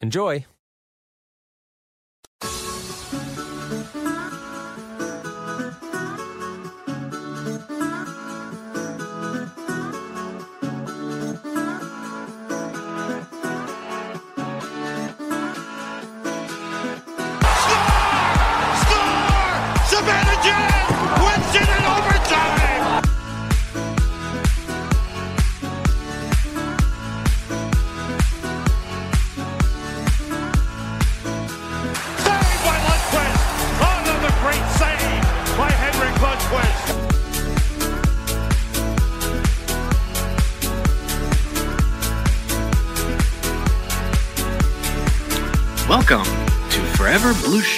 Enjoy! 0.00 0.44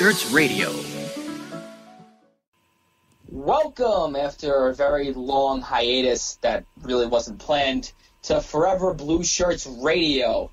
Blue 0.08 0.14
Shirts 0.14 0.32
Radio. 0.32 0.74
Welcome 3.28 4.16
after 4.16 4.68
a 4.68 4.74
very 4.74 5.12
long 5.12 5.60
hiatus 5.60 6.36
that 6.36 6.64
really 6.80 7.06
wasn't 7.06 7.40
planned 7.40 7.92
to 8.22 8.40
Forever 8.40 8.94
Blue 8.94 9.22
Shirts 9.22 9.66
Radio. 9.66 10.50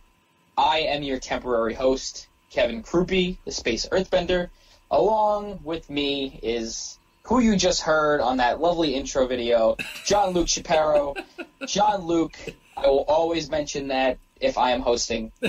I 0.57 0.79
am 0.79 1.03
your 1.03 1.19
temporary 1.19 1.73
host, 1.73 2.27
Kevin 2.51 2.83
Krupe, 2.83 3.37
the 3.45 3.51
Space 3.53 3.87
Earthbender. 3.89 4.49
Along 4.91 5.61
with 5.63 5.89
me 5.89 6.37
is 6.43 6.99
who 7.23 7.39
you 7.39 7.55
just 7.55 7.81
heard 7.81 8.19
on 8.19 8.37
that 8.37 8.59
lovely 8.59 8.93
intro 8.93 9.25
video, 9.25 9.77
John 10.03 10.33
Luke 10.33 10.49
Shapiro. 10.49 11.15
John 11.65 12.01
Luke, 12.01 12.37
I 12.75 12.87
will 12.87 13.05
always 13.07 13.49
mention 13.49 13.87
that 13.87 14.17
if 14.41 14.57
I 14.57 14.71
am 14.71 14.81
hosting. 14.81 15.31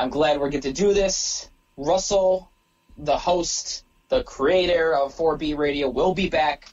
I'm 0.00 0.10
glad 0.10 0.40
we're 0.40 0.48
getting 0.48 0.74
to 0.74 0.82
do 0.82 0.92
this. 0.92 1.49
Russell, 1.80 2.50
the 2.98 3.16
host, 3.16 3.84
the 4.10 4.22
creator 4.22 4.94
of 4.94 5.14
4B 5.16 5.56
Radio, 5.56 5.88
will 5.88 6.14
be 6.14 6.28
back 6.28 6.68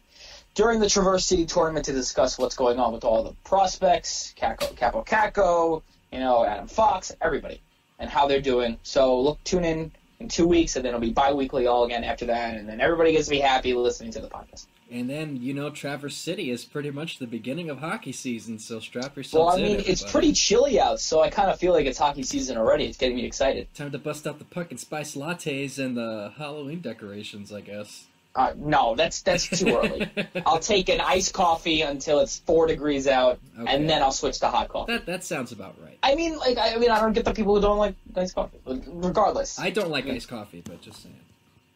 during 0.54 0.82
the 0.82 0.90
Traverse 0.90 1.26
City 1.26 1.46
tournament 1.46 1.86
to 1.86 1.94
discuss 1.94 2.38
what's 2.38 2.58
going 2.58 2.78
on 2.78 2.92
with 2.92 3.06
all 3.06 3.24
the 3.24 3.32
prospects, 3.46 4.34
Kakko, 4.38 4.76
Kaapo 4.76 5.08
Kakko, 5.08 5.82
you 6.12 6.20
know, 6.20 6.44
Adam 6.44 6.68
Fox, 6.68 7.16
everybody, 7.22 7.62
and 8.00 8.10
how 8.10 8.28
they're 8.28 8.42
doing. 8.42 8.78
So 8.84 9.22
look, 9.22 9.42
tune 9.46 9.64
in 9.64 9.94
in 10.20 10.28
two 10.28 10.46
weeks, 10.46 10.76
and 10.76 10.84
then 10.84 10.90
it'll 10.90 11.00
be 11.00 11.12
bi-weekly 11.12 11.68
all 11.68 11.86
again 11.86 12.04
after 12.04 12.26
that, 12.26 12.56
and 12.56 12.68
then 12.68 12.82
everybody 12.82 13.14
gets 13.14 13.26
to 13.26 13.32
be 13.32 13.40
happy 13.40 13.74
listening 13.74 14.12
to 14.12 14.20
the 14.20 14.28
podcast. 14.28 14.66
And 14.90 15.10
then, 15.10 15.36
you 15.42 15.54
know, 15.54 15.70
Traverse 15.70 16.16
City 16.16 16.50
is 16.50 16.64
pretty 16.64 16.92
much 16.92 17.20
the 17.20 17.28
beginning 17.28 17.70
of 17.70 17.80
hockey 17.80 18.14
season, 18.14 18.58
so 18.58 18.80
strap 18.80 19.18
yourselves 19.18 19.46
Well, 19.48 19.56
I 19.56 19.58
in. 19.60 19.78
mean, 19.78 19.84
it's 19.86 20.02
pretty 20.10 20.32
chilly 20.32 20.80
out, 20.80 21.02
so 21.02 21.20
I 21.22 21.30
kind 21.30 21.50
of 21.52 21.60
feel 21.60 21.74
like 21.74 21.86
it's 21.86 21.98
hockey 21.98 22.24
season 22.24 22.58
already. 22.58 22.86
It's 22.86 22.98
getting 22.98 23.18
me 23.18 23.26
excited. 23.26 23.68
Time 23.76 23.92
to 23.92 23.98
bust 24.00 24.26
out 24.26 24.40
the 24.40 24.46
pumpkin 24.46 24.78
spice 24.78 25.16
lattes 25.16 25.78
and 25.78 25.98
the 25.98 26.32
Halloween 26.38 26.80
decorations, 26.80 27.52
I 27.52 27.60
guess. 27.62 28.06
Uh, 28.34 28.54
no, 28.56 28.94
that's 28.96 29.24
that's 29.24 29.50
too 29.50 29.76
early. 29.76 30.08
I'll 30.46 30.60
take 30.60 30.90
an 30.90 31.02
iced 31.02 31.34
coffee 31.34 31.82
until 31.82 32.20
it's 32.20 32.38
four 32.40 32.68
degrees 32.68 33.08
out, 33.08 33.40
Okay. 33.60 33.74
and 33.76 33.90
then 33.90 34.02
I'll 34.04 34.12
switch 34.12 34.40
to 34.42 34.48
hot 34.48 34.70
coffee. 34.70 34.92
That 34.94 35.06
that 35.08 35.24
sounds 35.24 35.52
about 35.52 35.76
right. 35.84 35.98
I 36.04 36.14
mean, 36.16 36.38
like, 36.38 36.58
I 36.60 36.76
I 36.76 36.78
mean, 36.78 36.92
I 36.92 37.00
don't 37.00 37.14
get 37.14 37.26
the 37.26 37.34
people 37.34 37.56
who 37.56 37.62
don't 37.62 37.80
like 37.80 37.96
iced 38.16 38.36
coffee. 38.36 38.60
Regardless, 38.66 39.60
I 39.60 39.72
don't 39.72 39.90
like 39.90 40.08
iced 40.08 40.28
coffee, 40.30 40.62
but 40.64 40.82
just 40.82 41.02
saying. 41.02 41.16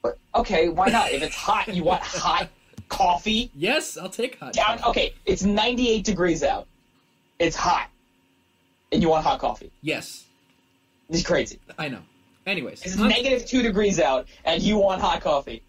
But, 0.04 0.18
okay, 0.36 0.70
why 0.70 0.90
not? 0.90 1.12
If 1.12 1.24
it's 1.24 1.36
hot, 1.36 1.68
you 1.74 1.84
want 1.84 2.02
hot 2.04 2.50
coffee. 2.92 3.50
Yes, 3.56 3.98
I'll 3.98 4.10
take 4.10 4.38
hot. 4.38 4.54
Down. 4.54 4.78
coffee. 4.78 4.90
Okay, 4.90 5.14
it's 5.26 5.44
98 5.44 6.04
degrees 6.04 6.44
out. 6.44 6.68
It's 7.40 7.56
hot, 7.56 7.90
and 8.92 9.02
you 9.02 9.10
want 9.10 9.24
hot 9.26 9.40
coffee. 9.40 9.72
Yes, 9.82 10.26
It's 11.10 11.24
crazy. 11.26 11.60
I 11.80 11.88
know. 11.88 12.02
Anyways, 12.46 12.84
It's 12.84 12.96
negative 12.98 13.46
two 13.48 13.62
degrees 13.62 14.00
out, 14.00 14.28
and 14.46 14.62
you 14.62 14.78
want 14.78 15.02
hot 15.02 15.22
coffee. 15.22 15.64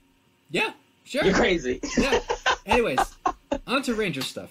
yeah, 0.50 0.72
sure. 1.04 1.24
You're 1.24 1.34
crazy. 1.34 1.80
Yeah. 1.96 2.18
Anyways, 2.66 2.98
on 3.66 3.82
to 3.84 3.94
Ranger 3.94 4.22
stuff. 4.22 4.50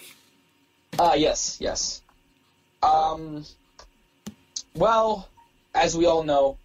Uh, 0.97 1.13
yes, 1.17 1.57
yes. 1.59 2.01
Um, 2.83 3.45
well, 4.75 5.27
as 5.75 5.95
we 5.97 6.05
all 6.05 6.23
know, 6.23 6.57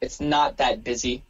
it's 0.00 0.20
not 0.20 0.56
that 0.58 0.82
busy 0.84 1.22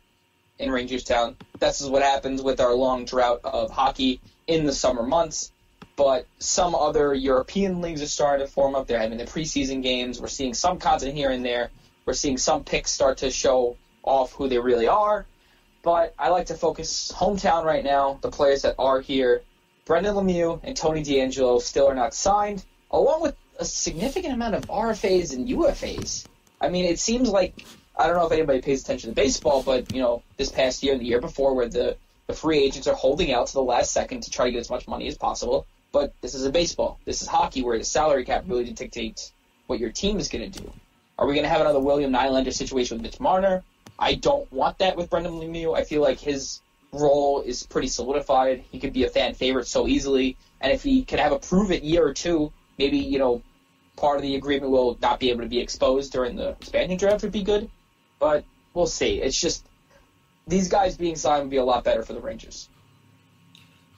in 0.59 0.71
Rangerstown. 0.71 1.37
This 1.59 1.81
is 1.81 1.89
what 1.89 2.03
happens 2.03 2.43
with 2.43 2.61
our 2.61 2.75
long 2.75 3.05
drought 3.05 3.41
of 3.45 3.71
hockey 3.71 4.21
in 4.47 4.67
the 4.67 4.73
summer 4.73 5.03
months. 5.03 5.51
But 5.97 6.27
some 6.39 6.75
other 6.75 7.15
European 7.15 7.81
leagues 7.81 8.03
are 8.03 8.07
starting 8.07 8.47
to 8.47 8.53
form 8.53 8.75
up. 8.75 8.87
They're 8.87 8.99
having 8.99 9.19
the 9.19 9.25
preseason 9.25 9.83
games. 9.83 10.21
We're 10.21 10.29
seeing 10.29 10.55
some 10.55 10.79
content 10.79 11.15
here 11.15 11.31
and 11.31 11.45
there. 11.45 11.71
We're 12.05 12.15
seeing 12.15 12.37
some 12.37 12.65
picks 12.65 12.91
start 12.91 13.19
to 13.19 13.31
show 13.31 13.77
off 14.03 14.33
who 14.33 14.49
they 14.49 14.59
really 14.59 14.89
are. 14.89 15.27
But 15.83 16.15
I 16.19 16.31
like 16.31 16.47
to 16.47 16.55
focus 16.55 17.13
hometown 17.15 17.65
right 17.65 17.85
now, 17.85 18.19
the 18.23 18.31
players 18.31 18.63
that 18.63 18.75
are 18.79 19.01
here. 19.01 19.43
Brendan 19.85 20.15
Lemieux 20.15 20.61
and 20.65 20.77
Tony 20.77 21.03
DeAngelo 21.03 21.61
still 21.61 21.89
are 21.89 21.95
not 21.95 22.15
signed, 22.15 22.65
along 22.91 23.21
with 23.21 23.37
a 23.59 23.65
significant 23.65 24.33
amount 24.35 24.55
of 24.55 24.67
RFAs 24.67 25.35
and 25.35 25.47
UFAs. 25.49 26.27
I 26.61 26.71
mean, 26.71 26.87
it 26.87 26.99
seems 26.99 27.29
like 27.29 27.67
I 27.97 28.07
don't 28.07 28.17
know 28.17 28.27
if 28.27 28.33
anybody 28.33 28.61
pays 28.61 28.83
attention 28.83 29.11
to 29.11 29.15
baseball, 29.15 29.63
but 29.63 29.93
you 29.93 30.01
know, 30.01 30.23
this 30.37 30.51
past 30.51 30.83
year 30.83 30.93
and 30.93 31.01
the 31.01 31.07
year 31.07 31.21
before, 31.21 31.55
where 31.55 31.69
the 31.69 31.97
the 32.27 32.35
free 32.35 32.59
agents 32.59 32.89
are 32.89 32.95
holding 32.95 33.33
out 33.33 33.49
to 33.49 33.53
the 33.53 33.63
last 33.63 33.93
second 33.93 34.23
to 34.23 34.31
try 34.31 34.47
to 34.47 34.53
get 34.53 34.59
as 34.59 34.71
much 34.71 34.89
money 34.89 35.07
as 35.09 35.17
possible. 35.17 35.67
But 35.93 36.13
this 36.23 36.35
is 36.35 36.45
a 36.45 36.51
baseball. 36.51 36.99
This 37.05 37.23
is 37.23 37.29
hockey, 37.29 37.63
where 37.63 37.79
the 37.79 37.85
salary 37.85 38.25
cap 38.25 38.45
really 38.49 38.65
dictates 38.65 39.33
what 39.67 39.79
your 39.79 39.91
team 39.91 40.19
is 40.19 40.29
going 40.29 40.51
to 40.51 40.59
do. 40.63 40.73
Are 41.19 41.27
we 41.27 41.35
going 41.35 41.45
to 41.45 41.49
have 41.49 41.61
another 41.61 41.79
William 41.79 42.13
Nylander 42.13 42.53
situation 42.53 42.97
with 42.97 43.03
Mitch 43.03 43.21
Marner? 43.21 43.63
I 43.99 44.15
don't 44.15 44.51
want 44.53 44.79
that 44.79 44.97
with 44.97 45.11
Brendan 45.11 45.35
Lemieux. 45.35 45.77
I 45.77 45.85
feel 45.85 46.03
like 46.03 46.19
his 46.19 46.61
role 46.93 47.43
is 47.43 47.65
pretty 47.65 47.89
solidified. 47.89 48.65
He 48.73 48.81
could 48.81 48.93
be 48.93 49.05
a 49.05 49.11
fan 49.11 49.35
favorite 49.35 49.69
so 49.69 49.87
easily, 49.87 50.37
and 50.61 50.73
if 50.73 50.83
he 50.83 51.05
can 51.05 51.19
have 51.21 51.33
a 51.33 51.39
prove 51.39 51.71
it 51.71 51.85
year 51.85 52.05
or 52.05 52.13
two, 52.13 52.53
maybe 52.79 52.99
you 52.99 53.19
know 53.19 53.43
part 53.97 54.17
of 54.17 54.23
the 54.23 54.35
agreement 54.35 54.73
will 54.73 54.99
not 55.01 55.21
be 55.21 55.31
able 55.31 55.43
to 55.43 55.49
be 55.49 55.61
exposed 55.61 56.13
during 56.13 56.35
the 56.35 56.51
expansion 56.51 56.97
draft 56.97 57.23
would 57.23 57.33
be 57.33 57.43
good. 57.43 57.71
But 58.19 58.45
we'll 58.73 58.87
see. 58.87 59.21
It's 59.21 59.39
just 59.39 59.67
these 60.47 60.69
guys 60.69 60.97
being 60.97 61.17
signed 61.17 61.43
would 61.43 61.51
be 61.51 61.57
a 61.57 61.65
lot 61.65 61.85
better 61.85 62.03
for 62.03 62.13
the 62.13 62.21
Rangers. 62.21 62.69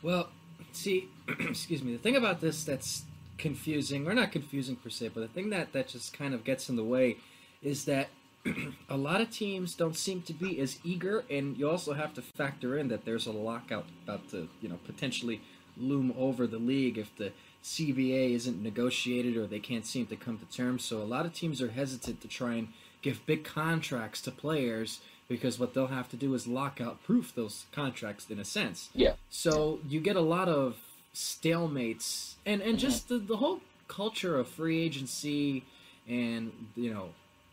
Well, 0.02 0.28
see, 0.72 1.08
excuse 1.40 1.82
me. 1.82 1.92
The 1.92 1.98
thing 1.98 2.16
about 2.16 2.40
this 2.40 2.64
that's 2.64 3.04
confusing, 3.38 4.06
or 4.06 4.14
not 4.14 4.32
confusing 4.32 4.76
per 4.76 4.88
se, 4.88 5.08
but 5.08 5.20
the 5.20 5.28
thing 5.28 5.50
that 5.50 5.72
that 5.72 5.88
just 5.88 6.12
kind 6.12 6.34
of 6.34 6.44
gets 6.44 6.68
in 6.68 6.76
the 6.76 6.84
way 6.84 7.16
is 7.62 7.84
that 7.84 8.08
a 8.88 8.96
lot 8.96 9.20
of 9.20 9.30
teams 9.30 9.74
don't 9.74 9.96
seem 9.96 10.22
to 10.22 10.32
be 10.32 10.60
as 10.60 10.78
eager, 10.84 11.24
and 11.28 11.56
you 11.56 11.68
also 11.68 11.94
have 11.94 12.14
to 12.14 12.22
factor 12.22 12.78
in 12.78 12.88
that 12.88 13.04
there's 13.04 13.26
a 13.26 13.32
lockout 13.32 13.86
about 14.04 14.28
to, 14.30 14.48
you 14.60 14.68
know, 14.68 14.78
potentially 14.84 15.40
loom 15.76 16.14
over 16.16 16.46
the 16.46 16.58
league 16.58 16.96
if 16.96 17.14
the 17.16 17.32
CBA 17.62 18.34
isn't 18.34 18.62
negotiated 18.62 19.36
or 19.36 19.46
they 19.46 19.58
can't 19.58 19.84
seem 19.84 20.06
to 20.06 20.16
come 20.16 20.38
to 20.38 20.56
terms. 20.56 20.84
So 20.84 21.02
a 21.02 21.04
lot 21.04 21.26
of 21.26 21.32
teams 21.32 21.60
are 21.60 21.70
hesitant 21.70 22.20
to 22.20 22.28
try 22.28 22.54
and 22.54 22.68
give 23.06 23.24
big 23.24 23.44
contracts 23.44 24.20
to 24.20 24.32
players 24.32 24.98
because 25.28 25.60
what 25.60 25.74
they'll 25.74 25.94
have 26.00 26.08
to 26.08 26.16
do 26.16 26.34
is 26.34 26.46
lock 26.48 26.80
out 26.80 27.02
proof 27.04 27.32
those 27.34 27.66
contracts 27.70 28.28
in 28.28 28.38
a 28.40 28.44
sense. 28.44 28.90
Yeah. 28.94 29.12
So 29.30 29.78
you 29.88 30.00
get 30.00 30.16
a 30.16 30.20
lot 30.36 30.48
of 30.48 30.76
stalemates 31.14 32.34
and 32.44 32.60
and 32.60 32.72
Mm-hmm. 32.72 32.78
just 32.78 33.08
the, 33.08 33.18
the 33.18 33.36
whole 33.36 33.60
culture 33.88 34.38
of 34.38 34.48
free 34.48 34.80
agency 34.82 35.64
and 36.08 36.50
you 36.74 36.92
know 36.92 37.10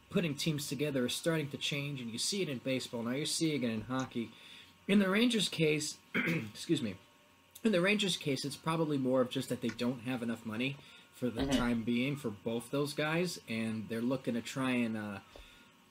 putting 0.10 0.34
teams 0.36 0.68
together 0.68 1.06
is 1.06 1.14
starting 1.14 1.50
to 1.50 1.58
change 1.58 2.02
and 2.02 2.10
you 2.12 2.18
see 2.20 2.42
it 2.42 2.50
in 2.50 2.58
baseball 2.60 3.04
now 3.04 3.12
you're 3.12 3.26
seeing 3.26 3.64
it 3.64 3.70
in 3.70 3.82
hockey 3.82 4.30
in 4.88 4.98
the 5.00 5.10
rangers 5.10 5.48
case 5.50 5.98
excuse 6.54 6.82
me 6.82 6.96
in 7.64 7.72
the 7.72 7.80
rangers 7.82 8.18
case 8.18 8.44
it's 8.44 8.56
probably 8.56 8.98
more 8.98 9.22
of 9.22 9.30
just 9.30 9.50
that 9.50 9.62
they 9.62 9.74
don't 9.84 10.02
have 10.02 10.22
enough 10.24 10.44
money 10.46 10.76
for 11.14 11.30
the 11.30 11.46
time 11.46 11.84
being 11.84 12.16
for 12.16 12.32
both 12.32 12.66
those 12.72 12.94
guys 12.94 13.40
and 13.48 13.86
they're 13.90 14.02
looking 14.14 14.34
to 14.34 14.42
try 14.42 14.72
and 14.72 14.98
uh, 14.98 15.20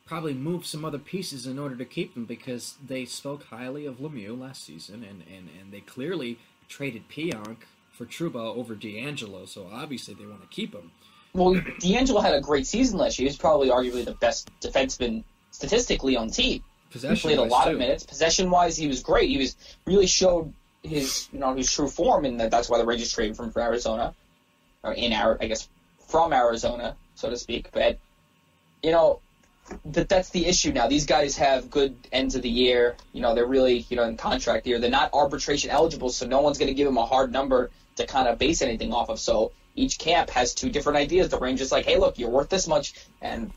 probably 0.06 0.34
move 0.34 0.66
some 0.66 0.84
other 0.84 0.98
pieces 0.98 1.46
in 1.46 1.58
order 1.58 1.76
to 1.76 1.84
keep 1.84 2.14
them 2.14 2.24
because 2.24 2.74
they 2.84 3.04
spoke 3.04 3.44
highly 3.44 3.86
of 3.86 3.98
Lemieux 3.98 4.38
last 4.38 4.64
season 4.64 5.04
and, 5.04 5.22
and, 5.32 5.48
and 5.60 5.72
they 5.72 5.80
clearly 5.80 6.38
traded 6.68 7.08
Pionk 7.08 7.58
for 7.92 8.06
Trouba 8.06 8.56
over 8.56 8.74
DeAngelo, 8.74 9.46
so 9.46 9.68
obviously 9.72 10.14
they 10.14 10.26
want 10.26 10.40
to 10.40 10.48
keep 10.48 10.74
him. 10.74 10.90
Well, 11.34 11.54
DeAngelo 11.54 12.22
had 12.22 12.34
a 12.34 12.40
great 12.40 12.66
season 12.66 12.98
last 12.98 13.18
year. 13.18 13.28
He's 13.28 13.38
probably 13.38 13.68
arguably 13.68 14.04
the 14.04 14.14
best 14.14 14.50
defenseman 14.60 15.24
statistically 15.50 16.16
on 16.16 16.28
the 16.28 16.34
team. 16.34 16.52
He 16.52 16.62
Possession 16.92 17.28
played 17.28 17.38
a 17.38 17.44
lot 17.44 17.70
of 17.70 17.78
minutes. 17.78 18.04
Possession 18.04 18.50
wise, 18.50 18.76
he 18.76 18.86
was 18.86 19.02
great. 19.02 19.30
He 19.30 19.38
was 19.38 19.56
really 19.86 20.06
showed 20.06 20.52
his 20.82 21.28
you 21.32 21.38
know 21.38 21.54
his 21.54 21.72
true 21.72 21.88
form, 21.88 22.24
and 22.24 22.38
that, 22.40 22.50
that's 22.50 22.68
why 22.68 22.76
the 22.76 22.84
Rangers 22.84 23.12
traded 23.12 23.38
him 23.38 23.50
from 23.50 23.62
Arizona, 23.62 24.14
or 24.82 24.92
in 24.92 25.12
our 25.12 25.38
I 25.40 25.46
guess 25.46 25.68
from 26.08 26.34
Arizona, 26.34 26.96
so 27.14 27.30
to 27.30 27.36
speak. 27.36 27.70
But 27.72 27.98
you 28.82 28.90
know 28.90 29.20
that 29.86 30.08
that's 30.08 30.30
the 30.30 30.46
issue 30.46 30.72
now. 30.72 30.86
These 30.88 31.06
guys 31.06 31.36
have 31.36 31.70
good 31.70 31.96
ends 32.12 32.34
of 32.34 32.42
the 32.42 32.48
year. 32.48 32.96
You 33.12 33.20
know 33.22 33.34
they're 33.34 33.46
really 33.46 33.86
you 33.88 33.96
know 33.96 34.04
in 34.04 34.16
contract 34.16 34.66
year. 34.66 34.78
They're 34.78 34.90
not 34.90 35.10
arbitration 35.12 35.70
eligible, 35.70 36.10
so 36.10 36.26
no 36.26 36.40
one's 36.40 36.58
going 36.58 36.68
to 36.68 36.74
give 36.74 36.86
them 36.86 36.96
a 36.98 37.06
hard 37.06 37.32
number 37.32 37.70
to 37.96 38.06
kind 38.06 38.28
of 38.28 38.38
base 38.38 38.62
anything 38.62 38.92
off 38.92 39.08
of. 39.08 39.18
So 39.18 39.52
each 39.74 39.98
camp 39.98 40.30
has 40.30 40.54
two 40.54 40.70
different 40.70 40.98
ideas. 40.98 41.28
The 41.28 41.38
Rangers 41.38 41.72
like, 41.72 41.84
hey, 41.86 41.98
look, 41.98 42.18
you're 42.18 42.30
worth 42.30 42.48
this 42.48 42.66
much, 42.68 42.94
and 43.20 43.50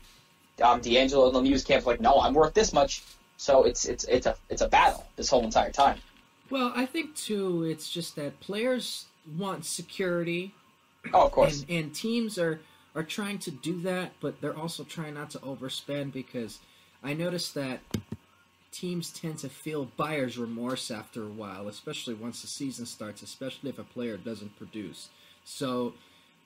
um, 0.62 0.80
DeAngelo 0.80 1.26
and 1.26 1.34
the 1.34 1.40
Lemieux's 1.50 1.64
camp's 1.64 1.86
like, 1.86 2.00
no, 2.00 2.20
I'm 2.20 2.34
worth 2.34 2.54
this 2.54 2.72
much. 2.72 3.02
So 3.36 3.64
it's 3.64 3.84
it's 3.84 4.04
it's 4.04 4.26
a 4.26 4.36
it's 4.48 4.62
a 4.62 4.68
battle 4.68 5.04
this 5.16 5.28
whole 5.28 5.44
entire 5.44 5.70
time. 5.70 5.98
Well, 6.48 6.72
I 6.74 6.86
think 6.86 7.16
too, 7.16 7.64
it's 7.64 7.90
just 7.90 8.16
that 8.16 8.38
players 8.40 9.06
want 9.36 9.64
security, 9.66 10.54
Oh, 11.12 11.26
of 11.26 11.32
course. 11.32 11.62
and, 11.62 11.70
and 11.70 11.94
teams 11.94 12.38
are 12.38 12.60
are 12.96 13.02
trying 13.02 13.38
to 13.38 13.50
do 13.50 13.78
that, 13.82 14.12
but 14.20 14.40
they're 14.40 14.56
also 14.56 14.82
trying 14.82 15.14
not 15.14 15.30
to 15.30 15.38
overspend 15.40 16.12
because 16.12 16.58
I 17.04 17.12
noticed 17.12 17.54
that 17.54 17.80
teams 18.72 19.10
tend 19.10 19.38
to 19.38 19.50
feel 19.50 19.84
buyer's 19.96 20.38
remorse 20.38 20.90
after 20.90 21.22
a 21.22 21.28
while, 21.28 21.68
especially 21.68 22.14
once 22.14 22.40
the 22.40 22.48
season 22.48 22.86
starts, 22.86 23.22
especially 23.22 23.68
if 23.68 23.78
a 23.78 23.84
player 23.84 24.16
doesn't 24.16 24.56
produce. 24.56 25.10
So, 25.44 25.92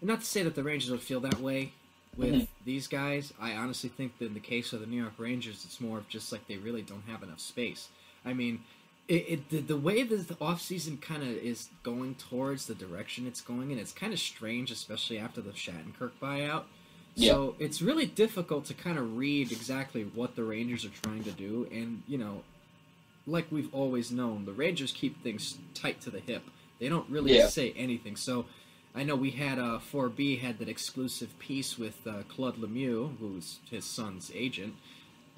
not 0.02 0.20
to 0.20 0.26
say 0.26 0.43
that 0.43 0.56
the 0.56 0.64
Rangers 0.64 0.91
would 0.91 1.02
feel 1.02 1.20
that 1.20 1.41
way 1.41 1.73
with 2.17 2.35
mm-hmm. 2.35 2.44
these 2.64 2.88
guys. 2.88 3.32
I 3.41 3.52
honestly 3.52 3.88
think 3.88 4.19
that 4.19 4.26
in 4.26 4.35
the 4.35 4.41
case 4.41 4.73
of 4.73 4.81
the 4.81 4.87
New 4.87 5.00
York 5.00 5.14
Rangers, 5.19 5.64
it's 5.64 5.81
more 5.81 5.99
of 5.99 6.08
just 6.08 6.32
like 6.32 6.47
they 6.49 6.56
really 6.56 6.82
don't 6.82 7.05
have 7.06 7.23
enough 7.23 7.41
space. 7.41 7.88
I 8.25 8.32
mean, 8.32 8.61
it, 9.11 9.25
it 9.29 9.49
the, 9.51 9.59
the 9.61 9.77
way 9.77 10.03
that 10.05 10.29
the 10.29 10.37
offseason 10.37 11.01
kind 11.01 11.23
of 11.23 11.29
is 11.31 11.69
going 11.83 12.15
towards 12.15 12.67
the 12.67 12.75
direction 12.75 13.27
it's 13.27 13.41
going 13.41 13.71
in, 13.73 13.79
it's 13.79 13.93
kind 13.93 14.12
of 14.12 14.19
strange, 14.21 14.71
especially 14.71 15.19
after 15.19 15.41
the 15.41 15.51
Shattenkirk 15.51 16.12
buyout. 16.23 16.65
Yeah. 17.17 17.33
So 17.33 17.57
it's 17.59 17.83
really 17.83 18.07
difficult 18.07 18.67
to 18.67 18.75
kind 18.75 18.97
of 18.99 19.17
read 19.17 19.51
exactly 19.51 20.05
what 20.05 20.37
the 20.37 20.45
Rangers 20.45 20.85
are 20.85 20.93
trying 21.03 21.25
to 21.25 21.33
do, 21.33 21.69
and 21.73 22.03
you 22.07 22.19
know, 22.19 22.43
like 23.27 23.47
we've 23.51 23.73
always 23.75 24.11
known, 24.12 24.45
the 24.45 24.53
Rangers 24.53 24.93
keep 24.93 25.23
things 25.23 25.59
tight 25.75 26.01
to 26.03 26.11
the 26.11 26.21
hip. 26.21 26.45
They 26.79 26.89
don't 26.89 27.09
really 27.11 27.37
Yeah. 27.37 27.49
say 27.49 27.73
anything. 27.77 28.15
So 28.17 28.47
I 28.95 29.03
know 29.03 29.17
we 29.17 29.33
had 29.33 29.59
uh, 29.59 29.81
4B 29.93 30.41
had 30.41 30.59
that 30.61 30.69
exclusive 30.69 31.37
piece 31.39 31.77
with 31.77 32.07
uh, 32.07 32.23
Claude 32.29 32.57
Lemieux, 32.59 33.17
who's 33.19 33.59
his 33.71 33.85
son's 33.85 34.31
agent, 34.35 34.75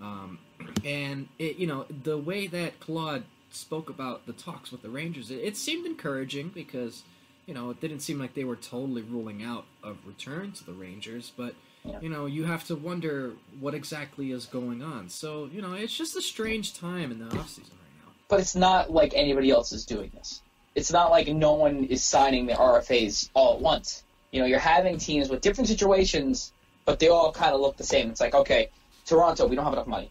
um, 0.00 0.38
and 0.84 1.28
it, 1.38 1.56
you 1.56 1.66
know 1.66 1.86
the 2.04 2.19
way 2.19 2.46
that 2.48 2.78
Claude 2.80 3.24
spoke 3.54 3.88
about 3.90 4.26
the 4.26 4.32
talks 4.32 4.72
with 4.72 4.82
the 4.82 4.90
Rangers, 4.90 5.31
it, 5.31 5.37
it 5.37 5.56
seemed 5.56 5.87
encouraging 5.87 6.49
because 6.49 7.02
you 7.46 7.54
know 7.54 7.70
it 7.70 7.81
didn't 7.81 8.00
seem 8.00 8.19
like 8.19 8.34
they 8.34 8.44
were 8.44 8.56
totally 8.56 9.02
ruling 9.02 9.43
out 9.43 9.64
a 9.82 9.94
return 10.06 10.52
to 10.52 10.64
the 10.64 10.72
Rangers, 10.72 11.32
but 11.37 11.54
you 12.00 12.08
know 12.08 12.26
you 12.26 12.44
have 12.44 12.64
to 12.66 12.76
wonder 12.76 13.32
what 13.60 13.75
exactly 13.75 14.31
is 14.31 14.46
going 14.46 14.82
on. 14.82 15.08
So 15.08 15.49
you 15.52 15.62
know 15.62 15.72
it's 15.75 15.96
just 15.96 16.16
a 16.16 16.22
strange 16.22 16.75
time 16.75 17.10
in 17.10 17.19
the 17.19 17.26
offseason 17.26 17.70
right 17.70 17.96
now. 18.04 18.12
but 18.28 18.40
it's 18.40 18.54
not 18.56 18.90
like 18.90 19.12
anybody 19.14 19.50
else 19.50 19.72
is 19.72 19.84
doing 19.84 20.10
this. 20.14 20.40
It's 20.75 20.93
not 20.93 21.10
like 21.10 21.28
no 21.28 21.52
one 21.55 21.84
is 21.84 22.02
signing 22.02 22.46
the 22.46 22.55
RFAs 22.55 23.28
all 23.34 23.55
at 23.55 23.60
once. 23.60 24.05
You 24.31 24.40
know, 24.40 24.46
you're 24.46 24.58
having 24.58 24.96
teams 24.96 25.28
with 25.28 25.43
different 25.43 25.69
situations, 25.69 26.52
but 26.87 26.98
they 26.98 27.08
all 27.08 27.31
kind 27.32 27.55
of 27.55 27.60
look 27.60 27.76
the 27.76 27.84
same. 27.84 28.10
It's 28.10 28.20
like, 28.20 28.34
okay, 28.34 28.70
Toronto, 29.05 29.46
we 29.46 29.55
don't 29.56 29.64
have 29.64 29.75
enough 29.75 29.87
money. 29.87 30.10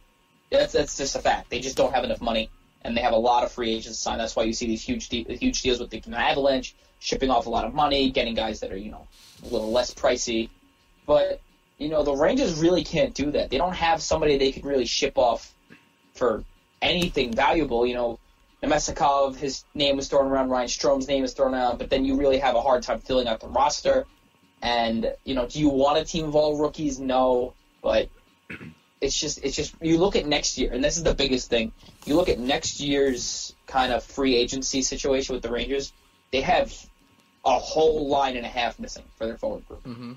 That's 0.51 0.73
that's 0.73 0.97
just 0.97 1.15
a 1.15 1.19
fact. 1.19 1.49
They 1.49 1.59
just 1.61 1.77
don't 1.77 1.93
have 1.93 2.03
enough 2.03 2.21
money, 2.21 2.49
and 2.83 2.95
they 2.95 3.01
have 3.01 3.13
a 3.13 3.17
lot 3.17 3.43
of 3.43 3.51
free 3.51 3.73
agents 3.73 3.99
signed. 3.99 4.19
That's 4.19 4.35
why 4.35 4.43
you 4.43 4.53
see 4.53 4.67
these 4.67 4.83
huge 4.83 5.09
de- 5.09 5.23
huge 5.37 5.61
deals 5.61 5.79
with 5.79 5.89
the 5.89 6.01
Avalanche, 6.15 6.75
shipping 6.99 7.29
off 7.29 7.45
a 7.45 7.49
lot 7.49 7.65
of 7.65 7.73
money, 7.73 8.09
getting 8.11 8.33
guys 8.33 8.59
that 8.61 8.71
are 8.71 8.77
you 8.77 8.91
know 8.91 9.07
a 9.43 9.47
little 9.47 9.71
less 9.71 9.93
pricey. 9.93 10.49
But 11.05 11.41
you 11.77 11.89
know, 11.89 12.03
the 12.03 12.15
Rangers 12.15 12.59
really 12.59 12.83
can't 12.83 13.13
do 13.13 13.31
that. 13.31 13.49
They 13.49 13.57
don't 13.57 13.75
have 13.75 14.01
somebody 14.01 14.37
they 14.37 14.51
could 14.51 14.65
really 14.65 14.85
ship 14.85 15.17
off 15.17 15.53
for 16.13 16.43
anything 16.81 17.33
valuable. 17.33 17.85
You 17.85 17.95
know, 17.95 18.19
Namestnikov, 18.63 19.35
his 19.35 19.65
name 19.73 19.97
was 19.97 20.07
thrown 20.07 20.27
around, 20.27 20.49
Ryan 20.49 20.67
Strome's 20.67 21.07
name 21.07 21.23
is 21.23 21.33
thrown 21.33 21.55
around, 21.55 21.79
but 21.79 21.89
then 21.89 22.05
you 22.05 22.17
really 22.17 22.37
have 22.37 22.55
a 22.55 22.61
hard 22.61 22.83
time 22.83 22.99
filling 22.99 23.27
out 23.27 23.39
the 23.39 23.47
roster. 23.47 24.05
And 24.61 25.11
you 25.23 25.33
know, 25.33 25.47
do 25.47 25.59
you 25.59 25.69
want 25.69 25.97
a 25.97 26.05
team 26.05 26.25
of 26.25 26.35
all 26.35 26.57
rookies? 26.57 26.99
No, 26.99 27.55
but 27.81 28.09
it's 29.01 29.17
just 29.19 29.43
it's 29.43 29.55
just 29.55 29.73
you 29.81 29.97
look 29.97 30.15
at 30.15 30.25
next 30.25 30.57
year, 30.57 30.71
and 30.71 30.83
this 30.83 30.97
is 30.97 31.03
the 31.03 31.13
biggest 31.13 31.49
thing. 31.49 31.71
You 32.05 32.15
look 32.15 32.29
at 32.29 32.39
next 32.39 32.79
year's 32.79 33.53
kind 33.67 33.91
of 33.91 34.03
free 34.03 34.35
agency 34.35 34.81
situation 34.81 35.33
with 35.33 35.43
the 35.43 35.51
Rangers. 35.51 35.91
They 36.31 36.41
have 36.41 36.73
a 37.43 37.57
whole 37.57 38.07
line 38.07 38.37
and 38.37 38.45
a 38.45 38.49
half 38.49 38.79
missing 38.79 39.03
for 39.17 39.25
their 39.25 39.37
forward 39.37 39.67
group. 39.67 39.83
Mm-hmm. 39.83 40.13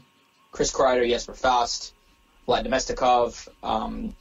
Chris 0.52 0.70
Kreider, 0.72 1.08
Jesper 1.08 1.32
Fast, 1.34 1.94
Vlad 2.46 2.66
Namestnikov, 2.66 3.48
um, 3.62 4.14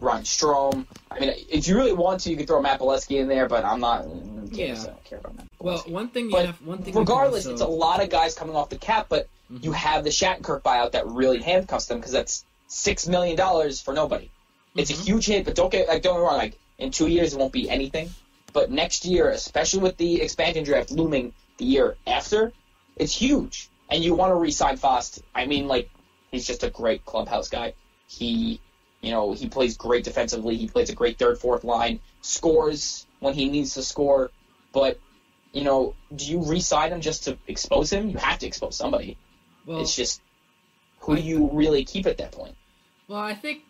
Ryan 0.00 0.24
Strome. 0.24 0.86
I 1.10 1.20
mean, 1.20 1.32
if 1.48 1.68
you 1.68 1.76
really 1.76 1.92
want 1.92 2.20
to, 2.22 2.30
you 2.30 2.36
could 2.36 2.48
throw 2.48 2.60
Matt 2.60 2.80
Beleskey 2.80 3.20
in 3.20 3.28
there, 3.28 3.48
but 3.48 3.64
I'm 3.64 3.80
not. 3.80 4.02
I 4.02 4.08
Yeah. 4.50 4.74
don't 4.74 5.04
care 5.04 5.18
about 5.18 5.36
Matt. 5.36 5.46
Well, 5.60 5.78
one 5.86 6.08
thing 6.08 6.26
you 6.26 6.32
But 6.32 6.46
have, 6.46 6.62
one 6.66 6.82
thing. 6.82 6.94
regardless, 6.94 7.46
also- 7.46 7.52
it's 7.52 7.62
a 7.62 7.66
lot 7.66 8.02
of 8.02 8.10
guys 8.10 8.34
coming 8.34 8.56
off 8.56 8.68
the 8.70 8.76
cap, 8.76 9.06
but 9.08 9.28
Mm-hmm. 9.52 9.64
you 9.64 9.72
have 9.72 10.04
the 10.04 10.10
Shattenkirk 10.10 10.62
buyout 10.62 10.92
that 10.92 11.06
really 11.08 11.40
handcuffs 11.42 11.86
them 11.86 11.98
because 11.98 12.12
that's 12.12 12.44
six 12.70 13.06
million 13.08 13.36
dollars 13.36 13.80
for 13.82 13.92
nobody. 13.92 14.30
It's 14.76 14.90
Mm-hmm. 14.92 15.02
a 15.02 15.04
huge 15.04 15.26
hit, 15.26 15.44
but 15.44 15.54
don't 15.56 15.70
get 15.72 15.88
like 15.88 16.02
don't 16.02 16.14
get 16.14 16.20
me 16.20 16.26
wrong. 16.26 16.38
Like 16.38 16.58
in 16.78 16.90
two 16.92 17.08
years, 17.08 17.34
it 17.34 17.38
won't 17.38 17.52
be 17.52 17.68
anything. 17.68 18.08
But 18.52 18.70
next 18.70 19.04
year, 19.04 19.28
especially 19.30 19.80
with 19.80 19.96
the 19.96 20.22
expansion 20.22 20.64
draft 20.64 20.90
looming 20.90 21.32
the 21.58 21.64
year 21.64 21.96
after, 22.06 22.52
it's 22.96 23.12
huge. 23.14 23.68
And 23.90 24.02
you 24.04 24.14
want 24.14 24.30
to 24.30 24.36
re-sign 24.36 24.76
Fast. 24.76 25.22
I 25.34 25.46
mean, 25.46 25.66
like 25.66 25.90
he's 26.30 26.46
just 26.46 26.62
a 26.62 26.70
great 26.70 27.04
clubhouse 27.04 27.48
guy. 27.48 27.74
He, 28.06 28.60
you 29.00 29.10
know, 29.10 29.32
he 29.32 29.48
plays 29.48 29.76
great 29.76 30.04
defensively. 30.04 30.56
He 30.56 30.68
plays 30.68 30.90
a 30.90 30.94
great 30.94 31.18
third, 31.18 31.38
fourth 31.38 31.64
line. 31.64 31.98
Scores 32.22 33.06
when 33.18 33.34
he 33.34 33.48
needs 33.48 33.74
to 33.74 33.82
score. 33.82 34.30
But 34.72 35.00
you 35.52 35.64
know, 35.64 35.94
do 36.14 36.24
you 36.24 36.38
re-sign 36.44 36.92
him 36.92 37.00
just 37.00 37.24
to 37.24 37.36
expose 37.48 37.92
him? 37.92 38.08
You 38.08 38.18
have 38.18 38.38
to 38.38 38.46
expose 38.46 38.76
somebody. 38.76 39.16
well, 39.66 39.80
it's 39.80 39.94
just 39.96 40.22
who 41.00 41.16
do 41.16 41.22
you 41.22 41.50
really 41.52 41.84
keep 41.84 42.06
at 42.06 42.18
that 42.18 42.30
point? 42.30 42.54
Well, 43.10 43.18
I 43.18 43.34
think 43.34 43.64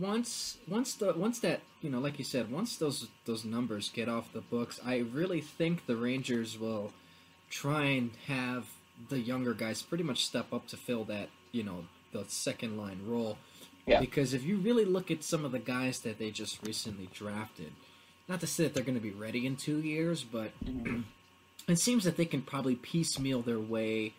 once 0.00 0.58
once 0.66 0.94
the 0.94 1.12
once 1.12 1.38
that 1.38 1.60
you 1.82 1.88
know, 1.88 2.00
like 2.00 2.18
you 2.18 2.24
said, 2.24 2.50
once 2.50 2.76
those 2.76 3.06
those 3.26 3.44
numbers 3.44 3.88
get 3.88 4.08
off 4.08 4.32
the 4.32 4.40
books, 4.40 4.80
I 4.84 4.98
really 4.98 5.40
think 5.40 5.86
the 5.86 5.94
Rangers 5.94 6.58
will 6.58 6.92
try 7.48 7.84
and 7.84 8.10
have 8.26 8.66
the 9.08 9.20
younger 9.20 9.54
guys 9.54 9.82
pretty 9.82 10.02
much 10.02 10.24
step 10.24 10.52
up 10.52 10.66
to 10.66 10.76
fill 10.76 11.04
that 11.04 11.28
you 11.52 11.62
know 11.62 11.84
the 12.10 12.24
second 12.26 12.76
line 12.76 12.98
role. 13.06 13.38
Yeah. 13.86 14.00
Because 14.00 14.34
if 14.34 14.42
you 14.42 14.56
really 14.56 14.84
look 14.84 15.12
at 15.12 15.22
some 15.22 15.44
of 15.44 15.52
the 15.52 15.60
guys 15.60 16.00
that 16.00 16.18
they 16.18 16.32
just 16.32 16.60
recently 16.66 17.08
drafted, 17.12 17.70
not 18.28 18.40
to 18.40 18.48
say 18.48 18.64
that 18.64 18.74
they're 18.74 18.82
going 18.82 18.98
to 18.98 19.00
be 19.00 19.10
ready 19.12 19.46
in 19.46 19.54
two 19.54 19.78
years, 19.78 20.24
but 20.24 20.50
mm-hmm. 20.64 21.02
it 21.68 21.78
seems 21.78 22.02
that 22.02 22.16
they 22.16 22.24
can 22.24 22.42
probably 22.42 22.74
piecemeal 22.74 23.42
their 23.42 23.60
way 23.60 24.14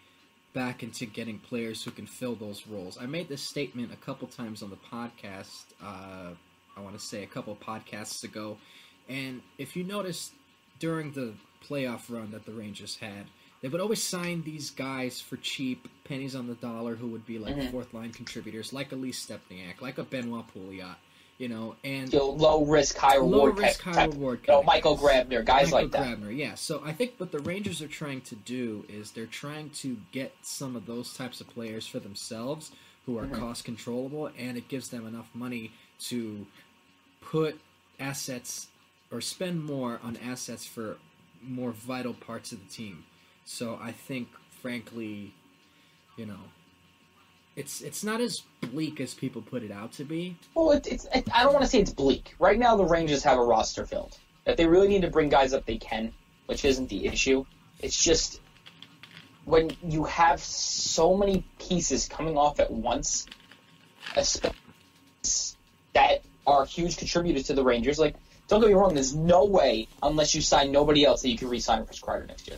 back 0.54 0.84
into 0.84 1.06
getting 1.06 1.40
players 1.40 1.84
who 1.84 1.92
can 1.92 2.06
fill 2.06 2.36
those 2.36 2.68
roles. 2.68 2.98
I 3.02 3.06
made 3.06 3.28
this 3.28 3.42
statement 3.42 3.92
a 3.92 3.98
couple 3.98 4.28
times 4.28 4.62
on 4.62 4.70
the 4.70 4.78
podcast. 4.78 5.66
Uh, 5.84 6.32
I 6.76 6.82
want 6.82 6.98
to 6.98 7.04
say 7.04 7.24
a 7.24 7.28
couple 7.28 7.56
podcasts 7.56 8.24
ago, 8.24 8.58
and 9.08 9.42
if 9.58 9.76
you 9.76 9.84
notice 9.84 10.32
during 10.80 11.12
the 11.12 11.34
playoff 11.64 12.10
run 12.10 12.32
that 12.32 12.46
the 12.46 12.52
Rangers 12.52 12.98
had, 12.98 13.26
they 13.62 13.70
would 13.70 13.80
always 13.80 14.04
sign 14.04 14.44
these 14.44 14.72
guys 14.72 15.22
for 15.22 15.38
cheap, 15.38 15.88
pennies 16.04 16.36
on 16.36 16.48
the 16.48 16.56
dollar, 16.56 16.96
who 16.96 17.08
would 17.08 17.26
be 17.26 17.40
like 17.40 17.72
fourth 17.72 17.94
line 17.94 18.12
contributors, 18.12 18.74
like 18.74 18.92
a 18.92 18.96
Lee 18.96 19.12
Stempniak, 19.12 19.82
like 19.82 19.98
a 19.98 20.04
Benoit 20.04 20.46
Pouliot. 20.54 20.96
You 21.40 21.50
know, 21.50 21.76
and 21.84 22.14
know, 22.14 22.30
low 22.30 22.64
risk, 22.64 22.96
high 22.96 23.18
low 23.18 23.46
reward 23.46 23.58
risk, 23.58 23.82
type, 23.82 23.96
high 23.96 24.06
reward. 24.06 24.42
you 24.48 24.54
know, 24.54 24.64
Michael. 24.64 24.98
Grabner, 24.98 25.44
guys 25.44 25.72
Michael 25.72 25.90
like 25.90 25.92
that. 25.92 26.20
Grabner, 26.20 26.36
yeah. 26.38 26.54
So 26.56 26.82
I 26.86 26.94
think 26.94 27.16
what 27.18 27.32
the 27.32 27.40
Rangers 27.40 27.82
are 27.82 27.88
trying 27.88 28.22
to 28.22 28.36
do 28.36 28.86
is 28.88 29.12
they're 29.12 29.26
trying 29.26 29.72
to 29.72 29.98
get 30.12 30.34
some 30.42 30.76
of 30.76 30.86
those 30.86 31.14
types 31.16 31.42
of 31.42 31.50
players 31.50 31.88
for 31.88 32.00
themselves 32.00 32.72
who 33.06 33.18
are 33.18 33.24
Mm-hmm. 33.24 33.36
cost 33.42 33.66
controllable, 33.66 34.30
and 34.38 34.58
it 34.58 34.68
gives 34.70 34.90
them 34.90 35.06
enough 35.08 35.28
money 35.34 35.72
to 36.00 36.46
put 37.20 37.60
assets 38.00 38.68
or 39.12 39.20
spend 39.20 39.64
more 39.64 40.00
on 40.04 40.18
assets 40.18 40.66
for 40.66 40.98
more 41.42 41.72
vital 41.72 42.14
parts 42.14 42.52
of 42.52 42.60
the 42.64 42.70
team. 42.74 43.04
So 43.44 43.78
I 43.82 43.92
think, 43.92 44.30
frankly, 44.62 45.34
you 46.16 46.26
know, 46.26 46.40
it's 47.56 47.82
it's 47.82 48.04
not 48.04 48.20
as 48.22 48.42
bleak 48.62 49.00
as 49.00 49.14
people 49.14 49.42
put 49.42 49.64
it 49.64 49.72
out 49.72 49.94
to 49.94 50.04
be. 50.04 50.38
Well, 50.56 50.72
it, 50.72 50.88
it's 50.88 51.06
it, 51.14 51.28
I 51.34 51.44
don't 51.44 51.54
want 51.54 51.64
to 51.66 51.70
say 51.70 51.80
it's 51.80 51.94
bleak. 51.94 52.36
Right 52.40 52.58
now, 52.58 52.76
the 52.76 52.86
Rangers 52.86 53.24
have 53.24 53.38
a 53.38 53.44
roster 53.44 53.86
filled. 53.86 54.18
If 54.46 54.58
they 54.58 54.66
really 54.66 54.88
need 54.88 55.04
to 55.04 55.10
bring 55.10 55.30
guys 55.30 55.54
up, 55.54 55.66
they 55.66 55.78
can, 55.78 56.14
which 56.48 56.66
isn't 56.66 56.90
the 56.90 57.06
issue. 57.06 57.46
It's 57.80 58.02
just 58.02 58.42
when 59.46 59.72
you 59.84 60.06
have 60.06 60.40
so 60.42 61.16
many 61.16 61.46
pieces 61.60 62.08
coming 62.08 62.38
off 62.38 62.60
at 62.60 62.72
once, 62.72 63.26
especially 64.16 64.58
that 65.94 66.22
are 66.46 66.66
huge 66.66 66.98
contributors 66.98 67.44
to 67.44 67.54
the 67.54 67.64
Rangers. 67.64 68.00
Like, 68.00 68.16
don't 68.48 68.60
get 68.62 68.68
me 68.68 68.74
wrong. 68.74 68.94
There's 68.94 69.16
no 69.16 69.46
way, 69.46 69.88
unless 70.02 70.34
you 70.36 70.42
sign 70.42 70.72
nobody 70.72 71.06
else, 71.06 71.22
that 71.22 71.30
you 71.30 71.38
can 71.38 71.50
re-sign 71.50 71.86
Chris 71.86 72.00
Kreider 72.02 72.28
next 72.28 72.48
year. 72.48 72.58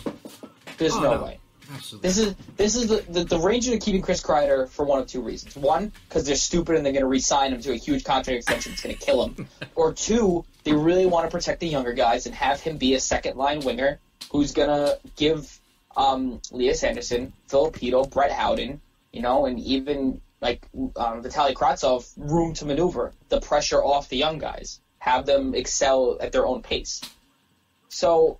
There's 0.78 0.94
Oh, 0.94 1.02
no, 1.02 1.18
no. 1.18 1.24
way. 1.24 1.40
Absolutely. 1.74 2.08
This 2.08 2.18
is 2.18 2.36
this 2.58 2.76
is 2.76 2.88
the, 2.88 3.12
the 3.12 3.24
the 3.24 3.40
Rangers 3.40 3.74
are 3.74 3.80
keeping 3.80 4.02
Chris 4.02 4.22
Kreider 4.22 4.70
for 4.70 4.86
one 4.86 5.00
of 5.00 5.08
two 5.08 5.22
reasons. 5.22 5.56
One, 5.56 5.92
because 6.08 6.26
they're 6.26 6.36
stupid 6.36 6.76
and 6.76 6.86
they're 6.86 6.94
going 6.94 7.04
to 7.04 7.08
re-sign 7.08 7.54
him 7.54 7.62
to 7.62 7.72
a 7.72 7.76
huge 7.76 8.04
contract 8.04 8.38
extension 8.38 8.72
that's 8.72 8.84
going 8.84 8.96
to 8.96 9.02
kill 9.02 9.26
him. 9.28 9.48
or 9.76 9.94
two, 9.94 10.46
they 10.64 10.74
really 10.74 11.06
want 11.06 11.26
to 11.26 11.32
protect 11.32 11.60
the 11.60 11.68
younger 11.68 11.94
guys 11.94 12.26
and 12.26 12.36
have 12.36 12.62
him 12.62 12.78
be 12.78 12.94
a 12.94 13.00
second 13.00 13.38
line 13.38 13.62
winger 13.62 14.00
who's 14.32 14.52
going 14.52 14.70
to 14.70 15.00
give 15.16 15.60
um, 15.96 16.42
Lias 16.52 16.84
Andersson, 16.84 17.34
Filipino, 17.48 18.04
Brett 18.04 18.32
Howden, 18.32 18.82
you 19.12 19.22
know, 19.22 19.46
and 19.46 19.60
even 19.60 20.22
like 20.42 20.68
um, 20.74 21.24
Vitaly 21.24 21.54
Kravtsov 21.54 22.12
room 22.18 22.54
to 22.56 22.66
maneuver 22.66 23.14
the 23.30 23.40
pressure 23.40 23.84
off 23.84 24.10
the 24.10 24.18
young 24.18 24.38
guys, 24.38 24.80
have 25.00 25.26
them 25.26 25.56
excel 25.56 26.18
at 26.20 26.32
their 26.32 26.46
own 26.46 26.62
pace. 26.62 27.02
So 27.88 28.40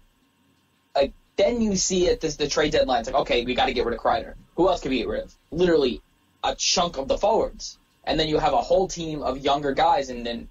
then 1.38 1.62
you 1.62 1.76
see 1.76 2.10
at 2.10 2.22
this 2.22 2.36
the 2.38 2.48
trade 2.48 2.72
deadline, 2.72 3.02
it's 3.02 3.10
like, 3.10 3.22
okay, 3.22 3.46
we 3.46 3.56
got 3.56 3.66
to 3.66 3.74
get 3.74 3.86
rid 3.86 3.96
of 3.96 4.00
Kreider. 4.00 4.36
Who 4.56 4.70
else 4.70 4.82
can 4.82 4.92
we 4.92 5.00
get 5.00 5.08
rid 5.08 5.24
of? 5.24 5.36
Literally 5.52 6.02
a 6.44 6.56
chunk 6.56 6.98
of 6.98 7.08
the 7.08 7.18
forwards, 7.18 7.78
and 8.04 8.20
then 8.20 8.28
you 8.28 8.38
have 8.38 8.54
a 8.54 8.62
whole 8.62 8.88
team 8.88 9.22
of 9.24 9.40
younger 9.40 9.74
guys. 9.74 10.10
And 10.10 10.26
then, 10.26 10.50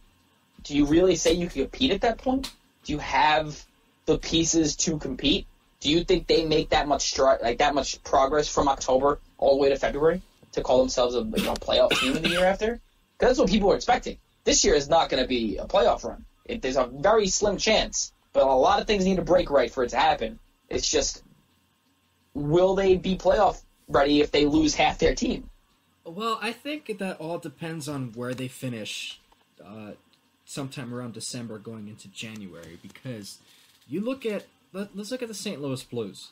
do 0.63 0.77
you 0.77 0.87
really 0.87 1.17
say 1.17 1.33
you 1.33 1.49
can 1.49 1.63
compete 1.63 1.93
at 1.93 2.03
that 2.03 2.19
point? 2.19 2.51
Do 2.85 2.93
you 2.93 2.99
have 2.99 3.65
the 4.07 4.19
pieces 4.19 4.77
to 4.77 4.99
compete? 4.99 5.47
Do 5.81 5.91
you 5.91 6.05
think 6.05 6.27
they 6.27 6.45
make 6.45 6.71
that 6.71 6.89
much 6.89 7.15
stri- 7.15 7.43
like 7.43 7.59
that 7.59 7.75
much 7.75 8.03
progress 8.05 8.49
from 8.49 8.69
October 8.69 9.21
all 9.39 9.57
the 9.57 9.63
way 9.63 9.69
to 9.71 9.77
February 9.77 10.23
to 10.53 10.63
call 10.63 10.79
themselves 10.79 11.15
a 11.15 11.19
you 11.19 11.45
know, 11.45 11.55
playoff 11.55 11.91
team 11.99 12.17
in 12.17 12.23
the 12.23 12.29
year 12.29 12.45
after? 12.45 12.81
Because 13.19 13.37
that's 13.37 13.39
what 13.39 13.51
people 13.51 13.71
are 13.73 13.77
expecting. 13.77 14.19
This 14.45 14.65
year 14.65 14.75
is 14.75 14.89
not 14.89 15.09
going 15.09 15.23
to 15.23 15.29
be 15.29 15.57
a 15.57 15.65
playoff 15.65 16.05
run. 16.05 16.25
It, 16.45 16.61
there's 16.61 16.77
a 16.77 16.87
very 16.87 17.29
slim 17.29 17.57
chance, 17.57 18.13
but 18.33 18.43
a 18.43 18.47
lot 18.47 18.81
of 18.81 18.87
things 18.87 19.05
need 19.05 19.17
to 19.17 19.23
break 19.23 19.51
right 19.51 19.71
for 19.71 19.85
it 19.85 19.91
to 19.91 19.97
happen. 19.97 20.39
It's 20.75 20.89
just, 20.89 21.23
will 22.35 22.75
they 22.75 22.97
be 22.97 23.17
playoff 23.17 23.63
ready 23.89 24.21
if 24.21 24.31
they 24.31 24.47
lose 24.47 24.75
half 24.75 24.99
their 24.99 25.15
team? 25.15 25.51
Well, 26.05 26.39
I 26.43 26.53
think 26.53 26.99
that 26.99 27.19
all 27.19 27.39
depends 27.39 27.89
on 27.89 28.13
where 28.13 28.35
they 28.35 28.49
finish 28.49 29.21
uh, 29.65 29.93
sometime 30.45 30.95
around 30.95 31.15
December 31.15 31.59
going 31.59 31.89
into 31.89 32.09
January 32.09 32.79
because 32.83 33.39
you 33.89 34.01
look 34.01 34.27
at 34.27 34.45
let, 34.73 34.95
us 34.99 35.11
look 35.11 35.23
at 35.23 35.29
the 35.29 35.35
St. 35.35 35.61
Louis 35.61 35.83
Blues. 35.85 36.31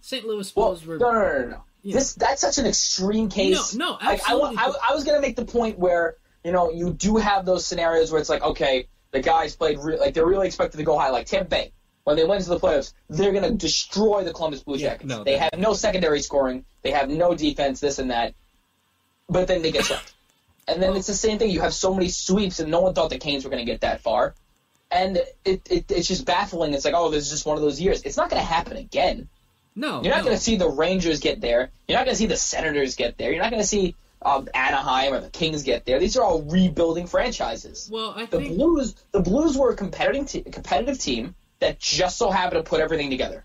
St. 0.00 0.26
Louis 0.26 0.50
Mm-hmm. 0.50 0.60
Well, 0.60 0.70
Blues 0.70 0.86
were 0.86 0.98
no, 0.98 1.12
no, 1.12 1.20
no, 1.20 1.48
no. 1.48 1.64
This 1.84 2.14
that's 2.14 2.40
such 2.40 2.58
an 2.58 2.66
extreme 2.66 3.28
case. 3.28 3.74
No, 3.74 3.86
no, 3.86 3.92
Like, 3.92 4.02
I, 4.02 4.12
absolutely, 4.14 4.56
I, 4.56 4.72
I 4.90 4.94
was 4.94 5.04
gonna 5.04 5.20
make 5.20 5.36
the 5.36 5.44
point 5.44 5.78
where 5.78 6.16
you 6.44 6.52
know 6.52 6.70
you 6.70 6.92
do 6.92 7.16
have 7.16 7.44
those 7.44 7.64
scenarios 7.66 8.10
where 8.10 8.20
it's 8.20 8.30
like, 8.30 8.42
okay, 8.42 8.88
the 9.12 9.20
guys 9.20 9.54
played 9.54 9.78
re- 9.78 9.98
like 9.98 10.14
they're 10.14 10.26
really 10.26 10.46
expected 10.46 10.78
to 10.78 10.84
go 10.84 10.98
high, 10.98 11.10
like 11.10 11.26
Tampa 11.26 11.50
Bay. 11.50 11.72
When 12.08 12.16
they 12.16 12.24
went 12.24 12.38
into 12.40 12.48
the 12.48 12.58
playoffs, 12.58 12.94
they're 13.10 13.32
gonna 13.32 13.50
destroy 13.50 14.24
the 14.24 14.32
Columbus 14.32 14.62
Blue 14.62 14.76
Yeah, 14.78 14.88
Jackets. 14.92 15.08
no, 15.10 15.24
they 15.24 15.32
they- 15.32 15.38
have 15.38 15.58
no 15.58 15.74
secondary 15.74 16.22
scoring. 16.22 16.64
They 16.80 16.92
have 16.92 17.10
no 17.10 17.34
defense. 17.34 17.80
This 17.80 17.98
and 17.98 18.10
that. 18.10 18.32
But 19.28 19.46
then 19.46 19.60
they 19.60 19.72
get 19.72 19.84
swept. 19.84 20.14
And 20.66 20.82
then 20.82 20.96
it's 20.96 21.06
the 21.06 21.12
same 21.14 21.38
thing. 21.38 21.50
You 21.50 21.60
have 21.60 21.74
so 21.74 21.92
many 21.92 22.08
sweeps, 22.08 22.60
and 22.60 22.70
no 22.70 22.80
one 22.80 22.94
thought 22.94 23.10
the 23.10 23.18
Canes 23.18 23.44
were 23.44 23.50
going 23.50 23.64
to 23.64 23.70
get 23.70 23.82
that 23.82 24.00
far. 24.00 24.34
And 24.90 25.18
it, 25.44 25.60
it 25.70 25.90
it's 25.90 26.08
just 26.08 26.24
baffling. 26.24 26.72
It's 26.72 26.86
like, 26.86 26.94
oh, 26.96 27.10
this 27.10 27.24
is 27.24 27.30
just 27.30 27.44
one 27.44 27.56
of 27.58 27.62
those 27.62 27.78
years. 27.78 28.02
It's 28.04 28.16
not 28.16 28.30
going 28.30 28.40
to 28.40 28.46
happen 28.46 28.78
again. 28.78 29.28
no. 29.76 30.02
You're 30.02 30.12
not 30.14 30.20
no. 30.20 30.24
going 30.24 30.36
to 30.36 30.42
see 30.42 30.56
the 30.56 30.68
Rangers 30.70 31.20
get 31.20 31.42
there. 31.42 31.70
You're 31.86 31.98
not 31.98 32.06
going 32.06 32.14
to 32.14 32.18
see 32.18 32.26
the 32.26 32.36
Senators 32.38 32.94
get 32.96 33.18
there. 33.18 33.30
You're 33.32 33.42
not 33.42 33.50
going 33.50 33.62
to 33.62 33.68
see 33.68 33.96
um, 34.22 34.48
Anaheim 34.54 35.12
or 35.12 35.20
the 35.20 35.28
Kings 35.28 35.62
get 35.62 35.84
there. 35.84 35.98
These 36.00 36.16
are 36.16 36.24
all 36.24 36.40
rebuilding 36.42 37.06
franchises. 37.06 37.88
Well, 37.92 38.14
I 38.16 38.24
The 38.24 38.38
think 38.38 38.56
Blues, 38.56 38.94
the 39.12 39.20
Blues 39.20 39.58
were 39.58 39.70
a 39.72 39.76
competitive, 39.76 40.26
te- 40.28 40.42
competitive 40.50 40.98
team 40.98 41.34
that 41.60 41.78
just 41.78 42.16
so 42.18 42.30
happened 42.30 42.64
to 42.64 42.68
put 42.68 42.80
everything 42.80 43.10
together 43.10 43.44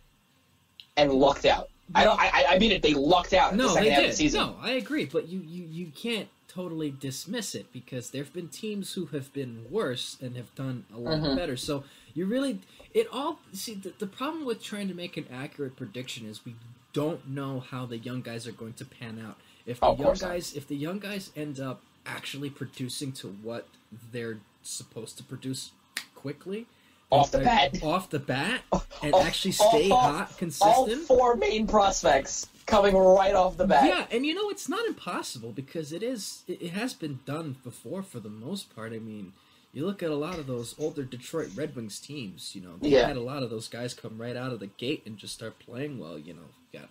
and 0.97 1.11
lucked 1.11 1.45
out. 1.45 1.69
I 1.95 2.03
don't. 2.03 2.19
I, 2.19 2.45
I 2.51 2.59
mean 2.59 2.71
it. 2.71 2.81
They 2.81 2.93
lucked 2.93 3.33
out 3.33 3.51
the 3.51 3.57
no, 3.57 3.67
second 3.73 3.89
they 3.89 3.95
did. 4.01 4.11
the 4.11 4.15
season. 4.15 4.39
No, 4.41 4.55
I 4.61 4.71
agree, 4.71 5.05
but 5.05 5.27
you, 5.27 5.39
you 5.39 5.63
you 5.69 5.87
can't 5.95 6.29
totally 6.47 6.91
dismiss 6.91 7.55
it 7.55 7.71
because 7.73 8.11
there 8.11 8.23
have 8.23 8.33
been 8.33 8.47
teams 8.47 8.93
who 8.93 9.07
have 9.07 9.33
been 9.33 9.65
worse 9.69 10.17
and 10.21 10.37
have 10.37 10.53
done 10.55 10.85
a 10.93 10.97
lot 10.97 11.19
Mm-hmm. 11.19 11.35
better. 11.35 11.57
So 11.57 11.83
you 12.13 12.25
really 12.25 12.59
it 12.93 13.07
all 13.11 13.39
see 13.53 13.73
the, 13.75 13.93
the 13.99 14.07
problem 14.07 14.45
with 14.45 14.63
trying 14.63 14.87
to 14.87 14.93
make 14.93 15.17
an 15.17 15.25
accurate 15.31 15.75
prediction 15.75 16.25
is 16.27 16.45
we 16.45 16.55
don't 16.93 17.27
know 17.27 17.59
how 17.59 17.85
the 17.85 17.97
young 17.97 18.21
guys 18.21 18.47
are 18.47 18.51
going 18.51 18.73
to 18.73 18.85
pan 18.85 19.19
out. 19.25 19.37
If 19.65 19.79
the 19.79 19.87
Oh, 19.87 19.95
young 19.95 20.03
course 20.05 20.21
not. 20.21 20.29
guys 20.29 20.53
if 20.53 20.67
the 20.67 20.75
young 20.75 20.99
guys 20.99 21.31
end 21.35 21.59
up 21.59 21.81
actually 22.05 22.49
producing 22.49 23.11
to 23.13 23.27
what 23.27 23.67
they're 24.11 24.37
supposed 24.61 25.17
to 25.17 25.23
produce 25.23 25.71
quickly 26.15 26.65
Off 27.13 27.31
the 27.31 27.39
bat. 27.39 27.83
off 27.83 28.09
the 28.09 28.19
bat 28.19 28.61
and 29.03 29.13
All- 29.13 29.21
actually 29.23 29.51
stay 29.51 29.89
all- 29.89 29.99
hot 30.01 30.29
All 30.31 30.37
consistent 30.37 31.03
four 31.07 31.35
main 31.35 31.67
prospects 31.67 32.47
coming 32.65 32.95
right 32.95 33.35
off 33.35 33.57
the 33.57 33.67
bat. 33.67 33.85
yeah, 33.85 34.05
and 34.15 34.25
you 34.25 34.33
know 34.33 34.49
it's 34.49 34.67
not 34.69 34.85
impossible 34.85 35.51
because 35.51 35.91
it 35.91 36.01
is. 36.03 36.43
It, 36.47 36.61
it 36.61 36.69
has 36.71 36.93
been 36.93 37.19
done 37.25 37.57
before 37.63 38.03
for 38.03 38.19
the 38.19 38.29
most 38.29 38.73
part. 38.75 38.93
I 38.93 38.99
mean, 38.99 39.33
you 39.73 39.85
look 39.85 40.01
at 40.03 40.09
a 40.11 40.15
lot 40.15 40.37
of 40.39 40.47
those 40.47 40.75
older 40.79 41.03
Detroit 41.03 41.49
Red 41.55 41.75
Wings 41.75 41.99
teams. 41.99 42.55
You 42.55 42.61
know, 42.61 42.75
they 42.81 42.89
Yeah. 42.89 43.07
had 43.07 43.17
a 43.17 43.21
lot 43.21 43.43
of 43.43 43.49
those 43.49 43.67
guys 43.67 43.93
come 43.93 44.17
right 44.21 44.35
out 44.37 44.51
of 44.53 44.59
the 44.59 44.67
gate 44.67 45.03
and 45.05 45.17
just 45.17 45.33
start 45.33 45.59
playing 45.59 45.99
well. 45.99 46.17
You 46.17 46.33
know, 46.35 46.47
you 46.71 46.79
got, 46.79 46.89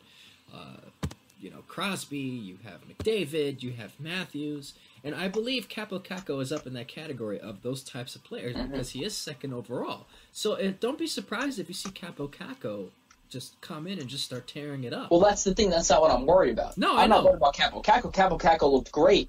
uh, 0.54 1.10
you 1.40 1.50
know, 1.50 1.62
Crosby. 1.68 2.18
You 2.18 2.58
have 2.64 2.80
McDavid. 2.88 3.62
You 3.62 3.72
have 3.72 3.98
Matthews. 3.98 4.74
And 5.04 5.14
I 5.14 5.26
believe 5.28 5.68
Kaapo 5.68 6.02
Kakko 6.04 6.40
is 6.40 6.52
up 6.52 6.66
in 6.66 6.74
that 6.74 6.86
category 6.88 7.40
of 7.40 7.62
those 7.62 7.82
types 7.82 8.14
of 8.14 8.22
players 8.22 8.54
Mm-hmm. 8.56 8.70
because 8.70 8.90
he 8.90 9.04
is 9.04 9.16
second 9.16 9.52
overall. 9.52 10.06
So 10.30 10.52
uh, 10.54 10.72
don't 10.78 10.98
be 10.98 11.06
surprised 11.08 11.58
if 11.58 11.68
you 11.68 11.74
see 11.74 11.90
Kaapo 11.90 12.30
Kakko 12.32 12.90
just 13.28 13.60
come 13.60 13.86
in 13.86 13.98
and 13.98 14.08
just 14.08 14.24
start 14.24 14.46
tearing 14.46 14.84
it 14.84 14.92
up. 14.92 15.10
Well, 15.10 15.20
that's 15.20 15.42
the 15.42 15.54
thing. 15.54 15.70
That's 15.70 15.88
not 15.90 16.00
what 16.02 16.10
I'm 16.10 16.26
worried 16.26 16.52
about. 16.52 16.76
No, 16.78 16.96
I 16.96 17.04
I'm 17.04 17.10
not 17.10 17.24
worried 17.24 17.36
about 17.36 17.56
Kaapo 17.56 17.82
Kakko. 17.84 18.12
Kaapo 18.12 18.40
Kakko 18.40 18.70
looked 18.70 18.92
great 18.92 19.28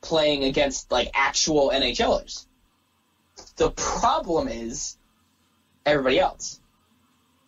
playing 0.00 0.44
against 0.44 0.90
like 0.90 1.10
actual 1.12 1.70
NHLers. 1.74 2.46
The 3.56 3.70
problem 3.72 4.48
is 4.48 4.96
everybody 5.84 6.18
else. 6.20 6.60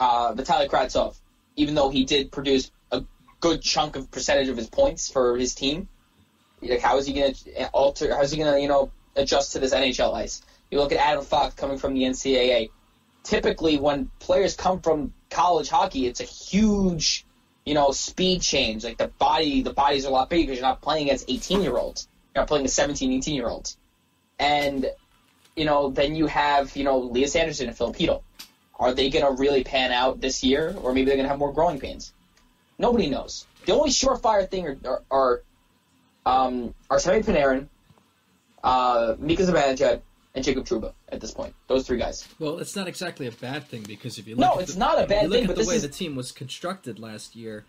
Uh, 0.01 0.35
Vitaly 0.35 0.69
Kravtsov, 0.69 1.17
even 1.57 1.75
though 1.75 1.89
he 1.91 2.05
did 2.05 2.33
produce 2.33 2.71
a 2.91 3.05
good 3.41 3.63
chunk 3.63 3.95
of 3.97 4.11
percentage 4.11 4.49
of 4.49 4.57
his 4.57 4.69
points 4.69 5.11
for 5.11 5.37
his 5.39 5.55
team, 5.55 5.89
like 6.63 6.81
how 6.81 6.99
is 6.99 7.07
he 7.07 7.13
going 7.13 7.35
to 7.35 7.69
alter? 7.69 8.15
How 8.15 8.23
is 8.23 8.31
he 8.31 8.39
going 8.39 8.53
to 8.55 8.61
you 8.61 8.69
know 8.69 8.91
adjust 9.17 9.53
to 9.53 9.59
this 9.59 9.75
NHL 9.75 10.15
ice? 10.15 10.43
You 10.71 10.79
look 10.79 10.93
at 10.93 10.99
Adam 10.99 11.25
Fox 11.25 11.55
coming 11.55 11.79
from 11.79 11.95
the 11.95 12.03
NCAA. 12.05 12.71
Typically, 13.25 13.79
when 13.79 14.11
players 14.19 14.57
come 14.57 14.81
from 14.81 15.13
college 15.31 15.69
hockey, 15.69 16.07
it's 16.07 16.21
a 16.21 16.25
huge, 16.25 17.25
you 17.65 17.75
know, 17.75 17.91
speed 17.93 18.43
change. 18.43 18.83
Like 18.83 18.99
the 18.99 19.09
body, 19.09 19.63
the 19.63 19.73
bodies 19.73 20.07
are 20.07 20.09
a 20.09 20.13
lot 20.13 20.31
bigger 20.31 20.45
because 20.45 20.59
you're 20.59 20.69
not 20.69 20.81
playing 20.81 21.09
against 21.09 21.27
18 21.29 21.61
year 21.61 21.77
olds. 21.77 22.09
You're 22.35 22.43
not 22.43 22.49
playing 22.49 22.63
against 22.63 22.77
17, 22.77 23.13
18 23.13 23.35
year 23.35 23.49
olds. 23.49 23.77
And, 24.39 24.91
you 25.55 25.67
know, 25.67 25.91
then 25.91 26.15
you 26.15 26.27
have, 26.27 26.75
you 26.75 26.85
know, 26.85 26.99
Lias 26.99 27.37
Andersson 27.37 27.69
and 27.69 27.77
Filipino. 27.77 28.23
Are 28.79 28.95
they 28.95 29.11
going 29.11 29.25
to 29.25 29.41
really 29.41 29.63
pan 29.63 29.93
out 29.93 30.21
this 30.21 30.43
year, 30.43 30.75
or 30.83 30.93
maybe 30.93 31.05
they're 31.05 31.17
going 31.17 31.27
to 31.27 31.31
have 31.31 31.39
more 31.39 31.53
growing 31.53 31.79
pains? 31.79 32.13
Nobody 32.79 33.09
knows. 33.09 33.47
The 33.67 33.73
only 33.73 33.91
surefire 33.91 34.51
thing 34.51 34.67
are 34.67 34.79
are, 34.85 35.03
are 35.11 35.43
um, 36.27 36.75
Artemi 36.91 37.25
Panarin, 37.25 37.69
uh, 38.63 39.15
Mika 39.19 39.43
Zibanejad, 39.43 40.01
and 40.35 40.45
Jacob 40.45 40.65
Trouba 40.65 40.93
at 41.11 41.21
this 41.21 41.33
point. 41.33 41.55
Those 41.69 41.87
three 41.87 41.99
guys. 41.99 42.27
Well, 42.39 42.59
it's 42.59 42.75
not 42.77 42.89
exactly 42.89 43.27
a 43.27 43.33
bad 43.33 43.65
thing 43.69 43.83
because 43.83 44.19
if 44.19 44.27
you 44.27 44.35
look 44.37 44.41
No, 44.47 44.55
at 44.57 44.63
it's 44.63 44.75
the, 44.75 44.79
not 44.79 45.03
a 45.03 45.07
bad 45.07 45.31
thing, 45.31 45.47
but 45.47 45.57
the 45.57 45.67
way 45.67 45.77
is- 45.77 45.83
the 45.83 45.89
team 45.89 46.17
was 46.17 46.33
constructed 46.33 46.99
last 46.99 47.37
year, 47.37 47.65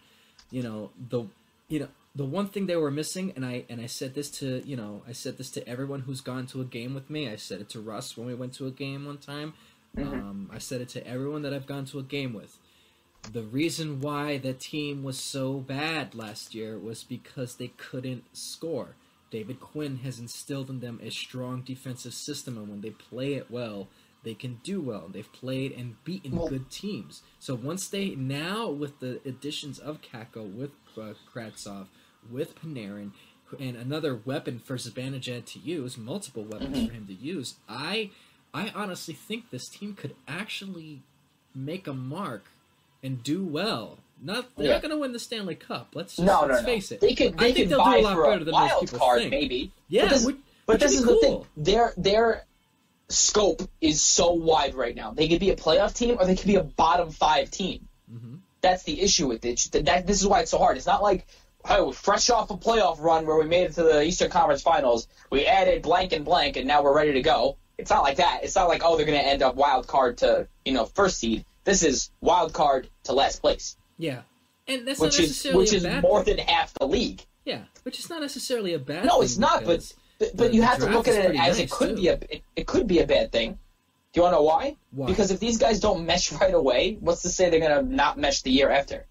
you 0.51 0.63
know 0.63 0.91
the 1.09 1.23
you 1.67 1.79
know 1.79 1.87
the 2.15 2.25
one 2.25 2.47
thing 2.47 2.67
they 2.67 2.75
were 2.75 2.91
missing, 2.91 3.33
and 3.35 3.43
I 3.45 3.65
and 3.69 3.81
I 3.81 3.87
said 3.87 4.13
this 4.13 4.29
to 4.39 4.61
you 4.65 4.75
know 4.77 5.01
I 5.07 5.11
said 5.13 5.37
this 5.37 5.49
to 5.51 5.67
everyone 5.67 6.01
who's 6.01 6.21
gone 6.21 6.45
to 6.47 6.61
a 6.61 6.65
game 6.65 6.93
with 6.93 7.09
me. 7.09 7.27
I 7.29 7.35
said 7.37 7.59
it 7.59 7.69
to 7.69 7.79
Russ 7.81 8.15
when 8.15 8.27
we 8.27 8.35
went 8.35 8.53
to 8.55 8.67
a 8.67 8.71
game 8.71 9.05
one 9.05 9.17
time. 9.17 9.53
Um, 9.97 10.49
I 10.51 10.57
said 10.57 10.81
it 10.81 10.89
to 10.89 11.05
everyone 11.07 11.43
that 11.43 11.53
I've 11.53 11.67
gone 11.67 11.85
to 11.85 11.99
a 11.99 12.03
game 12.03 12.33
with. 12.33 12.57
The 13.31 13.43
reason 13.43 13.99
why 13.99 14.37
the 14.37 14.53
team 14.53 15.01
was 15.03 15.17
so 15.19 15.59
bad 15.59 16.13
last 16.13 16.53
year 16.53 16.77
was 16.77 17.03
because 17.03 17.55
they 17.55 17.69
couldn't 17.69 18.25
score. 18.35 18.95
David 19.31 19.59
Quinn 19.59 19.97
has 20.03 20.19
instilled 20.19 20.69
in 20.69 20.79
them 20.81 20.99
a 21.01 21.09
strong 21.09 21.61
defensive 21.61 22.13
system, 22.13 22.57
and 22.57 22.67
when 22.69 22.81
they 22.81 22.91
play 22.91 23.33
it 23.33 23.49
well, 23.49 23.87
they 24.23 24.35
can 24.35 24.59
do 24.63 24.79
well. 24.81 25.07
They've 25.11 25.31
played 25.31 25.71
and 25.71 26.01
beaten 26.03 26.33
Well- 26.35 26.47
good 26.49 26.69
teams. 26.69 27.23
So 27.39 27.55
once 27.55 27.87
they 27.87 28.13
now 28.15 28.69
with 28.69 28.99
the 28.99 29.19
additions 29.25 29.79
of 29.79 30.01
Kakko, 30.01 30.53
with 30.55 30.71
uh, 30.95 31.13
Kravtsov, 31.33 31.87
with 32.29 32.55
Panarin, 32.55 33.11
and 33.59 33.75
another 33.75 34.15
weapon 34.15 34.59
for 34.59 34.77
Zibanejad 34.77 35.45
to 35.45 35.59
use, 35.59 35.97
multiple 35.97 36.43
weapons 36.43 36.77
Mm-hmm. 36.77 36.87
for 36.87 36.93
him 36.93 37.07
to 37.07 37.13
use, 37.13 37.55
I 37.67 38.11
I 38.53 38.69
honestly 38.75 39.15
think 39.15 39.49
this 39.49 39.67
team 39.67 39.95
could 39.95 40.15
actually 40.27 41.01
make 41.55 41.87
a 41.87 41.93
mark 41.93 42.45
and 43.03 43.21
do 43.23 43.43
well. 43.43 43.99
Not 44.21 44.55
they're 44.55 44.67
Yeah. 44.67 44.71
not 44.73 44.81
going 44.81 44.91
to 44.91 44.97
win 44.97 45.11
the 45.11 45.19
Stanley 45.19 45.55
Cup. 45.55 45.89
Let's 45.93 46.15
just 46.15 46.25
No, 46.25 46.41
no, 46.41 46.47
let's 46.53 46.61
no. 46.61 46.65
face 46.65 46.91
it. 46.91 47.01
They 47.01 47.13
could, 47.13 47.35
I 47.37 47.51
think 47.51 47.57
could 47.57 47.69
they'll 47.69 47.79
buy 47.79 47.99
do 47.99 48.05
a 48.05 48.07
lot 48.07 48.15
better 48.15 48.41
a 48.41 48.45
than 48.45 48.53
most 48.53 48.79
people 48.79 48.99
card, 48.99 49.19
think. 49.19 49.31
maybe. 49.31 49.71
Yeah, 49.89 50.03
but 50.03 50.09
this, 50.09 50.31
but 50.65 50.79
this 50.79 50.93
is 50.93 51.01
be 51.05 51.13
the 51.13 51.19
thing. 51.19 51.45
Their 51.57 51.93
their 51.97 52.45
scope 53.09 53.61
is 53.81 54.01
so 54.01 54.31
wide 54.31 54.75
right 54.75 54.95
now. 54.95 55.11
They 55.11 55.27
could 55.27 55.39
be 55.41 55.49
a 55.49 55.55
playoff 55.55 55.93
team, 55.93 56.17
or 56.19 56.25
they 56.25 56.35
could 56.35 56.47
be 56.47 56.55
a 56.55 56.63
bottom 56.63 57.11
five 57.11 57.51
team. 57.51 57.87
Mm-hmm. 58.11 58.35
That's 58.61 58.83
the 58.83 59.01
issue 59.01 59.27
with 59.27 59.43
it. 59.45 59.67
That, 59.73 59.85
that 59.85 60.07
this 60.07 60.21
is 60.21 60.27
why 60.27 60.39
it's 60.39 60.51
so 60.51 60.57
hard. 60.57 60.77
It's 60.77 60.85
not 60.87 61.03
like 61.03 61.27
oh, 61.69 61.91
fresh 61.91 62.29
off 62.29 62.49
a 62.49 62.57
playoff 62.57 62.99
run 62.99 63.25
where 63.25 63.37
we 63.37 63.45
made 63.45 63.63
it 63.65 63.73
to 63.73 63.83
the 63.83 64.03
Eastern 64.03 64.29
Conference 64.29 64.61
Finals, 64.61 65.07
we 65.29 65.45
added 65.45 65.81
blank 65.81 66.11
and 66.11 66.25
blank, 66.25 66.57
and 66.57 66.67
now 66.67 66.83
we're 66.83 66.93
ready 66.95 67.13
to 67.13 67.21
go. 67.21 67.57
It's 67.77 67.89
not 67.89 68.03
like 68.03 68.17
that. 68.17 68.41
It's 68.43 68.55
not 68.55 68.67
like 68.69 68.83
oh, 68.85 68.95
they're 68.95 69.05
going 69.05 69.19
to 69.19 69.25
end 69.25 69.41
up 69.41 69.55
wild 69.55 69.87
card 69.87 70.19
to 70.19 70.47
you 70.65 70.73
know 70.73 70.85
first 70.85 71.17
seed. 71.19 71.43
This 71.65 71.83
is 71.83 72.09
wild 72.21 72.53
card 72.53 72.89
to 73.03 73.13
last 73.13 73.41
place, 73.41 73.75
Yeah, 73.97 74.21
and 74.67 74.87
that's 74.87 74.99
which 74.99 75.13
not 75.13 75.19
is 75.23 75.29
necessarily 75.29 75.59
which 75.63 75.73
a 75.73 75.77
is 75.97 76.01
more 76.01 76.23
than 76.23 76.37
half 76.37 76.73
the 76.75 76.87
league. 76.87 77.21
Yeah, 77.45 77.63
which 77.83 77.99
is 77.99 78.09
not 78.09 78.21
necessarily 78.21 78.73
a 78.73 78.79
bad. 78.79 79.05
No, 79.05 79.21
it's 79.21 79.37
not. 79.37 79.65
But 79.65 79.91
but, 80.35 80.53
you 80.53 80.61
have 80.61 80.79
to 80.79 80.85
look 80.89 81.07
at 81.09 81.15
it 81.15 81.35
as 81.35 81.59
it 81.59 81.69
could 81.69 81.89
too. 81.89 81.95
be 82.01 82.07
a 82.07 82.13
it, 82.13 82.43
it 82.55 82.67
could 82.67 82.87
be 82.87 82.99
a 82.99 83.07
bad 83.07 83.31
thing. 83.31 83.53
Do 84.13 84.19
you 84.19 84.21
want 84.21 84.33
to 84.33 84.37
know 84.37 84.43
why? 84.43 84.77
Why? 84.91 85.07
Because 85.07 85.31
if 85.31 85.39
these 85.39 85.57
guys 85.57 85.79
don't 85.79 86.05
mesh 86.05 86.31
right 86.41 86.53
away, 86.53 86.97
what's 87.01 87.23
to 87.23 87.29
say 87.29 87.49
they're 87.49 87.59
gonna 87.59 87.81
not 87.81 88.17
mesh 88.17 88.41
the 88.43 88.51
year 88.51 88.69
after? 88.69 89.05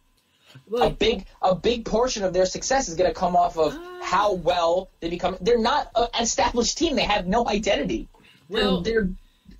a 0.80 0.90
big 0.90 1.24
a 1.40 1.54
big 1.54 1.84
portion 1.84 2.24
of 2.24 2.32
their 2.34 2.44
success 2.46 2.88
is 2.88 2.94
gonna 2.94 3.12
come 3.14 3.36
off 3.36 3.56
of 3.58 3.74
Ah. 3.76 4.00
how 4.02 4.32
well 4.34 4.90
they 5.00 5.10
become. 5.10 5.36
They're 5.40 5.58
not 5.58 5.90
an 5.94 6.08
established 6.20 6.78
team. 6.78 6.96
They 6.96 7.02
have 7.04 7.26
no 7.26 7.46
identity. 7.48 8.08
Well- 8.48 8.80
they're, 8.82 9.02
they're 9.04 9.10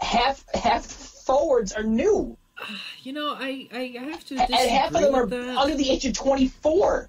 half 0.01 0.45
half 0.55 0.85
forwards 0.87 1.73
are 1.73 1.83
new, 1.83 2.37
you 3.03 3.13
know, 3.13 3.35
I 3.39 3.69
I 3.73 3.97
have 3.99 4.25
to 4.27 4.37
and 4.39 4.55
half 4.55 4.95
of 4.95 5.01
them 5.01 5.15
are 5.15 5.27
that. 5.27 5.57
under 5.57 5.75
the 5.77 5.91
age 5.91 6.05
of 6.07 6.13
twenty 6.15 6.49
four. 6.49 7.09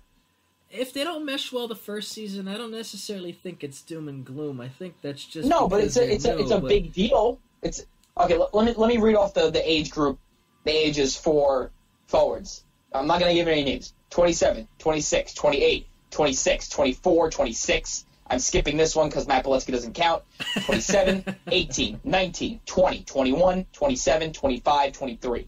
if 0.71 0.93
they 0.93 1.03
don't 1.03 1.25
mesh 1.25 1.51
well 1.51 1.67
the 1.67 1.75
first 1.75 2.11
season, 2.11 2.47
I 2.47 2.57
don't 2.57 2.71
necessarily 2.71 3.31
think 3.31 3.63
it's 3.63 3.81
doom 3.81 4.07
and 4.07 4.25
gloom. 4.25 4.59
I 4.61 4.69
think 4.69 4.95
that's 5.01 5.23
just 5.25 5.47
No, 5.47 5.67
but 5.67 5.81
it's 5.83 5.97
a 5.97 6.13
it's 6.13 6.25
a 6.25 6.37
it's 6.39 6.51
a 6.51 6.59
but- 6.59 6.69
big 6.69 6.93
deal. 6.93 7.39
It's 7.61 7.85
okay. 8.17 8.37
Let, 8.37 8.53
let 8.53 8.65
me 8.65 8.73
let 8.75 8.87
me 8.89 8.97
read 8.97 9.15
off 9.15 9.33
the 9.33 9.49
the 9.51 9.69
age 9.69 9.89
group, 9.91 10.19
the 10.63 10.71
ages 10.71 11.15
for 11.15 11.71
forwards. 12.07 12.63
I'm 12.93 13.07
not 13.07 13.19
gonna 13.19 13.33
give 13.33 13.47
any 13.47 13.63
names. 13.63 13.93
27, 14.11 14.67
26, 14.77 15.33
28, 15.33 15.87
26, 16.11 16.69
24, 16.69 17.29
26. 17.31 18.05
I'm 18.27 18.39
skipping 18.39 18.77
this 18.77 18.95
one 18.95 19.09
because 19.09 19.27
Matt 19.27 19.43
Beleskey 19.45 19.71
doesn't 19.71 19.93
count. 19.93 20.23
27, 20.65 21.23
18, 21.47 22.01
19, 22.03 22.59
20, 22.65 23.03
21, 23.03 23.65
27, 23.73 24.33
25, 24.33 24.91
23. 24.93 25.47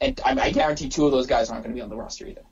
And 0.00 0.20
I, 0.24 0.30
I 0.40 0.50
guarantee 0.52 0.88
two 0.88 1.06
of 1.06 1.12
those 1.12 1.26
guys 1.26 1.50
aren't 1.50 1.64
going 1.64 1.74
to 1.74 1.78
be 1.78 1.82
on 1.82 1.88
the 1.90 1.96
roster 1.96 2.26
either. 2.26 2.42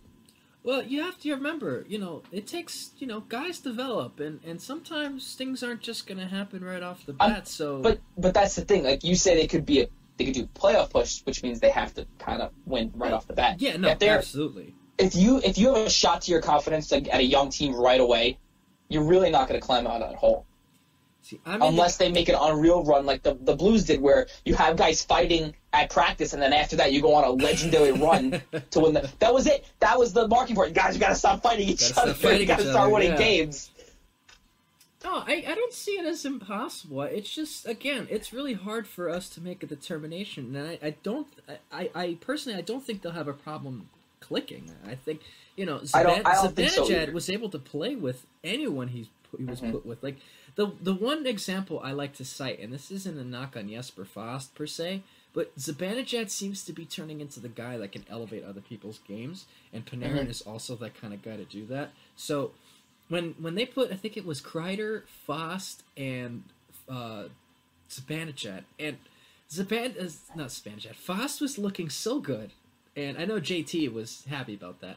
Well, 0.65 0.83
you 0.83 1.01
have 1.03 1.17
to 1.21 1.33
remember, 1.33 1.85
you 1.89 1.97
know, 1.99 2.25
it 2.33 2.49
takes, 2.49 2.91
you 2.99 3.07
know, 3.07 3.21
guys 3.21 3.61
develop, 3.61 4.19
and 4.19 4.41
and 4.45 4.61
sometimes 4.61 5.37
things 5.37 5.63
aren't 5.63 5.81
just 5.81 6.09
going 6.09 6.19
to 6.19 6.27
happen 6.27 6.65
right 6.65 6.83
off 6.83 7.07
the 7.07 7.13
Um, 7.21 7.31
bat. 7.35 7.47
so, 7.47 7.81
But 7.81 8.01
but 8.19 8.35
that's 8.35 8.57
the 8.57 8.63
thing. 8.63 8.83
Like 8.83 9.05
you 9.05 9.15
say, 9.15 9.37
they 9.37 9.47
could 9.47 9.65
be 9.65 9.83
a 9.83 9.87
they 10.17 10.25
could 10.25 10.35
do 10.35 10.47
playoff 10.57 10.91
push, 10.91 11.21
which 11.21 11.45
means 11.45 11.61
they 11.61 11.71
have 11.71 11.95
to 11.95 12.07
kind 12.19 12.43
of 12.43 12.51
win 12.65 12.91
right 12.97 13.13
off 13.13 13.29
the 13.29 13.35
bat. 13.35 13.61
yeah, 13.61 13.77
no, 13.77 13.91
If 13.91 14.03
absolutely. 14.03 14.75
if 14.99 15.15
you 15.15 15.41
if 15.45 15.57
you 15.57 15.73
have 15.73 15.87
a 15.87 15.91
shot 15.91 16.23
to 16.23 16.33
your 16.33 16.41
confidence 16.41 16.91
like, 16.91 17.07
at 17.15 17.21
a 17.21 17.25
young 17.25 17.51
team 17.51 17.73
right 17.73 18.01
away, 18.01 18.39
you're 18.89 19.05
really 19.05 19.31
not 19.31 19.49
going 19.49 19.61
to 19.61 19.67
climb 19.67 19.87
out 19.87 20.03
of 20.03 20.11
that 20.11 20.17
hole 20.17 20.47
See, 21.27 21.41
I 21.45 21.59
mean, 21.59 21.63
unless 21.63 21.97
they 21.97 22.09
make 22.09 22.29
an 22.29 22.37
unreal 22.41 22.85
run 22.85 23.05
like 23.05 23.25
the 23.25 23.35
the 23.35 23.57
Blues 23.57 23.83
did, 23.83 24.01
where 24.01 24.29
you 24.45 24.55
have 24.55 24.77
guys 24.77 25.05
fighting 25.05 25.57
at 25.73 25.91
practice, 25.91 26.35
and 26.35 26.41
then 26.41 26.53
after 26.53 26.77
that 26.77 26.93
you 26.93 27.03
go 27.03 27.15
on 27.15 27.25
a 27.25 27.31
legendary 27.31 27.91
run 28.01 28.41
to 28.71 28.79
win 28.79 28.95
the. 28.95 29.11
That 29.19 29.35
was 29.35 29.49
it. 29.49 29.65
That 29.81 29.99
was 29.99 30.13
the 30.13 30.29
marking 30.29 30.55
point. 30.55 30.73
Guys, 30.73 30.95
you 30.95 31.01
got 31.01 31.09
to 31.09 31.15
stop 31.17 31.43
fighting 31.43 31.69
each 31.69 31.81
Gotta 31.81 32.01
other. 32.03 32.15
stop 32.15 32.23
fighting 32.23 32.41
you 32.43 32.47
got 32.47 32.61
to 32.61 32.71
start 32.71 32.93
winning 32.93 33.11
yeah. 33.11 33.19
games. 33.19 33.73
No, 35.03 35.15
I, 35.17 35.45
I 35.49 35.55
don't 35.57 35.73
see 35.73 35.99
it 35.99 36.07
as 36.07 36.25
impossible. 36.25 37.03
It's 37.03 37.35
just 37.35 37.67
again, 37.67 38.07
it's 38.09 38.33
really 38.33 38.55
hard 38.55 38.87
for 38.87 39.11
us 39.11 39.29
to 39.31 39.41
make 39.41 39.65
a 39.65 39.67
determination, 39.67 40.55
and 40.55 40.69
I, 40.69 40.79
I 40.81 40.91
don't, 41.03 41.27
I, 41.73 41.91
I 41.93 42.19
personally, 42.21 42.57
I 42.57 42.63
don't 42.63 42.85
think 42.87 43.03
they'll 43.03 43.11
have 43.11 43.27
a 43.27 43.33
problem 43.33 43.89
clicking. 44.27 44.71
I 44.87 44.95
think 44.95 45.21
you 45.57 45.65
know, 45.65 45.81
I 45.95 46.03
don't- 46.03 46.27
I 46.27 46.35
don't 46.35 46.55
think 46.55 46.71
so 46.71 47.13
was 47.13 47.31
able 47.31 47.49
to 47.49 47.59
play 47.59 47.95
with 47.97 48.27
anyone 48.45 48.89
he's 48.89 49.09
put, 49.31 49.41
he 49.41 49.47
was 49.47 49.61
Mhm. 49.63 49.73
put 49.73 49.87
with. 49.87 50.03
Like 50.03 50.17
the 50.55 50.73
the 50.83 50.95
one 50.95 51.27
example 51.27 51.81
I 51.81 51.93
like 51.93 52.15
to 52.17 52.25
cite, 52.25 52.59
and 52.61 52.73
this 52.73 52.91
isn't 52.91 53.19
a 53.19 53.25
knock 53.25 53.57
on 53.57 53.69
Jesper 53.69 54.05
Fast 54.05 54.55
per 54.55 54.67
se, 54.67 55.03
but 55.33 55.57
Zibanejad 55.57 56.29
seems 56.31 56.63
to 56.65 56.73
be 56.73 56.85
turning 56.85 57.21
into 57.21 57.41
the 57.41 57.49
guy 57.49 57.79
that 57.79 57.93
can 57.93 58.05
elevate 58.09 58.45
other 58.45 58.61
people's 58.61 58.99
games, 59.09 59.47
and 59.73 59.87
Panarin 59.87 60.27
Mhm. 60.27 60.31
is 60.31 60.43
also 60.43 60.77
that 60.77 60.95
kind 60.95 61.15
of 61.15 61.23
guy 61.23 61.37
to 61.37 61.45
do 61.47 61.65
that. 61.67 61.93
So 62.17 62.53
when 63.09 63.33
when 63.39 63.55
they 63.55 63.65
put, 63.67 63.91
I 63.93 63.97
think 63.97 64.17
it 64.17 64.27
was 64.27 64.41
Kreider, 64.43 65.07
Fast, 65.27 65.85
and 65.97 66.43
uh, 66.89 67.29
Zibanejad, 67.89 68.65
and 68.79 68.99
Ziban 69.51 69.97
is 69.97 70.21
not 70.35 70.49
Zibanejad. 70.49 70.95
Fast 70.97 71.41
was 71.41 71.57
looking 71.59 71.89
so 71.89 72.21
good, 72.21 72.53
and 72.97 73.19
I 73.19 73.25
know 73.25 73.39
JT 73.41 73.93
was 73.93 74.25
happy 74.29 74.55
about 74.55 74.81
that. 74.81 74.97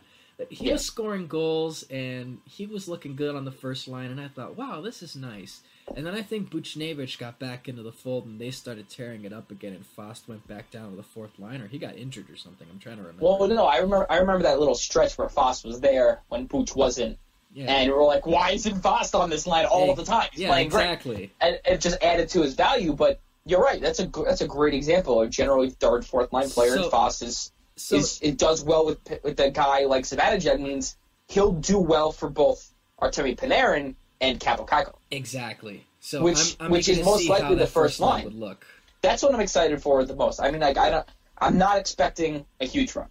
He 0.50 0.68
Yeah. 0.68 0.74
was 0.74 0.86
scoring 0.86 1.28
goals, 1.28 1.84
and 1.90 2.40
he 2.46 2.66
was 2.66 2.88
looking 2.88 3.18
good 3.18 3.36
on 3.36 3.44
the 3.44 3.52
first 3.52 3.90
line, 3.90 4.10
and 4.10 4.22
I 4.22 4.30
thought, 4.30 4.56
wow, 4.56 4.80
this 4.80 5.04
is 5.04 5.14
nice. 5.18 5.62
And 5.98 6.06
then 6.06 6.16
I 6.16 6.22
think 6.22 6.50
Buchnevich 6.50 7.18
got 7.20 7.40
back 7.40 7.68
into 7.68 7.84
the 7.84 7.92
fold, 7.92 8.26
and 8.26 8.40
they 8.40 8.52
started 8.52 8.88
tearing 8.88 9.26
it 9.26 9.34
up 9.34 9.52
again, 9.52 9.74
and 9.74 9.86
Fast 9.86 10.30
went 10.30 10.48
back 10.48 10.72
down 10.72 10.92
to 10.92 10.96
the 10.96 11.04
fourth 11.04 11.38
line, 11.40 11.60
or 11.62 11.68
he 11.68 11.78
got 11.78 11.98
injured 11.98 12.30
or 12.30 12.38
something. 12.38 12.66
I'm 12.72 12.80
trying 12.80 12.96
to 12.98 13.02
remember. 13.02 13.26
Well, 13.26 13.48
no, 13.50 13.66
I 13.66 13.78
remember 13.80 14.06
I 14.10 14.18
remember 14.20 14.44
that 14.44 14.60
little 14.60 14.76
stretch 14.76 15.18
where 15.18 15.28
Fast 15.28 15.66
was 15.66 15.82
there 15.82 16.22
when 16.30 16.46
Booch 16.46 16.74
wasn't, 16.74 17.18
yeah, 17.54 17.66
and 17.74 17.90
we 17.92 17.98
were 17.98 18.04
like, 18.06 18.26
why 18.26 18.52
isn't 18.52 18.82
Fast 18.82 19.16
on 19.16 19.30
this 19.30 19.46
line 19.46 19.66
all 19.66 19.88
Yeah, 19.88 19.94
the 19.96 20.06
time? 20.06 20.30
He's 20.32 20.42
yeah, 20.44 20.50
playing 20.52 20.70
great. 20.70 20.84
exactly. 20.86 21.32
and 21.42 21.60
it 21.66 21.82
just 21.82 22.02
added 22.02 22.30
to 22.30 22.44
his 22.44 22.54
value. 22.54 22.94
But 22.94 23.20
you're 23.46 23.62
right. 23.62 23.82
That's 23.82 24.00
a 24.00 24.06
that's 24.26 24.40
a 24.40 24.48
great 24.48 24.74
example. 24.74 25.20
A 25.20 25.28
generally 25.28 25.72
third, 25.72 26.06
fourth 26.06 26.32
line 26.32 26.50
player. 26.50 26.76
So- 26.76 26.84
and 26.84 26.92
Fast 26.92 27.24
is, 27.24 27.52
So 27.80 27.96
is 27.98 28.20
it 28.22 28.38
does 28.38 28.64
well 28.64 28.86
with 28.86 29.00
with 29.24 29.40
a 29.40 29.50
guy 29.50 29.86
like 29.86 30.06
Savannah 30.06 30.58
means 30.58 30.98
he'll 31.28 31.54
do 31.54 31.80
well 31.80 32.12
for 32.12 32.30
both 32.30 32.72
Artemi 33.02 33.38
Panarin 33.38 33.96
and 34.20 34.40
Kaapo 34.40 34.68
Kakko. 34.68 34.96
exactly. 35.12 35.86
So 36.02 36.22
Which- 36.24 36.58
I'm, 36.60 36.66
I'm 36.66 36.72
which 36.72 36.90
is 36.90 37.04
most 37.04 37.28
likely 37.30 37.56
the 37.56 37.68
first 37.68 38.00
line. 38.00 38.26
would 38.26 38.34
look. 38.36 38.66
That's 39.02 39.24
what 39.24 39.34
I'm 39.34 39.40
excited 39.40 39.82
for 39.82 40.04
the 40.04 40.16
most. 40.16 40.42
I 40.42 40.52
mean, 40.52 40.62
like 40.62 40.78
I 40.78 40.90
don't, 40.90 41.08
I'm 41.38 41.58
not 41.58 41.78
expecting 41.78 42.46
a 42.60 42.66
huge 42.66 42.96
run. 42.96 43.08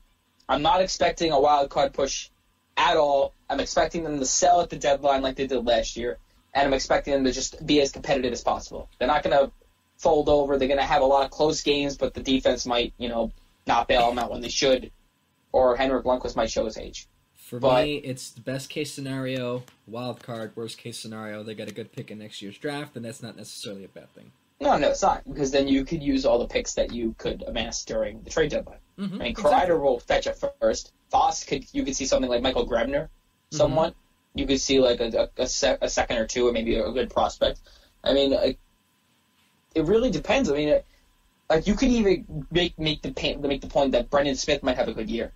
I'm 0.49 0.63
not 0.63 0.81
expecting 0.83 1.33
a 1.33 1.41
wild 1.41 1.71
card 1.71 1.95
push 1.95 2.29
at 2.77 2.97
all. 2.97 3.35
I'm 3.49 3.61
expecting 3.61 4.05
them 4.05 4.19
to 4.19 4.27
sell 4.27 4.61
at 4.61 4.71
the 4.71 4.77
deadline 4.77 5.23
like 5.23 5.37
they 5.37 5.47
did 5.47 5.65
last 5.65 5.97
year, 5.97 6.19
and 6.55 6.67
I'm 6.67 6.75
expecting 6.75 7.15
them 7.15 7.25
to 7.25 7.33
just 7.33 7.65
be 7.67 7.81
as 7.81 7.91
competitive 7.93 8.33
as 8.33 8.43
possible. 8.43 8.89
They're 8.99 9.09
not 9.09 9.23
going 9.23 9.37
to 9.39 9.51
fold 9.97 10.29
over. 10.29 10.59
They're 10.59 10.69
going 10.69 10.81
to 10.81 10.87
have 10.87 11.03
a 11.03 11.07
lot 11.07 11.25
of 11.25 11.31
close 11.31 11.63
games, 11.63 11.97
but 11.97 12.15
the 12.15 12.23
defense 12.23 12.67
might, 12.67 12.93
you 12.99 13.09
know, 13.09 13.33
not 13.69 13.87
bail 13.87 14.09
them 14.09 14.19
out 14.19 14.31
when 14.31 14.41
they 14.41 14.49
should, 14.49 14.91
or 15.53 15.77
Henrik 15.77 16.05
Lundqvist 16.05 16.35
might 16.35 16.51
show 16.51 16.65
his 16.65 16.77
age. 16.77 17.07
For 17.35 17.61
But- 17.61 17.85
me, 17.85 17.97
it's 17.99 18.31
the 18.31 18.41
best 18.41 18.69
case 18.69 18.93
scenario, 18.93 19.63
wild 19.87 20.23
card. 20.23 20.53
Worst 20.57 20.79
case 20.79 20.99
scenario, 20.99 21.43
they 21.43 21.55
get 21.55 21.71
a 21.71 21.75
good 21.75 21.93
pick 21.93 22.11
in 22.11 22.19
next 22.19 22.43
year's 22.43 22.59
draft, 22.59 22.97
and 22.97 23.05
that's 23.05 23.23
not 23.23 23.37
necessarily 23.37 23.85
a 23.85 23.89
bad 23.89 24.13
thing. 24.15 24.33
No, 24.61 24.77
no, 24.77 24.89
it's 24.89 25.03
not 25.03 25.23
because 25.25 25.53
then 25.53 25.69
you 25.69 25.85
could 25.85 26.03
use 26.03 26.27
all 26.27 26.41
the 26.41 26.49
picks 26.49 26.75
that 26.75 26.93
you 26.93 27.15
could 27.17 27.45
amass 27.47 27.85
during 27.85 28.23
the 28.23 28.31
trade 28.31 28.51
deadline. 28.51 28.81
Mm-hmm. 28.99 29.15
I 29.15 29.25
mean, 29.25 29.35
Kreider 29.35 29.81
will 29.81 30.01
fetch 30.01 30.27
it 30.27 30.37
first. 30.61 30.93
Fast 31.11 31.47
could 31.47 31.65
you 31.73 31.85
could 31.85 31.95
see 31.95 32.07
something 32.07 32.29
like 32.29 32.43
Michael 32.43 32.69
Grabner, 32.69 33.09
somewhat. 33.53 33.95
You 34.35 34.47
could 34.47 34.61
see 34.61 34.81
like 34.81 35.01
a, 35.01 35.31
a, 35.39 35.43
a, 35.43 35.47
sec, 35.47 35.79
a 35.81 35.89
second 35.89 36.19
or 36.19 36.27
two, 36.27 36.49
or 36.49 36.53
maybe 36.53 36.75
a 36.75 36.91
good 36.91 37.09
prospect. 37.09 37.61
I 38.03 38.13
mean, 38.13 38.33
like, 38.33 38.59
it 39.75 39.85
really 39.85 40.11
depends. 40.11 40.51
I 40.51 40.55
mean, 40.55 40.81
like 41.51 41.67
you 41.67 41.75
could 41.75 41.89
even 41.89 42.47
make 42.51 42.79
make 42.79 43.03
the 43.03 43.13
make 43.41 43.61
the 43.61 43.69
point 43.69 43.93
that 43.93 44.11
Brendan 44.11 44.37
Smith 44.37 44.63
might 44.63 44.77
have 44.77 44.89
a 44.89 44.93
good 44.95 45.11
year. 45.11 45.33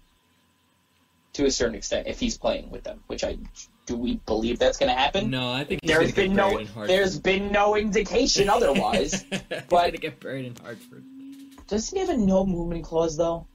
to 1.34 1.46
a 1.46 1.50
certain 1.50 1.74
extent 1.74 2.06
if 2.06 2.20
he's 2.20 2.36
playing 2.36 2.70
with 2.70 2.84
them. 2.84 3.02
Which 3.06 3.24
I 3.24 3.38
do 3.86 3.96
we 3.96 4.16
believe 4.26 4.58
that's 4.58 4.76
going 4.78 4.92
to 4.92 4.98
happen? 4.98 5.30
No, 5.30 5.50
I 5.52 5.64
think 5.64 5.80
There's 5.82 6.12
been 6.12 6.34
no 6.34 6.62
there's 6.86 7.18
been 7.18 7.50
no 7.50 7.74
indication 7.76 8.48
otherwise. 8.56 9.22
he's 9.22 9.40
but- 9.50 9.68
gonna 9.70 9.92
get 9.92 10.20
buried 10.20 10.46
in 10.46 10.56
Hartford. 10.62 11.02
Doesn't 11.68 11.96
he 11.98 12.04
have 12.04 12.10
a 12.14 12.18
no 12.18 12.44
movement 12.44 12.84
clause 12.84 13.16
though? 13.16 13.46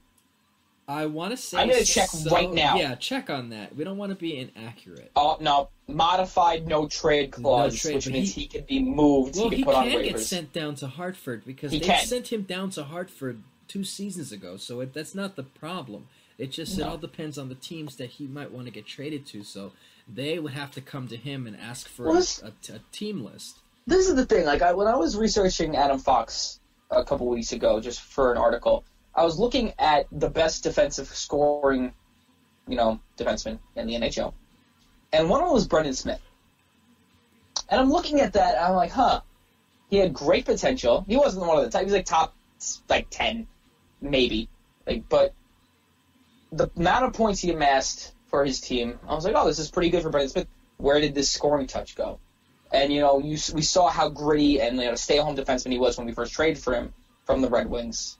I 0.88 1.04
want 1.06 1.32
to 1.32 1.36
say. 1.36 1.58
I'm 1.58 1.68
gonna 1.68 1.84
check 1.84 2.08
so- 2.08 2.30
right 2.30 2.50
now. 2.50 2.76
Yeah, 2.76 2.94
check 2.94 3.28
on 3.28 3.50
that. 3.50 3.76
We 3.76 3.84
don't 3.84 3.98
want 3.98 4.10
to 4.10 4.16
be 4.16 4.38
inaccurate. 4.38 5.10
Oh 5.14 5.36
no, 5.40 5.68
modified 5.86 6.66
no 6.66 6.88
trade 6.88 7.30
clause, 7.30 7.78
trade, 7.78 7.96
which 7.96 8.08
means 8.08 8.32
he- 8.34 8.42
he, 8.42 8.46
can 8.48 8.64
be 8.64 8.82
moved. 8.82 9.36
Well, 9.36 9.50
he 9.50 9.56
he 9.56 9.62
can 9.62 9.72
put 9.72 9.74
on 9.74 9.90
can 9.90 10.02
get 10.02 10.20
sent 10.20 10.52
down 10.54 10.74
to 10.76 10.86
Hartford 10.86 11.44
because 11.44 11.72
He 11.72 11.78
they 11.78 11.86
can. 11.86 12.06
sent 12.06 12.32
him 12.32 12.42
down 12.42 12.70
to 12.70 12.84
Hartford 12.84 13.42
two 13.68 13.84
seasons 13.84 14.32
ago. 14.32 14.56
So 14.56 14.80
it, 14.80 14.94
that's 14.94 15.14
not 15.14 15.36
the 15.36 15.42
problem. 15.42 16.08
It 16.38 16.52
just 16.52 16.78
it 16.78 16.82
all 16.82 16.96
depends 16.96 17.36
on 17.36 17.48
the 17.50 17.54
teams 17.54 17.96
that 17.96 18.10
he 18.10 18.26
might 18.26 18.50
want 18.50 18.66
to 18.66 18.72
get 18.72 18.86
traded 18.86 19.26
to. 19.26 19.42
So 19.42 19.72
they 20.08 20.38
would 20.38 20.52
have 20.54 20.70
to 20.70 20.80
come 20.80 21.06
to 21.08 21.16
him 21.16 21.46
and 21.46 21.54
ask 21.56 21.86
for 21.86 22.06
Well, 22.06 22.14
this- 22.14 22.40
a, 22.42 22.52
a 22.72 22.80
team 22.92 23.22
list. 23.24 23.58
this 23.86 24.08
is 24.08 24.14
the 24.14 24.24
thing. 24.24 24.46
Like 24.46 24.62
I, 24.62 24.72
when 24.72 24.86
I 24.86 24.96
was 24.96 25.16
researching 25.18 25.76
Adam 25.76 25.98
Fox 25.98 26.60
a 26.90 27.04
couple 27.04 27.26
weeks 27.28 27.52
ago, 27.52 27.78
just 27.80 28.00
for 28.00 28.32
an 28.32 28.38
article, 28.38 28.84
I 29.18 29.24
was 29.24 29.36
looking 29.36 29.72
at 29.80 30.06
the 30.12 30.30
best 30.30 30.62
defensive 30.62 31.08
scoring, 31.08 31.92
you 32.68 32.76
know, 32.76 33.00
defenseman 33.16 33.58
in 33.74 33.88
the 33.88 33.94
NHL, 33.94 34.32
and 35.12 35.28
one 35.28 35.40
of 35.40 35.46
them 35.48 35.54
was 35.54 35.66
Brendan 35.66 35.94
Smith. 35.94 36.20
And 37.68 37.80
I'm 37.80 37.90
looking 37.90 38.20
at 38.20 38.34
that, 38.34 38.54
and 38.54 38.64
I'm 38.64 38.76
like, 38.76 38.92
huh, 38.92 39.22
he 39.90 39.96
had 39.96 40.14
great 40.14 40.44
potential. 40.44 41.04
He 41.08 41.16
wasn't 41.16 41.44
one 41.46 41.58
of 41.58 41.64
the 41.64 41.70
top. 41.70 41.80
He 41.80 41.86
was 41.86 41.94
like 41.94 42.06
top, 42.06 42.36
like 42.88 43.08
ten, 43.10 43.48
maybe, 44.00 44.48
like, 44.86 45.08
but 45.08 45.34
the 46.52 46.70
amount 46.76 47.06
of 47.06 47.12
points 47.12 47.40
he 47.40 47.50
amassed 47.50 48.12
for 48.28 48.44
his 48.44 48.60
team, 48.60 49.00
I 49.08 49.16
was 49.16 49.24
like, 49.24 49.34
oh, 49.36 49.46
this 49.46 49.58
is 49.58 49.68
pretty 49.68 49.90
good 49.90 50.02
for 50.02 50.10
Brendan 50.10 50.30
Smith. 50.30 50.46
Where 50.76 51.00
did 51.00 51.16
this 51.16 51.28
scoring 51.28 51.66
touch 51.66 51.96
go? 51.96 52.20
And 52.70 52.92
you 52.92 53.00
know, 53.00 53.18
you 53.18 53.36
we 53.52 53.62
saw 53.62 53.88
how 53.88 54.10
gritty 54.10 54.60
and 54.60 54.76
you 54.76 54.84
know 54.84 54.94
stay-at-home 54.94 55.34
defenseman 55.34 55.72
he 55.72 55.78
was 55.78 55.98
when 55.98 56.06
we 56.06 56.12
first 56.12 56.34
traded 56.34 56.62
for 56.62 56.72
him 56.72 56.92
from 57.24 57.40
the 57.40 57.48
Red 57.48 57.68
Wings, 57.68 58.17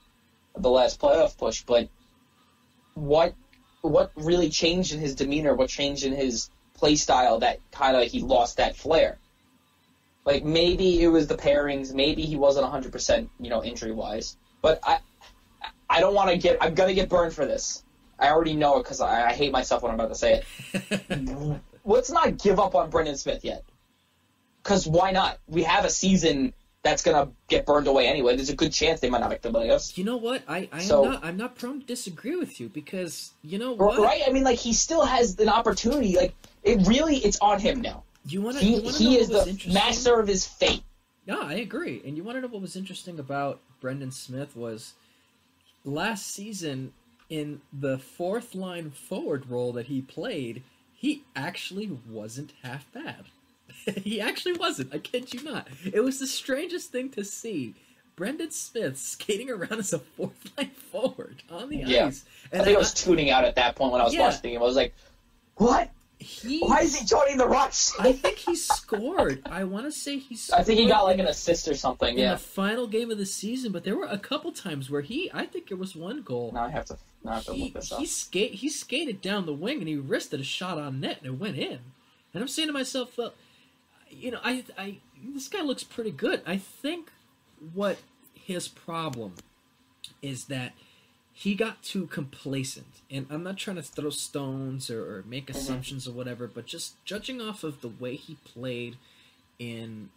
the 0.63 0.71
last 0.71 1.01
playoff 1.01 1.37
push. 1.37 1.63
But 1.63 1.89
what 2.95 3.35
what 3.83 4.13
really 4.17 4.51
changed 4.51 4.93
in 4.93 5.01
his 5.01 5.15
demeanor? 5.15 5.55
What 5.55 5.69
changed 5.69 6.05
in 6.05 6.15
his 6.15 6.51
play 6.75 6.97
style 6.97 7.41
that 7.41 7.61
kind 7.71 7.97
of 7.97 8.05
he 8.05 8.21
lost 8.21 8.57
that 8.57 8.77
flair? 8.77 9.19
Like 10.25 10.45
maybe 10.45 11.01
it 11.03 11.09
was 11.09 11.27
the 11.27 11.37
pairings, 11.37 11.95
maybe 11.95 12.23
he 12.23 12.37
wasn't 12.37 12.65
100 12.65 12.93
percent 12.93 13.31
you 13.41 13.51
know 13.51 13.65
injury 13.65 13.93
wise. 13.93 14.37
But 14.63 14.81
I 14.83 14.99
I 15.89 16.01
don't 16.01 16.15
want 16.15 16.31
to 16.31 16.37
get 16.37 16.59
I'm 16.61 16.75
gonna 16.75 16.95
get 16.95 17.09
burned 17.09 17.35
for 17.35 17.47
this. 17.47 17.83
I 18.19 18.31
already 18.31 18.55
know 18.55 18.79
it 18.79 18.83
because 18.83 19.01
I, 19.01 19.29
I 19.29 19.33
hate 19.33 19.53
myself 19.53 19.83
when 19.83 19.93
I'm 19.93 20.01
about 20.01 20.09
to 20.09 20.17
say 20.17 20.43
it 20.73 21.61
let's 21.89 22.11
not 22.11 22.37
give 22.39 22.61
up 22.61 22.75
on 22.75 22.91
Brendan 22.91 23.17
Smith 23.17 23.45
yet. 23.45 23.65
Because 24.63 24.87
why 24.87 25.11
not? 25.11 25.39
We 25.47 25.63
have 25.63 25.85
a 25.85 25.91
season 25.91 26.53
that's 26.83 27.03
gonna 27.03 27.31
get 27.49 27.67
burned 27.67 27.87
away 27.87 28.07
anyway. 28.07 28.37
There's 28.37 28.49
a 28.51 28.57
good 28.57 28.73
chance 28.73 29.01
they 29.01 29.11
might 29.11 29.21
not 29.21 29.31
make 29.31 29.43
the 29.43 29.51
playoffs. 29.51 29.97
You 29.99 30.05
know 30.05 30.17
what? 30.17 30.43
I 30.49 30.69
I 30.73 30.81
So- 30.83 31.05
am 31.05 31.11
not 31.13 31.25
I'm 31.25 31.37
not 31.37 31.57
prone 31.57 31.81
to 31.81 31.87
disagree 31.87 32.37
with 32.37 32.61
you 32.61 32.69
because 32.69 33.33
you 33.43 33.59
know 33.59 33.73
what? 33.73 33.99
Right? 33.99 34.23
I 34.27 34.31
mean, 34.31 34.45
like 34.45 34.59
he 34.59 34.73
still 34.73 35.05
has 35.05 35.39
an 35.39 35.49
opportunity. 35.49 36.17
Like 36.17 36.35
it 36.63 36.87
really, 36.87 37.17
it's 37.17 37.39
on 37.41 37.61
him 37.61 37.81
now. 37.81 38.05
You 38.27 38.43
want 38.43 38.59
to 38.59 38.65
He 38.65 38.77
you 38.77 38.83
want 38.83 38.97
to 38.97 39.03
he 39.03 39.15
know 39.15 39.21
is 39.21 39.29
the 39.29 39.73
master 39.73 40.21
of 40.21 40.29
his 40.29 40.47
fate. 40.47 40.83
Yeah, 41.27 41.41
I 41.43 41.55
agree. 41.55 42.01
And 42.07 42.17
you 42.17 42.25
want 42.25 42.37
to 42.37 42.41
know 42.41 42.49
what 42.49 42.63
was 42.63 42.77
interesting 42.77 43.19
about 43.19 43.61
Brendan 43.81 44.13
Smith 44.13 44.57
was 44.57 44.95
last 45.85 46.27
season 46.27 46.93
in 47.29 47.61
the 47.73 47.99
fourth 47.99 48.55
line 48.55 48.91
forward 48.91 49.51
role 49.51 49.73
that 49.75 49.87
he 49.87 50.01
played, 50.01 50.63
he 50.95 51.25
actually 51.37 51.91
wasn't 52.09 52.53
half 52.63 52.91
bad. 52.93 53.27
he 54.05 54.21
actually 54.21 54.55
wasn't. 54.55 54.95
I 54.95 54.99
kid 54.99 55.33
you 55.35 55.43
not. 55.43 55.69
It 55.85 56.01
was 56.05 56.19
the 56.21 56.27
strangest 56.27 56.91
thing 56.93 57.11
to 57.11 57.25
see. 57.25 57.75
Brendan 58.17 58.51
Smith 58.51 58.99
skating 58.99 59.49
around 59.51 59.75
as 59.79 59.93
a 59.93 60.01
fourth 60.01 60.51
line 60.59 60.71
forward 60.71 61.43
on 61.51 61.69
the 61.71 61.79
Yeah. 61.79 62.07
ice. 62.07 62.25
I 62.53 62.59
think 62.65 62.77
I 62.77 62.79
was 62.79 62.93
tuning 62.93 63.31
out 63.31 63.45
at 63.45 63.55
that 63.57 63.77
point 63.77 63.93
when 63.93 64.01
I 64.01 64.05
was 64.05 64.15
Yeah. 64.15 64.23
watching 64.23 64.51
game. 64.51 64.61
I 64.61 64.65
was 64.65 64.75
like, 64.77 64.93
"What? 65.57 65.91
he, 66.19 66.59
Why 66.59 66.81
is 66.81 66.97
he 66.97 67.05
joining 67.07 67.37
the 67.37 67.47
Rush?" 67.47 67.91
I 68.01 68.13
think 68.13 68.39
he 68.39 68.57
scored. 68.89 69.43
I 69.47 69.63
want 69.65 69.85
to 69.87 69.93
say 69.93 70.19
he 70.19 70.35
scored. 70.35 70.61
I 70.61 70.65
think 70.65 70.81
he 70.81 70.87
got 70.87 71.03
like 71.05 71.21
an 71.21 71.27
assist 71.29 71.69
or 71.69 71.75
something. 71.77 72.15
in 72.17 72.25
Yeah. 72.25 72.33
the 72.33 72.39
final 72.39 72.89
game 72.89 73.13
of 73.13 73.19
the 73.19 73.27
season, 73.27 73.71
but 73.71 73.85
there 73.85 73.97
were 73.97 74.07
a 74.07 74.19
couple 74.19 74.51
times 74.51 74.91
where 74.91 75.03
he, 75.03 75.31
I 75.33 75.47
think 75.47 75.69
there 75.69 75.77
was 75.77 75.95
one 75.95 76.23
goal. 76.23 76.51
Now 76.53 76.65
I 76.65 76.71
have 76.71 76.87
to. 76.87 76.99
Now 77.23 77.31
I 77.31 77.35
have 77.37 77.45
to 77.45 77.53
he, 77.55 77.65
look 77.65 77.75
this 77.75 77.93
up. 77.93 78.01
he 78.01 78.07
skate 78.07 78.55
he 78.55 78.69
skated 78.69 79.21
down 79.21 79.47
the 79.47 79.53
wing 79.55 79.79
and 79.79 79.87
he 79.89 79.97
wristed 79.97 80.41
a 80.41 80.45
shot 80.45 80.77
on 80.79 80.99
net 80.99 81.19
and 81.23 81.27
it 81.35 81.39
went 81.39 81.57
in. 81.57 81.79
And 82.35 82.43
I'm 82.43 82.49
saying 82.49 82.67
to 82.69 82.73
myself, 82.73 83.17
well, 83.17 83.33
you 84.11 84.31
know, 84.31 84.41
I 84.43 84.65
I 84.77 84.99
this 85.23 85.49
guy 85.49 85.63
looks 85.63 85.85
pretty 85.85 86.11
good. 86.11 86.43
I 86.47 86.57
think 86.57 87.11
what 87.73 87.99
his 88.35 88.69
problem 88.69 89.35
is 90.23 90.47
that 90.47 90.73
he 91.33 91.55
got 91.55 91.83
too 91.85 92.07
complacent. 92.07 93.01
And 93.11 93.27
I'm 93.31 93.45
not 93.45 93.57
trying 93.57 93.77
to 93.77 93.83
throw 93.83 94.11
stones 94.11 94.91
or, 94.91 95.03
or 95.03 95.25
make 95.25 95.47
mm-hmm. 95.47 95.57
assumptions 95.57 96.09
or 96.09 96.13
whatever, 96.13 96.49
but 96.49 96.67
just 96.67 97.03
judging 97.05 97.41
off 97.41 97.63
of 97.63 97.81
the 97.81 97.89
way 97.89 98.17
he 98.17 98.35
played 98.45 98.97
in 99.59 100.11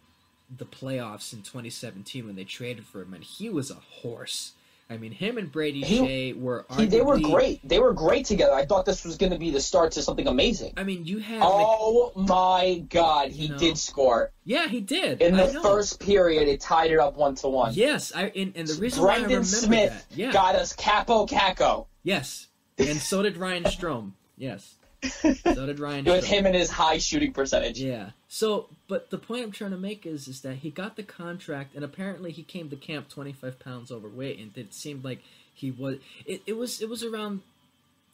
the 0.54 0.64
playoffs 0.64 1.32
in 1.32 1.42
2017 1.42 2.26
when 2.26 2.34
they 2.34 2.42
traded 2.42 2.86
for 2.86 3.02
him, 3.02 3.14
and 3.14 3.22
he 3.22 3.48
was 3.48 3.70
a 3.70 3.74
horse. 3.74 4.52
I 4.92 4.98
mean, 4.98 5.12
him 5.12 5.38
and 5.38 5.50
Brady 5.50 5.80
He- 5.82 5.96
Shea 5.98 6.32
were 6.34 6.66
He, 6.76 6.86
they 6.86 7.00
were 7.00 7.18
great. 7.18 7.66
They 7.66 7.78
were 7.78 7.94
great 7.94 8.26
together. 8.26 8.52
I 8.52 8.66
thought 8.66 8.84
this 8.84 9.04
was 9.04 9.16
going 9.16 9.32
to 9.32 9.38
be 9.38 9.50
the 9.50 9.60
start 9.60 9.92
to 9.92 10.02
something 10.02 10.26
amazing. 10.26 10.74
I 10.76 10.84
mean, 10.84 11.06
you 11.06 11.18
had 11.18 11.40
Oh 11.42 12.12
my 12.14 12.84
God, 12.90 13.30
he 13.30 13.48
know. 13.48 13.58
did 13.58 13.78
score 13.78 14.32
yeah, 14.44 14.68
he 14.68 14.80
did 14.80 15.22
in 15.22 15.36
the 15.36 15.46
first 15.48 16.00
period. 16.00 16.48
It 16.48 16.60
tied 16.60 16.90
it 16.90 16.98
up 16.98 17.16
one 17.16 17.36
to 17.36 17.48
one. 17.48 17.74
Yes, 17.74 18.12
I 18.14 18.24
and, 18.34 18.52
and 18.56 18.66
the 18.68 18.74
reason 18.74 19.02
Brendan 19.04 19.24
remember 19.28 19.44
Smith 19.44 19.90
that, 19.92 20.16
yeah, 20.16 20.32
got 20.32 20.56
us 20.56 20.74
Kaapo 20.74 21.28
Kakko 21.28 21.86
yes, 22.02 22.48
and 22.76 22.98
so 22.98 23.22
did 23.22 23.36
Ryan 23.36 23.64
Strome. 23.64 24.12
Yes, 24.36 24.76
so 25.02 25.32
did 25.66 25.80
Ryan. 25.80 26.04
with 26.04 26.24
him 26.24 26.46
and 26.46 26.54
his 26.54 26.70
high 26.70 26.98
shooting 26.98 27.32
percentage. 27.32 27.80
Yeah. 27.80 28.10
So, 28.28 28.68
but 28.88 29.10
the 29.10 29.18
point 29.18 29.44
I'm 29.44 29.52
trying 29.52 29.72
to 29.72 29.78
make 29.78 30.06
is, 30.06 30.28
is 30.28 30.40
that 30.42 30.56
he 30.56 30.70
got 30.70 30.96
the 30.96 31.02
contract, 31.02 31.74
and 31.74 31.84
apparently 31.84 32.32
he 32.32 32.42
came 32.42 32.70
to 32.70 32.76
camp 32.76 33.08
25 33.08 33.58
pounds 33.58 33.90
overweight, 33.90 34.38
and 34.38 34.56
it 34.56 34.72
seemed 34.74 35.04
like 35.04 35.20
he 35.54 35.70
was. 35.70 35.98
It, 36.24 36.42
it 36.46 36.56
was 36.56 36.80
it 36.80 36.88
was 36.88 37.02
around, 37.04 37.40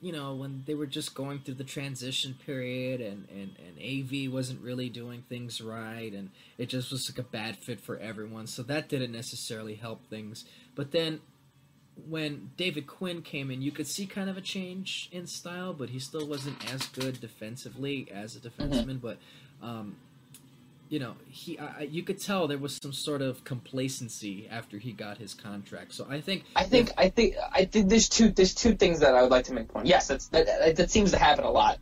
you 0.00 0.12
know, 0.12 0.34
when 0.34 0.64
they 0.66 0.74
were 0.74 0.86
just 0.86 1.14
going 1.14 1.40
through 1.40 1.54
the 1.54 1.64
transition 1.64 2.36
period, 2.44 3.00
and 3.00 3.28
and 3.30 3.54
and 3.58 3.78
AV 3.78 4.32
wasn't 4.32 4.60
really 4.60 4.88
doing 4.88 5.24
things 5.28 5.60
right, 5.60 6.12
and 6.12 6.30
it 6.56 6.68
just 6.68 6.90
was 6.90 7.10
like 7.10 7.18
a 7.18 7.28
bad 7.28 7.56
fit 7.56 7.80
for 7.80 7.98
everyone. 7.98 8.46
So 8.46 8.62
that 8.64 8.88
didn't 8.88 9.12
necessarily 9.12 9.74
help 9.74 10.06
things. 10.08 10.44
But 10.74 10.92
then 10.92 11.20
when 12.06 12.50
David 12.56 12.86
Quinn 12.86 13.22
came 13.22 13.50
in, 13.50 13.62
you 13.62 13.70
could 13.70 13.86
see 13.86 14.06
kind 14.06 14.30
of 14.30 14.36
a 14.36 14.40
change 14.40 15.08
in 15.12 15.26
style, 15.26 15.72
but 15.72 15.90
he 15.90 15.98
still 15.98 16.26
wasn't 16.26 16.72
as 16.72 16.86
good 16.86 17.20
defensively 17.20 18.08
as 18.12 18.36
a 18.36 18.40
defenseman. 18.40 19.00
But 19.00 19.18
um, 19.62 19.96
you 20.88 20.98
know, 20.98 21.14
he 21.28 21.58
I, 21.58 21.82
you 21.82 22.02
could 22.02 22.20
tell 22.20 22.48
there 22.48 22.58
was 22.58 22.78
some 22.80 22.92
sort 22.92 23.22
of 23.22 23.44
complacency 23.44 24.48
after 24.50 24.78
he 24.78 24.92
got 24.92 25.18
his 25.18 25.34
contract. 25.34 25.92
So 25.94 26.06
I 26.08 26.20
think 26.20 26.44
I 26.56 26.64
think 26.64 26.92
I 26.96 27.08
think 27.08 27.36
I 27.52 27.64
think 27.64 27.88
there's 27.88 28.08
two 28.08 28.30
there's 28.30 28.54
two 28.54 28.74
things 28.74 29.00
that 29.00 29.14
I 29.14 29.22
would 29.22 29.30
like 29.30 29.44
to 29.46 29.52
make 29.52 29.68
point. 29.68 29.86
Yes, 29.86 30.08
that's 30.08 30.28
that, 30.28 30.46
that, 30.46 30.76
that 30.76 30.90
seems 30.90 31.10
to 31.12 31.18
happen 31.18 31.44
a 31.44 31.50
lot, 31.50 31.78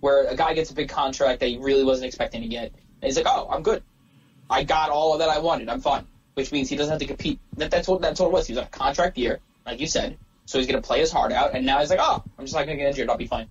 where 0.00 0.26
a 0.26 0.36
guy 0.36 0.54
gets 0.54 0.70
a 0.70 0.74
big 0.74 0.88
contract 0.88 1.40
that 1.40 1.48
he 1.48 1.58
really 1.58 1.84
wasn't 1.84 2.06
expecting 2.06 2.42
to 2.42 2.48
get, 2.48 2.72
and 2.72 3.02
he's 3.02 3.16
like, 3.16 3.26
"Oh, 3.28 3.48
I'm 3.50 3.62
good. 3.62 3.82
I 4.48 4.64
got 4.64 4.90
all 4.90 5.12
of 5.12 5.20
that 5.20 5.28
I 5.28 5.38
wanted. 5.38 5.68
I'm 5.68 5.80
fine." 5.80 6.06
Which 6.34 6.52
means 6.52 6.68
he 6.68 6.76
doesn't 6.76 6.90
have 6.90 7.00
to 7.00 7.06
compete. 7.06 7.38
That, 7.56 7.70
that's 7.70 7.86
what 7.86 8.00
that's 8.00 8.18
what 8.20 8.26
it 8.26 8.32
was. 8.32 8.46
He 8.46 8.52
was 8.52 8.58
on 8.58 8.64
a 8.64 8.68
contract 8.68 9.18
year, 9.18 9.40
like 9.70 9.80
you 9.80 9.86
said, 9.86 10.18
so 10.46 10.58
he's 10.58 10.66
gonna 10.66 10.82
play 10.82 11.00
his 11.00 11.12
heart 11.12 11.32
out, 11.32 11.54
and 11.54 11.64
now 11.64 11.78
he's 11.80 11.90
like, 11.90 12.00
"Oh, 12.02 12.22
I'm 12.38 12.44
just 12.44 12.54
not 12.54 12.66
gonna 12.66 12.76
get 12.76 12.88
injured. 12.88 13.08
I'll 13.08 13.16
be 13.16 13.26
fine." 13.26 13.48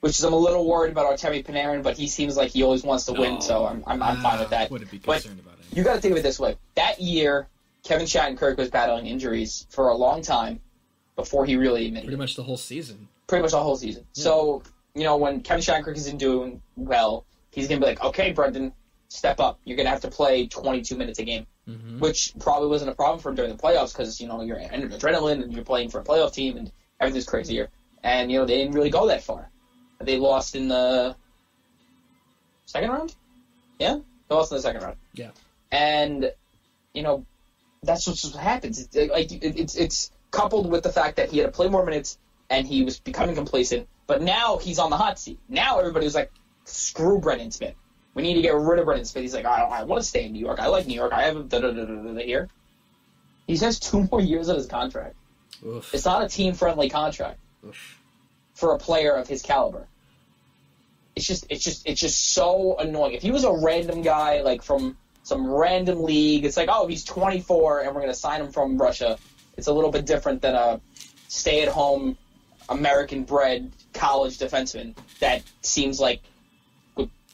Which 0.00 0.18
is 0.18 0.24
I'm 0.24 0.32
a 0.32 0.36
little 0.36 0.64
worried 0.66 0.92
about 0.92 1.06
Artemi 1.06 1.44
Panarin, 1.44 1.82
but 1.82 1.96
he 1.96 2.06
seems 2.06 2.36
like 2.36 2.50
he 2.50 2.62
always 2.62 2.84
wants 2.84 3.04
to 3.06 3.12
win, 3.12 3.40
so 3.40 3.64
oh. 3.64 3.66
I'm 3.66 3.82
I'm, 3.86 4.02
I'm 4.02 4.16
fine 4.18 4.38
with 4.38 4.50
that. 4.50 4.68
Ah, 4.68 4.72
wouldn't 4.72 4.90
be 4.90 4.98
But 4.98 5.22
concerned 5.22 5.40
about 5.40 5.58
it. 5.58 5.76
you 5.76 5.82
got 5.82 5.94
to 5.94 6.00
think 6.00 6.12
of 6.12 6.18
it 6.18 6.22
this 6.22 6.38
way: 6.38 6.56
that 6.76 7.00
year, 7.00 7.48
Kevin 7.82 8.06
Shattenkirk 8.06 8.56
was 8.56 8.70
battling 8.70 9.06
injuries 9.06 9.66
for 9.70 9.88
a 9.88 9.94
long 9.94 10.22
time 10.22 10.60
before 11.16 11.44
he 11.46 11.56
really 11.56 11.86
admitted 11.86 12.06
Pretty 12.06 12.18
much 12.18 12.36
the 12.36 12.44
whole 12.44 12.56
season. 12.56 13.08
Pretty 13.26 13.42
much 13.42 13.50
the 13.50 13.62
whole 13.62 13.76
season. 13.76 14.06
So 14.12 14.62
you 14.94 15.02
know, 15.02 15.16
when 15.16 15.40
Kevin 15.40 15.62
Shattenkirk 15.62 15.96
isn't 15.96 16.18
doing 16.18 16.62
well, 16.76 17.24
he's 17.50 17.66
gonna 17.68 17.80
be 17.80 17.86
like, 17.86 18.02
"Okay, 18.02 18.32
Brendan, 18.32 18.72
step 19.08 19.40
up. 19.40 19.58
You're 19.64 19.76
gonna 19.76 19.90
have 19.90 20.00
to 20.02 20.08
play 20.08 20.46
22 20.46 20.96
minutes 20.96 21.18
a 21.18 21.24
game," 21.24 21.46
hmm 21.68 21.98
which 21.98 22.32
probably 22.38 22.68
wasn't 22.68 22.90
a 22.90 22.94
problem 22.94 23.18
for 23.20 23.28
him 23.30 23.34
during 23.34 23.50
the 23.50 23.62
playoffs 23.62 23.92
because 23.92 24.20
you 24.20 24.28
know 24.28 24.40
you're 24.40 24.60
under 24.72 24.88
adrenaline 24.88 25.42
and 25.42 25.52
you're 25.52 25.64
playing 25.64 25.90
for 25.90 26.00
a 26.00 26.04
playoff 26.04 26.32
team 26.32 26.56
and 26.56 26.70
everything's 27.00 27.26
crazier. 27.26 27.68
And 28.02 28.30
you 28.30 28.38
know 28.38 28.46
they 28.46 28.56
didn't 28.56 28.74
really 28.74 28.90
go 28.90 29.08
that 29.08 29.22
far. 29.22 29.50
They 30.00 30.16
lost 30.16 30.54
in 30.54 30.68
the 30.68 31.16
second 32.66 32.90
round. 32.90 33.14
Yeah, 33.78 33.98
they 34.28 34.34
lost 34.34 34.52
in 34.52 34.58
the 34.58 34.62
second 34.62 34.82
round. 34.82 34.96
Yeah. 35.12 35.30
and 35.72 36.30
you 36.94 37.02
know 37.02 37.24
that's 37.82 38.06
what 38.06 38.18
happens. 38.40 38.78
It's, 38.80 39.10
like 39.10 39.32
it, 39.32 39.58
it's 39.58 39.74
it's 39.74 40.10
coupled 40.30 40.70
with 40.70 40.82
the 40.82 40.92
fact 40.92 41.16
that 41.16 41.30
he 41.30 41.38
had 41.38 41.46
to 41.46 41.52
play 41.52 41.68
more 41.68 41.84
minutes 41.84 42.18
and 42.50 42.66
he 42.66 42.82
was 42.82 42.98
becoming 43.00 43.34
complacent. 43.34 43.88
But 44.06 44.22
now 44.22 44.56
he's 44.58 44.78
on 44.78 44.90
the 44.90 44.96
hot 44.96 45.18
seat. 45.18 45.38
Now 45.48 45.78
everybody 45.78 46.06
was 46.06 46.14
like, 46.14 46.30
screw 46.64 47.18
Brendan 47.18 47.50
Smith. 47.50 47.74
We 48.14 48.22
need 48.22 48.34
to 48.34 48.42
get 48.42 48.54
rid 48.54 48.78
of 48.78 48.86
Brendan 48.86 49.04
Smith. 49.04 49.22
He's 49.22 49.34
like, 49.34 49.44
I 49.44 49.60
don't. 49.60 49.72
I 49.72 49.84
want 49.84 50.02
to 50.02 50.08
stay 50.08 50.24
in 50.24 50.32
New 50.32 50.40
York. 50.40 50.58
I 50.58 50.66
like 50.66 50.86
New 50.86 50.94
York. 50.94 51.12
I 51.12 51.22
have 51.22 51.36
a 51.36 51.42
da 51.42 51.60
da 51.60 51.70
da 51.70 51.84
da 51.84 51.94
da 51.94 52.24
here. 52.24 52.48
He 53.46 53.56
has 53.56 53.78
two 53.78 54.06
more 54.10 54.20
years 54.20 54.48
of 54.48 54.56
his 54.56 54.66
contract. 54.66 55.14
Oof. 55.66 55.92
It's 55.94 56.04
not 56.04 56.22
a 56.22 56.28
team 56.28 56.54
friendly 56.54 56.88
contract 56.88 57.38
Oof. 57.66 57.98
for 58.54 58.74
a 58.74 58.78
player 58.78 59.12
of 59.12 59.28
his 59.28 59.42
caliber. 59.42 59.86
It's 61.16 61.26
just 61.26 61.46
it's 61.48 61.64
just 61.64 61.86
it's 61.86 62.00
just 62.00 62.32
so 62.32 62.76
annoying. 62.78 63.14
If 63.14 63.22
he 63.22 63.30
was 63.30 63.44
a 63.44 63.52
random 63.52 64.02
guy 64.02 64.42
like 64.42 64.62
from 64.62 64.96
some 65.28 65.46
random 65.46 66.02
league, 66.02 66.44
it's 66.44 66.56
like, 66.56 66.68
oh, 66.72 66.86
he's 66.86 67.04
24 67.04 67.80
and 67.80 67.88
we're 67.94 68.00
going 68.00 68.12
to 68.12 68.18
sign 68.18 68.40
him 68.40 68.50
from 68.50 68.78
Russia. 68.78 69.18
It's 69.56 69.66
a 69.66 69.72
little 69.72 69.90
bit 69.90 70.06
different 70.06 70.40
than 70.40 70.54
a 70.54 70.80
stay-at-home 71.28 72.16
American-bred 72.70 73.70
college 73.92 74.38
defenseman 74.38 74.96
that 75.20 75.42
seems 75.60 76.00
like 76.00 76.22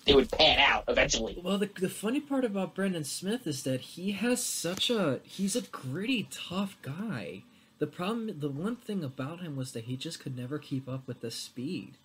they 0.05 0.15
would 0.15 0.31
pan 0.31 0.59
out 0.59 0.85
eventually. 0.89 1.41
Well, 1.43 1.59
the, 1.59 1.71
the 1.79 1.89
funny 1.89 2.21
part 2.21 2.45
about 2.45 2.75
Brendan 2.75 3.05
Smith 3.05 3.47
is 3.47 3.63
that 3.63 3.81
he 3.81 4.13
has 4.13 4.45
such 4.45 4.91
a 4.91 5.21
he's 5.25 5.57
a 5.57 5.63
gritty, 5.63 6.29
tough 6.31 6.77
guy. 6.83 7.43
The 7.79 7.87
problem, 7.87 8.39
the 8.39 8.49
one 8.49 8.77
thing 8.77 9.03
about 9.03 9.41
him 9.41 9.57
was 9.57 9.73
that 9.73 9.85
he 9.85 9.97
just 9.97 10.21
could 10.21 10.37
never 10.37 10.59
keep 10.59 10.89
up 10.89 11.07
with 11.07 11.21
the 11.21 11.31
speed, 11.31 11.99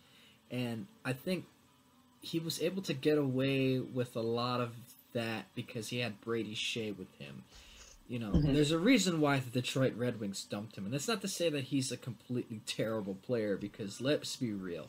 and 0.50 0.88
I 1.06 1.14
think 1.14 1.46
he 2.22 2.40
was 2.40 2.62
able 2.62 2.82
to 2.84 2.94
get 2.94 3.18
away 3.18 3.80
with 3.80 4.16
a 4.16 4.22
lot 4.22 4.62
of 4.62 4.72
that 5.14 5.46
because 5.56 5.90
he 5.90 6.00
had 6.00 6.22
Brady 6.22 6.56
Skjei 6.56 6.98
with 6.98 7.14
him. 7.18 7.44
You 8.08 8.18
know, 8.18 8.32
mm-hmm. 8.32 8.54
there's 8.54 8.72
a 8.72 8.80
reason 8.80 9.22
why 9.22 9.40
the 9.40 9.52
Detroit 9.52 9.94
Red 9.96 10.20
Wings 10.20 10.44
dumped 10.44 10.76
him, 10.76 10.86
and 10.86 10.94
that's 10.94 11.08
not 11.08 11.22
to 11.22 11.28
say 11.28 11.50
that 11.52 11.66
he's 11.66 11.92
a 11.92 11.98
completely 11.98 12.62
terrible 12.66 13.14
player. 13.14 13.56
Because 13.56 14.02
let's 14.02 14.36
be 14.36 14.52
real, 14.52 14.88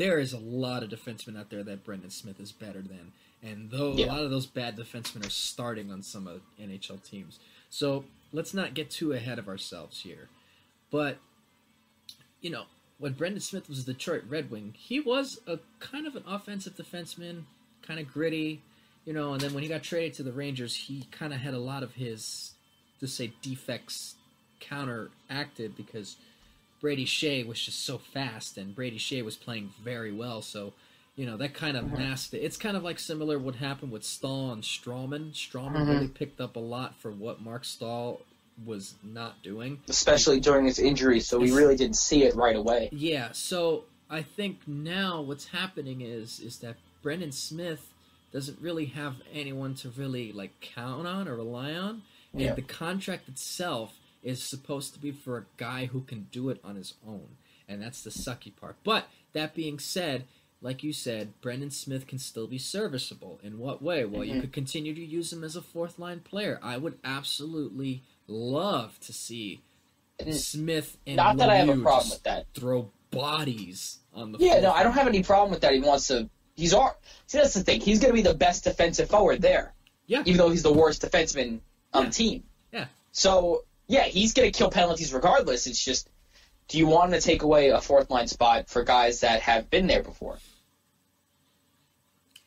there 0.00 0.18
is 0.18 0.32
a 0.32 0.38
lot 0.38 0.82
of 0.82 0.88
defensemen 0.88 1.38
out 1.38 1.50
there 1.50 1.62
that 1.62 1.84
Brendan 1.84 2.08
Smith 2.08 2.40
is 2.40 2.52
better 2.52 2.80
than, 2.80 3.12
and 3.42 3.70
though 3.70 3.92
Yeah. 3.94 4.06
a 4.06 4.08
lot 4.08 4.22
of 4.24 4.30
those 4.30 4.46
bad 4.46 4.74
defensemen 4.76 5.26
are 5.26 5.30
starting 5.30 5.92
on 5.92 6.02
some 6.02 6.26
of 6.26 6.40
NHL 6.58 6.96
teams, 7.04 7.38
so 7.68 8.06
let's 8.32 8.54
not 8.54 8.72
get 8.72 8.90
too 8.90 9.12
ahead 9.12 9.38
of 9.38 9.46
ourselves 9.46 10.00
here. 10.00 10.28
But 10.90 11.18
you 12.40 12.48
know, 12.48 12.64
when 12.98 13.12
Brendan 13.12 13.40
Smith 13.42 13.68
was 13.68 13.80
a 13.80 13.84
Detroit 13.92 14.24
Red 14.26 14.50
Wing, 14.50 14.74
he 14.76 15.00
was 15.00 15.40
a 15.46 15.58
kind 15.80 16.06
of 16.06 16.16
an 16.16 16.24
offensive 16.26 16.76
defenseman, 16.76 17.44
kind 17.82 18.00
of 18.00 18.10
gritty, 18.10 18.62
you 19.04 19.12
know. 19.12 19.34
And 19.34 19.40
then 19.42 19.52
when 19.52 19.62
he 19.62 19.68
got 19.68 19.82
traded 19.82 20.14
to 20.14 20.22
the 20.22 20.32
Rangers, 20.32 20.74
he 20.74 21.04
kind 21.10 21.34
of 21.34 21.40
had 21.40 21.52
a 21.52 21.58
lot 21.58 21.82
of 21.82 21.94
his, 21.94 22.52
to 23.00 23.06
say, 23.06 23.32
defects 23.42 24.16
counteracted 24.60 25.76
because 25.76 26.16
Brady 26.80 27.04
Skjei 27.04 27.46
was 27.46 27.60
just 27.60 27.84
so 27.84 27.98
fast, 27.98 28.56
and 28.56 28.74
Brady 28.74 28.98
Skjei 28.98 29.24
was 29.24 29.36
playing 29.36 29.72
very 29.82 30.12
well. 30.12 30.42
So, 30.42 30.72
you 31.16 31.26
know, 31.26 31.36
that 31.36 31.54
kind 31.54 31.76
of 31.76 31.84
mm-hmm. 31.84 31.98
masked 31.98 32.34
it. 32.34 32.38
It's 32.38 32.56
kind 32.56 32.76
of 32.76 32.82
like 32.82 32.98
similar 32.98 33.38
what 33.38 33.56
happened 33.56 33.92
with 33.92 34.04
Staal 34.04 34.52
and 34.52 34.62
Stralman. 34.62 35.32
Stralman 35.32 35.76
mm-hmm. 35.76 35.90
really 35.90 36.08
picked 36.08 36.40
up 36.40 36.56
a 36.56 36.60
lot 36.60 36.94
for 37.00 37.10
what 37.10 37.42
Marc 37.42 37.64
Staal 37.64 38.20
was 38.64 38.94
not 39.02 39.42
doing. 39.42 39.80
Especially 39.88 40.40
during 40.40 40.64
his 40.66 40.78
injury, 40.78 41.20
so 41.20 41.38
we 41.38 41.52
really 41.52 41.76
didn't 41.76 41.96
see 41.96 42.24
it 42.24 42.34
right 42.34 42.56
away. 42.56 42.88
Yeah, 42.92 43.32
so 43.32 43.84
I 44.08 44.22
think 44.22 44.60
now 44.66 45.20
what's 45.20 45.46
happening 45.46 46.00
is 46.00 46.40
is 46.40 46.58
that 46.58 46.76
Brendan 47.02 47.32
Smith 47.32 47.88
doesn't 48.32 48.58
really 48.60 48.86
have 48.86 49.16
anyone 49.32 49.74
to 49.76 49.88
really 49.90 50.32
like 50.32 50.60
count 50.60 51.06
on 51.06 51.28
or 51.28 51.36
rely 51.36 51.74
on, 51.74 52.02
and 52.32 52.42
Yeah. 52.42 52.54
the 52.54 52.62
contract 52.62 53.28
itself 53.28 53.94
is 54.22 54.42
supposed 54.42 54.92
to 54.94 55.00
be 55.00 55.12
for 55.12 55.38
a 55.38 55.44
guy 55.56 55.86
who 55.86 56.02
can 56.02 56.26
do 56.30 56.48
it 56.50 56.60
on 56.62 56.76
his 56.76 56.94
own, 57.06 57.36
and 57.68 57.82
that's 57.82 58.02
the 58.02 58.10
sucky 58.10 58.54
part. 58.54 58.76
But 58.84 59.08
that 59.32 59.54
being 59.54 59.78
said, 59.78 60.24
like 60.62 60.82
you 60.82 60.92
said, 60.92 61.40
Brendan 61.40 61.70
Smith 61.70 62.06
can 62.06 62.18
still 62.18 62.46
be 62.46 62.58
serviceable. 62.58 63.40
In 63.42 63.58
what 63.58 63.80
way? 63.82 64.04
Well, 64.04 64.24
you 64.24 64.34
Mhm. 64.34 64.40
could 64.42 64.52
continue 64.52 64.94
to 64.94 65.04
use 65.04 65.32
him 65.32 65.42
as 65.42 65.56
a 65.56 65.62
fourth 65.62 65.98
line 65.98 66.20
player. 66.20 66.58
I 66.62 66.76
would 66.76 66.98
absolutely 67.02 68.02
love 68.26 68.98
to 69.00 69.12
see 69.12 69.62
And 70.22 70.36
Smith 70.36 70.98
and 71.06 71.16
Not 71.16 71.38
that 71.38 71.48
I 71.48 71.54
have 71.56 71.70
a 71.70 71.76
problem 71.80 72.10
with 72.10 72.22
that. 72.24 72.44
throw 72.52 72.92
bodies 73.10 74.00
on 74.12 74.32
the 74.32 74.38
Yeah, 74.38 74.60
no, 74.60 74.70
I 74.70 74.82
don't 74.82 74.92
have 74.92 75.06
any 75.08 75.22
problem 75.22 75.50
with 75.50 75.62
that. 75.62 75.72
He 75.72 75.80
wants 75.80 76.08
to. 76.08 76.28
He's 76.56 76.74
our. 76.74 76.94
See, 77.26 77.38
that's 77.38 77.54
the 77.54 77.62
thing. 77.64 77.80
He's 77.80 78.00
going 78.00 78.10
to 78.10 78.14
be 78.14 78.20
the 78.20 78.34
best 78.34 78.64
defensive 78.64 79.08
forward 79.08 79.40
there, 79.40 79.72
Yeah, 80.06 80.22
even 80.26 80.36
though 80.36 80.50
he's 80.50 80.62
the 80.62 80.72
worst 80.74 81.00
defenseman 81.00 81.60
on 81.94 82.04
the 82.06 82.10
team. 82.10 82.42
Yeah. 82.70 82.88
So 83.12 83.64
yeah, 83.90 84.04
he's 84.04 84.34
going 84.34 84.50
to 84.50 84.56
kill 84.56 84.70
penalties 84.70 85.12
regardless. 85.12 85.66
It's 85.66 85.84
just, 85.84 86.08
do 86.68 86.78
you 86.78 86.86
want 86.86 87.12
to 87.12 87.20
take 87.20 87.42
away 87.42 87.70
a 87.70 87.80
fourth 87.80 88.08
line 88.08 88.28
spot 88.28 88.68
for 88.68 88.84
guys 88.84 89.20
that 89.20 89.42
have 89.42 89.68
been 89.68 89.88
there 89.88 90.02
before? 90.02 90.38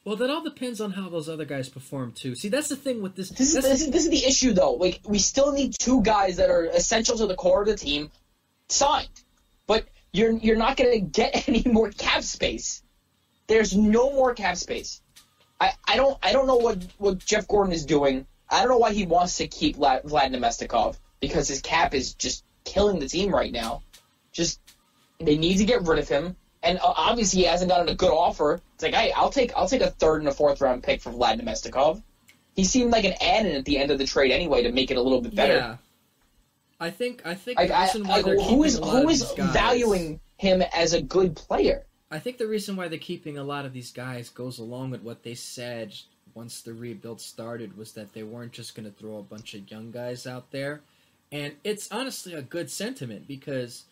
well, 0.06 0.16
that 0.18 0.30
all 0.30 0.44
depends 0.44 0.82
on 0.82 0.92
how 0.92 1.10
those 1.10 1.30
other 1.30 1.46
guys 1.46 1.70
perform 1.70 2.12
too. 2.12 2.36
See, 2.36 2.50
that's 2.50 2.68
the 2.70 2.76
thing 2.76 3.02
with 3.02 3.16
this. 3.16 3.30
This 3.30 3.56
is, 3.56 3.64
this, 3.64 3.82
is, 3.82 3.92
this 3.92 4.04
is 4.06 4.10
the 4.10 4.26
issue, 4.26 4.54
though. 4.54 4.74
Like, 4.74 5.02
we 5.06 5.20
still 5.20 5.54
need 5.54 5.76
two 5.78 6.02
guys 6.02 6.38
that 6.38 6.50
are 6.50 6.66
essential 6.66 7.18
to 7.18 7.28
the 7.28 7.36
core 7.36 7.62
of 7.62 7.68
the 7.68 7.76
team 7.76 8.12
signed, 8.68 9.08
but 9.66 9.86
you're 10.12 10.32
you're 10.32 10.58
not 10.58 10.78
going 10.78 10.92
to 10.92 11.00
get 11.00 11.48
any 11.48 11.64
more 11.66 11.90
cap 11.90 12.24
space. 12.24 12.84
There's 13.48 13.76
no 13.76 14.12
more 14.12 14.34
cap 14.34 14.58
space. 14.58 15.02
I, 15.60 15.72
I 15.86 15.96
don't 15.96 16.18
I 16.22 16.34
don't 16.34 16.48
know 16.48 16.58
what, 16.58 16.84
what 16.98 17.20
Jeff 17.20 17.48
Gorton 17.48 17.74
is 17.74 17.86
doing. 17.86 18.28
I 18.50 18.60
don't 18.60 18.70
know 18.70 18.78
why 18.78 18.94
he 18.94 19.06
wants 19.06 19.38
to 19.38 19.48
keep 19.48 19.78
La- 19.78 20.02
Vlad 20.02 20.34
Namestnikov 20.36 20.98
because 21.24 21.48
his 21.48 21.62
cap 21.62 21.94
is 21.94 22.16
just 22.16 22.44
killing 22.66 23.00
the 23.00 23.08
team 23.08 23.34
right 23.34 23.54
now. 23.54 23.82
Just 24.34 24.60
they 25.22 25.38
need 25.38 25.58
to 25.60 25.64
get 25.64 25.84
rid 25.84 25.98
of 25.98 26.10
him, 26.10 26.36
and 26.62 26.78
uh, 26.80 26.94
obviously 26.98 27.40
he 27.40 27.46
hasn't 27.46 27.72
gotten 27.72 27.88
a 27.88 27.96
good 27.96 28.12
offer. 28.12 28.60
It's 28.74 28.84
like, 28.84 28.94
hey, 28.94 29.14
I'll 29.14 29.30
take 29.30 29.56
I'll 29.56 29.70
take 29.70 29.80
a 29.80 29.90
third 29.90 30.20
and 30.20 30.28
a 30.28 30.34
fourth 30.34 30.60
round 30.60 30.84
pick 30.84 31.00
for 31.00 31.12
Vlad 31.12 31.40
Namestnikov. 31.42 32.04
He 32.58 32.66
seemed 32.66 32.92
like 32.92 33.06
an 33.06 33.14
add-in 33.22 33.56
at 33.56 33.64
the 33.64 33.78
end 33.78 33.90
of 33.90 34.00
the 34.00 34.06
trade 34.06 34.32
anyway 34.32 34.64
to 34.64 34.72
make 34.74 34.92
it 34.92 34.98
a 34.98 35.02
little 35.02 35.22
bit 35.22 35.34
better. 35.34 35.56
Yeah. 35.56 35.78
I 36.78 36.90
think 36.90 37.22
I 37.26 37.36
think 37.36 37.58
I, 37.58 37.86
reason 37.86 38.06
why 38.06 38.18
like 38.18 38.26
they're 38.26 38.42
who 38.42 38.66
is 38.66 38.78
who 38.80 39.08
is 39.08 39.24
guys, 39.38 39.54
valuing 39.54 40.20
him 40.38 40.62
as 40.74 40.92
a 40.92 41.02
good 41.02 41.38
player? 41.38 41.86
I 42.12 42.20
think 42.20 42.38
the 42.38 42.48
reason 42.48 42.76
why 42.76 42.90
they're 42.90 43.00
keeping 43.00 43.38
a 43.38 43.44
lot 43.44 43.64
of 43.64 43.72
these 43.72 43.92
guys 43.94 44.28
goes 44.28 44.60
along 44.60 44.92
with 44.92 45.04
what 45.04 45.24
they 45.24 45.36
said 45.36 45.94
once 46.34 46.62
the 46.62 46.74
rebuild 46.74 47.22
started 47.22 47.78
was 47.78 47.94
that 47.94 48.12
they 48.14 48.24
weren't 48.24 48.52
just 48.52 48.76
going 48.76 48.92
to 48.92 48.98
throw 49.00 49.20
a 49.20 49.24
bunch 49.24 49.54
of 49.54 49.72
young 49.72 49.92
guys 49.92 50.28
out 50.28 50.52
there, 50.52 50.82
and 51.34 51.54
it's 51.66 51.92
honestly 51.92 52.34
a 52.36 52.42
good 52.42 52.70
sentiment 52.72 53.28
because, 53.28 53.84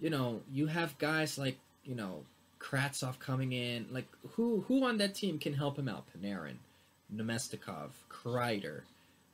you 0.00 0.10
know, 0.10 0.40
you 0.50 0.66
have 0.66 0.98
guys 0.98 1.38
like 1.38 1.58
you 1.84 1.94
know 1.94 2.24
Kravtsov 2.58 3.18
coming 3.20 3.52
in, 3.52 3.86
like 3.92 4.08
who 4.32 4.64
who 4.66 4.84
on 4.84 4.96
that 4.98 5.14
team 5.14 5.38
can 5.38 5.52
help 5.52 5.78
him 5.78 5.88
out? 5.88 6.04
Panarin, 6.12 6.56
Namestnikov, 7.14 7.90
Kreider, 8.10 8.80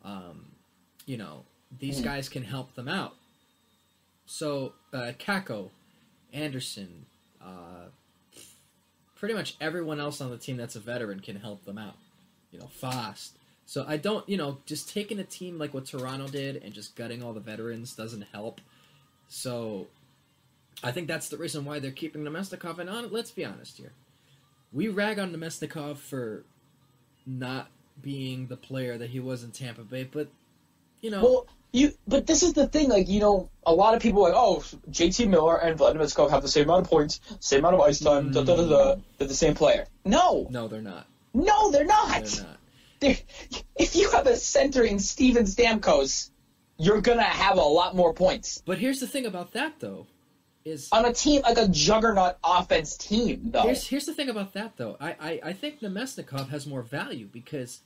um, 0.05 0.44
you 1.07 1.16
know 1.16 1.44
these 1.81 1.98
Hmm. 1.98 2.05
guys 2.05 2.29
can 2.29 2.42
help 2.42 2.75
them 2.75 2.88
out. 2.88 3.14
So 4.27 4.75
uh, 4.92 5.12
Kakko, 5.18 5.70
Andersson, 6.33 7.07
uh, 7.40 7.87
pretty 9.16 9.35
much 9.35 9.57
everyone 9.61 10.01
else 10.01 10.20
on 10.20 10.31
the 10.31 10.37
team 10.38 10.57
that's 10.57 10.77
a 10.77 10.81
veteran 10.81 11.20
can 11.20 11.37
help 11.37 11.64
them 11.64 11.79
out. 11.79 11.96
You 12.51 12.59
know, 12.59 12.66
fast. 12.66 13.38
So 13.66 13.85
I 13.87 13.96
don't, 13.96 14.29
you 14.29 14.37
know, 14.37 14.59
just 14.66 14.92
taking 14.92 15.18
a 15.18 15.25
team 15.25 15.59
like 15.59 15.72
what 15.72 15.87
Toronto 15.87 16.27
did 16.27 16.57
and 16.57 16.72
just 16.72 16.94
gutting 16.96 17.22
all 17.22 17.33
the 17.33 17.40
veterans 17.40 17.94
doesn't 17.94 18.27
help. 18.33 18.61
So 19.29 19.87
I 20.83 20.92
think 20.92 21.09
that's 21.09 21.29
the 21.29 21.37
reason 21.38 21.64
why 21.64 21.79
they're 21.79 21.90
keeping 21.90 22.22
Namestnikov. 22.25 22.79
And 22.79 22.90
on, 22.90 23.11
let's 23.11 23.31
be 23.31 23.44
honest 23.44 23.79
here, 23.79 23.92
we 24.72 24.88
rag 24.88 25.18
on 25.18 25.33
Namestnikov 25.33 25.96
for 25.96 26.44
not 27.27 27.68
being 28.01 28.46
the 28.48 28.57
player 28.57 28.98
that 28.98 29.11
he 29.11 29.20
was 29.20 29.44
in 29.44 29.51
Tampa 29.53 29.83
Bay, 29.83 30.05
but 30.05 30.29
you 31.01 31.11
know, 31.11 31.22
Well, 31.22 31.46
you 31.72 31.92
but 32.07 32.27
this 32.27 32.42
is 32.42 32.53
the 32.53 32.66
thing. 32.66 32.88
Like 32.88 33.09
you 33.09 33.20
know, 33.20 33.48
a 33.66 33.75
lot 33.75 33.94
of 33.94 34.03
people 34.03 34.25
are 34.27 34.31
like, 34.31 34.38
oh, 34.38 34.62
JT 34.90 35.29
Miller 35.29 35.57
and 35.57 35.77
Vladimir 35.77 36.07
Skov 36.07 36.31
have 36.31 36.42
the 36.42 36.48
same 36.48 36.64
amount 36.64 36.85
of 36.85 36.90
points, 36.90 37.20
same 37.40 37.61
amount 37.61 37.77
of 37.77 37.81
ice 37.81 38.01
time. 38.01 38.31
Da, 38.31 38.42
da, 38.42 38.57
da, 38.57 38.68
da. 38.68 38.94
Mm. 38.94 39.03
They're 39.18 39.29
the 39.29 39.35
same 39.35 39.55
player. 39.55 39.87
No, 40.05 40.46
no, 40.51 40.68
they're 40.68 40.83
not. 40.83 41.07
no, 41.33 41.70
they're 41.70 41.85
not. 41.85 42.25
They're 42.25 42.44
not. 42.44 42.59
They're- 43.03 43.19
if 43.77 43.97
you 43.97 44.11
have 44.12 44.27
a 44.27 44.37
center 44.37 44.85
in 44.85 44.99
Steven 44.99 45.45
Stamkos, 45.45 46.31
you're 46.79 47.01
gonna 47.01 47.23
have 47.23 47.59
a 47.59 47.61
lot 47.62 47.95
more 47.95 48.15
points 48.15 48.62
But 48.65 48.79
here's 48.79 49.01
the 49.01 49.07
thing 49.07 49.27
about 49.27 49.53
that 49.53 49.81
though, 49.81 50.07
is 50.65 50.88
on 50.93 51.05
a 51.05 51.12
team 51.12 51.43
like 51.43 51.59
a 51.59 51.69
juggernaut 51.69 52.37
offense 52.45 52.97
team. 52.97 53.51
Though 53.53 53.62
Here's 53.62 53.87
here's 53.88 54.07
the 54.07 54.15
thing 54.15 54.29
about 54.31 54.53
that 54.55 54.77
though. 54.77 54.97
I, 55.01 55.11
I, 55.21 55.41
I 55.51 55.53
think 55.53 55.81
Namestnikov 55.81 56.49
has 56.49 56.67
more 56.67 56.83
value 56.83 57.29
because 57.33 57.81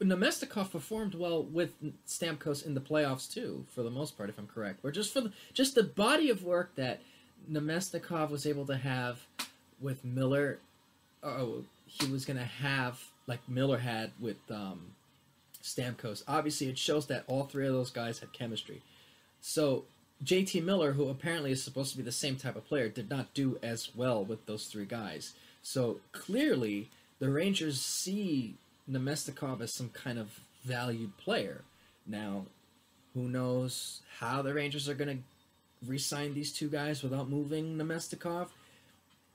Namestnikov 0.00 0.70
performed 0.70 1.14
well 1.14 1.42
with 1.42 1.70
Stamkos 2.06 2.64
in 2.64 2.74
the 2.74 2.80
playoffs 2.80 3.32
too, 3.32 3.64
for 3.74 3.82
the 3.82 3.90
most 3.90 4.16
part, 4.16 4.28
if 4.28 4.38
I'm 4.38 4.46
correct. 4.46 4.80
Or 4.84 4.90
just 4.92 5.12
for 5.12 5.20
the 5.20 5.32
just 5.52 5.74
the 5.74 5.82
body 5.82 6.30
of 6.30 6.42
work 6.44 6.74
that 6.76 7.00
Namestnikov 7.50 8.30
was 8.30 8.46
able 8.46 8.66
to 8.66 8.76
have 8.76 9.26
with 9.80 10.04
Miller. 10.04 10.58
Oh, 11.22 11.64
he 11.86 12.10
was 12.10 12.24
gonna 12.24 12.44
have 12.44 13.02
like 13.26 13.48
Miller 13.48 13.78
had 13.78 14.12
with 14.20 14.38
um, 14.50 14.92
Stamkos. 15.62 16.22
Obviously, 16.28 16.68
it 16.68 16.78
shows 16.78 17.06
that 17.06 17.24
all 17.26 17.44
three 17.44 17.66
of 17.66 17.74
those 17.74 17.90
guys 17.90 18.20
had 18.20 18.32
chemistry. 18.32 18.82
So 19.40 19.84
JT 20.24 20.64
Miller, 20.64 20.92
who 20.92 21.08
apparently 21.08 21.52
is 21.52 21.62
supposed 21.62 21.90
to 21.92 21.96
be 21.96 22.02
the 22.02 22.12
same 22.12 22.36
type 22.36 22.56
of 22.56 22.66
player, 22.66 22.88
did 22.88 23.10
not 23.10 23.34
do 23.34 23.58
as 23.62 23.94
well 23.94 24.24
with 24.24 24.46
those 24.46 24.66
three 24.66 24.86
guys. 24.86 25.34
So 25.62 26.00
clearly, 26.12 26.90
the 27.18 27.28
Rangers 27.28 27.80
see 27.80 28.54
Namestnikov 28.90 29.60
as 29.60 29.72
some 29.72 29.90
kind 29.90 30.18
of 30.18 30.40
valued 30.62 31.16
player. 31.18 31.62
Now, 32.06 32.46
who 33.14 33.28
knows 33.28 34.02
how 34.18 34.42
the 34.42 34.54
Rangers 34.54 34.88
are 34.88 34.94
going 34.94 35.18
to 35.18 35.88
re-sign 35.88 36.34
these 36.34 36.52
two 36.52 36.68
guys 36.68 37.02
without 37.02 37.28
moving 37.28 37.76
Namestnikov? 37.76 38.48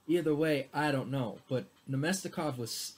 Either 0.08 0.34
way, 0.34 0.68
I 0.72 0.90
don't 0.90 1.10
know. 1.10 1.38
But 1.48 1.66
Namestnikov 1.90 2.58
was 2.58 2.94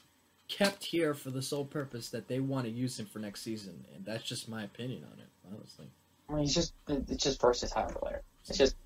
kept 0.57 0.85
here 0.85 1.15
for 1.15 1.31
the 1.31 1.43
sole 1.43 1.65
purpose 1.65 2.11
that 2.11 2.29
they 2.29 2.41
want 2.41 2.67
to 2.67 2.71
use 2.71 2.99
him 2.99 3.07
for 3.07 3.19
next 3.19 3.43
season, 3.43 3.85
and 3.95 4.05
that's 4.05 4.23
just 4.23 4.49
my 4.49 4.63
opinion 4.63 5.05
on 5.13 5.19
it, 5.19 5.29
honestly. 5.53 5.87
I 6.29 6.33
mean, 6.33 6.43
he's 6.43 6.55
just 6.55 6.73
it's 6.89 7.25
just 7.25 7.41
versatile 7.41 7.87
player. 7.91 8.23
It's 8.49 8.59
just, 8.59 8.77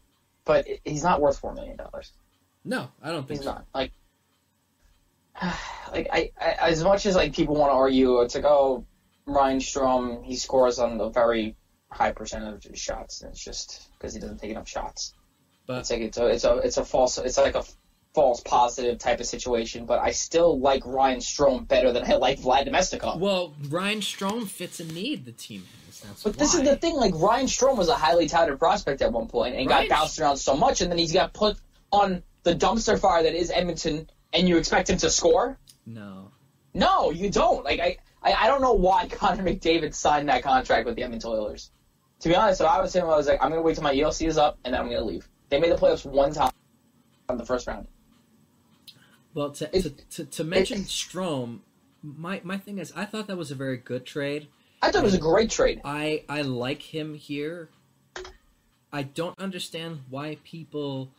but 0.44 0.66
he's 0.85 1.04
not 1.04 1.20
worth 1.20 1.38
four 1.38 1.52
million 1.54 1.76
dollars. 1.76 2.12
No, 2.64 2.88
I 3.02 3.11
don't 3.11 3.26
think 3.26 3.40
He's 3.40 3.46
so. 3.46 3.52
not 3.52 3.66
like. 3.74 3.92
Like 5.90 6.09
I, 6.12 6.31
I, 6.38 6.68
as 6.68 6.85
much 6.85 7.07
as 7.07 7.16
like 7.16 7.35
people 7.35 7.54
want 7.54 7.70
to 7.70 7.74
argue, 7.74 8.20
it's 8.20 8.35
like 8.35 8.44
oh, 8.44 8.85
Ryan 9.24 9.59
Strome 9.59 10.22
he 10.22 10.37
scores 10.37 10.78
on 10.78 11.00
a 11.00 11.09
very 11.09 11.57
high 11.90 12.12
percentage 12.12 12.66
of 12.66 12.72
his 12.72 12.78
shots. 12.78 13.22
And 13.22 13.31
it's 13.31 13.42
just 13.42 13.88
because 13.92 14.12
he 14.12 14.20
doesn't 14.20 14.37
take 14.37 14.50
enough 14.50 14.68
shots. 14.68 15.14
But 15.66 15.78
It's 15.78 15.90
like 15.90 16.00
it's 16.00 16.18
a 16.18 16.26
it's 16.26 16.44
a 16.44 16.57
it's 16.59 16.76
a 16.76 16.85
false 16.85 17.16
it's 17.16 17.38
like 17.38 17.54
a 17.54 17.64
false 18.14 18.40
positive 18.40 18.99
type 18.99 19.21
of 19.21 19.27
situation. 19.27 19.87
But 19.87 20.01
I 20.01 20.11
still 20.11 20.59
like 20.59 20.83
Ryan 20.85 21.18
Strome 21.21 21.68
better 21.68 21.92
than 21.92 22.05
I 22.11 22.16
like 22.16 22.40
Vlad 22.40 22.66
Namestnikov. 22.68 23.18
well, 23.18 23.55
Ryan 23.68 24.01
Strome 24.01 24.49
fits 24.49 24.81
a 24.81 24.85
need 24.85 25.25
the 25.25 25.33
team 25.33 25.64
has. 25.87 26.01
That's 26.01 26.23
But 26.23 26.38
this 26.38 26.55
is 26.55 26.62
the 26.62 26.77
thing, 26.77 26.94
like 26.97 27.14
Ryan 27.14 27.47
Strome 27.47 27.77
was 27.77 27.88
a 27.88 27.94
highly 27.94 28.29
touted 28.29 28.59
prospect 28.59 29.03
at 29.03 29.12
one 29.12 29.27
point 29.27 29.55
and 29.57 29.68
Right. 29.68 29.88
got 29.88 29.99
bounced 29.99 30.18
around 30.21 30.37
so 30.37 30.57
much, 30.57 30.81
and 30.81 30.90
then 30.90 30.99
he's 30.99 31.12
got 31.12 31.33
put 31.33 31.57
on 31.92 32.23
the 32.44 32.55
dumpster 32.55 32.99
fire 32.99 33.23
that 33.23 33.35
is 33.35 33.51
Edmonton, 33.51 34.09
and 34.33 34.49
you 34.49 34.57
expect 34.59 34.90
him 34.90 34.99
to 34.99 35.11
score? 35.11 35.59
No. 35.87 36.31
No, 36.75 37.11
you 37.11 37.31
don't. 37.31 37.64
Like 37.64 37.81
I, 37.81 37.97
I, 38.23 38.33
I 38.44 38.47
don't 38.47 38.61
know 38.62 38.75
why 38.75 39.09
Connor 39.11 39.42
McDavid 39.42 39.94
signed 39.94 40.29
that 40.29 40.42
contract 40.42 40.87
with 40.87 40.97
the 40.97 41.03
Edmonton 41.03 41.31
Oilers. 41.31 41.71
To 42.21 42.29
be 42.29 42.35
honest, 42.37 42.61
if 42.61 42.66
I 42.66 42.81
was 42.81 42.94
him, 42.94 43.05
I 43.05 43.16
was 43.16 43.27
like, 43.29 43.42
I'm 43.42 43.51
gonna 43.51 43.62
wait 43.62 43.75
till 43.75 43.85
my 43.85 43.94
ELC 43.94 44.27
is 44.27 44.38
up, 44.38 44.59
and 44.64 44.75
then 44.75 44.81
I'm 44.81 44.88
gonna 44.88 45.05
leave. 45.05 45.29
They 45.51 45.61
made 45.61 45.71
the 45.73 45.77
playoffs 45.77 46.05
one 46.05 46.33
time 46.33 46.51
on 47.29 47.38
the 47.38 47.44
first 47.47 47.66
round. 47.66 47.87
Well, 49.38 49.51
to, 49.53 49.77
It- 49.77 49.83
to, 49.83 49.90
to, 49.90 50.24
to 50.24 50.42
mention 50.42 50.81
Strome, 50.81 51.61
my, 52.03 52.40
my 52.42 52.57
thing 52.57 52.79
is, 52.79 52.92
I 52.96 53.05
thought 53.05 53.29
that 53.29 53.37
was 53.37 53.53
a 53.53 53.55
very 53.55 53.77
good 53.77 54.05
trade. 54.05 54.48
I 54.83 54.90
thought 54.90 55.03
it 55.03 55.05
was 55.05 55.14
a 55.14 55.18
great 55.18 55.48
trade. 55.48 55.81
I 55.85 56.24
I 56.29 56.42
like 56.42 56.83
him 56.83 57.14
here. 57.14 57.68
I 58.92 59.05
don't 59.05 59.38
understand 59.38 60.01
why 60.11 60.38
people 60.42 61.11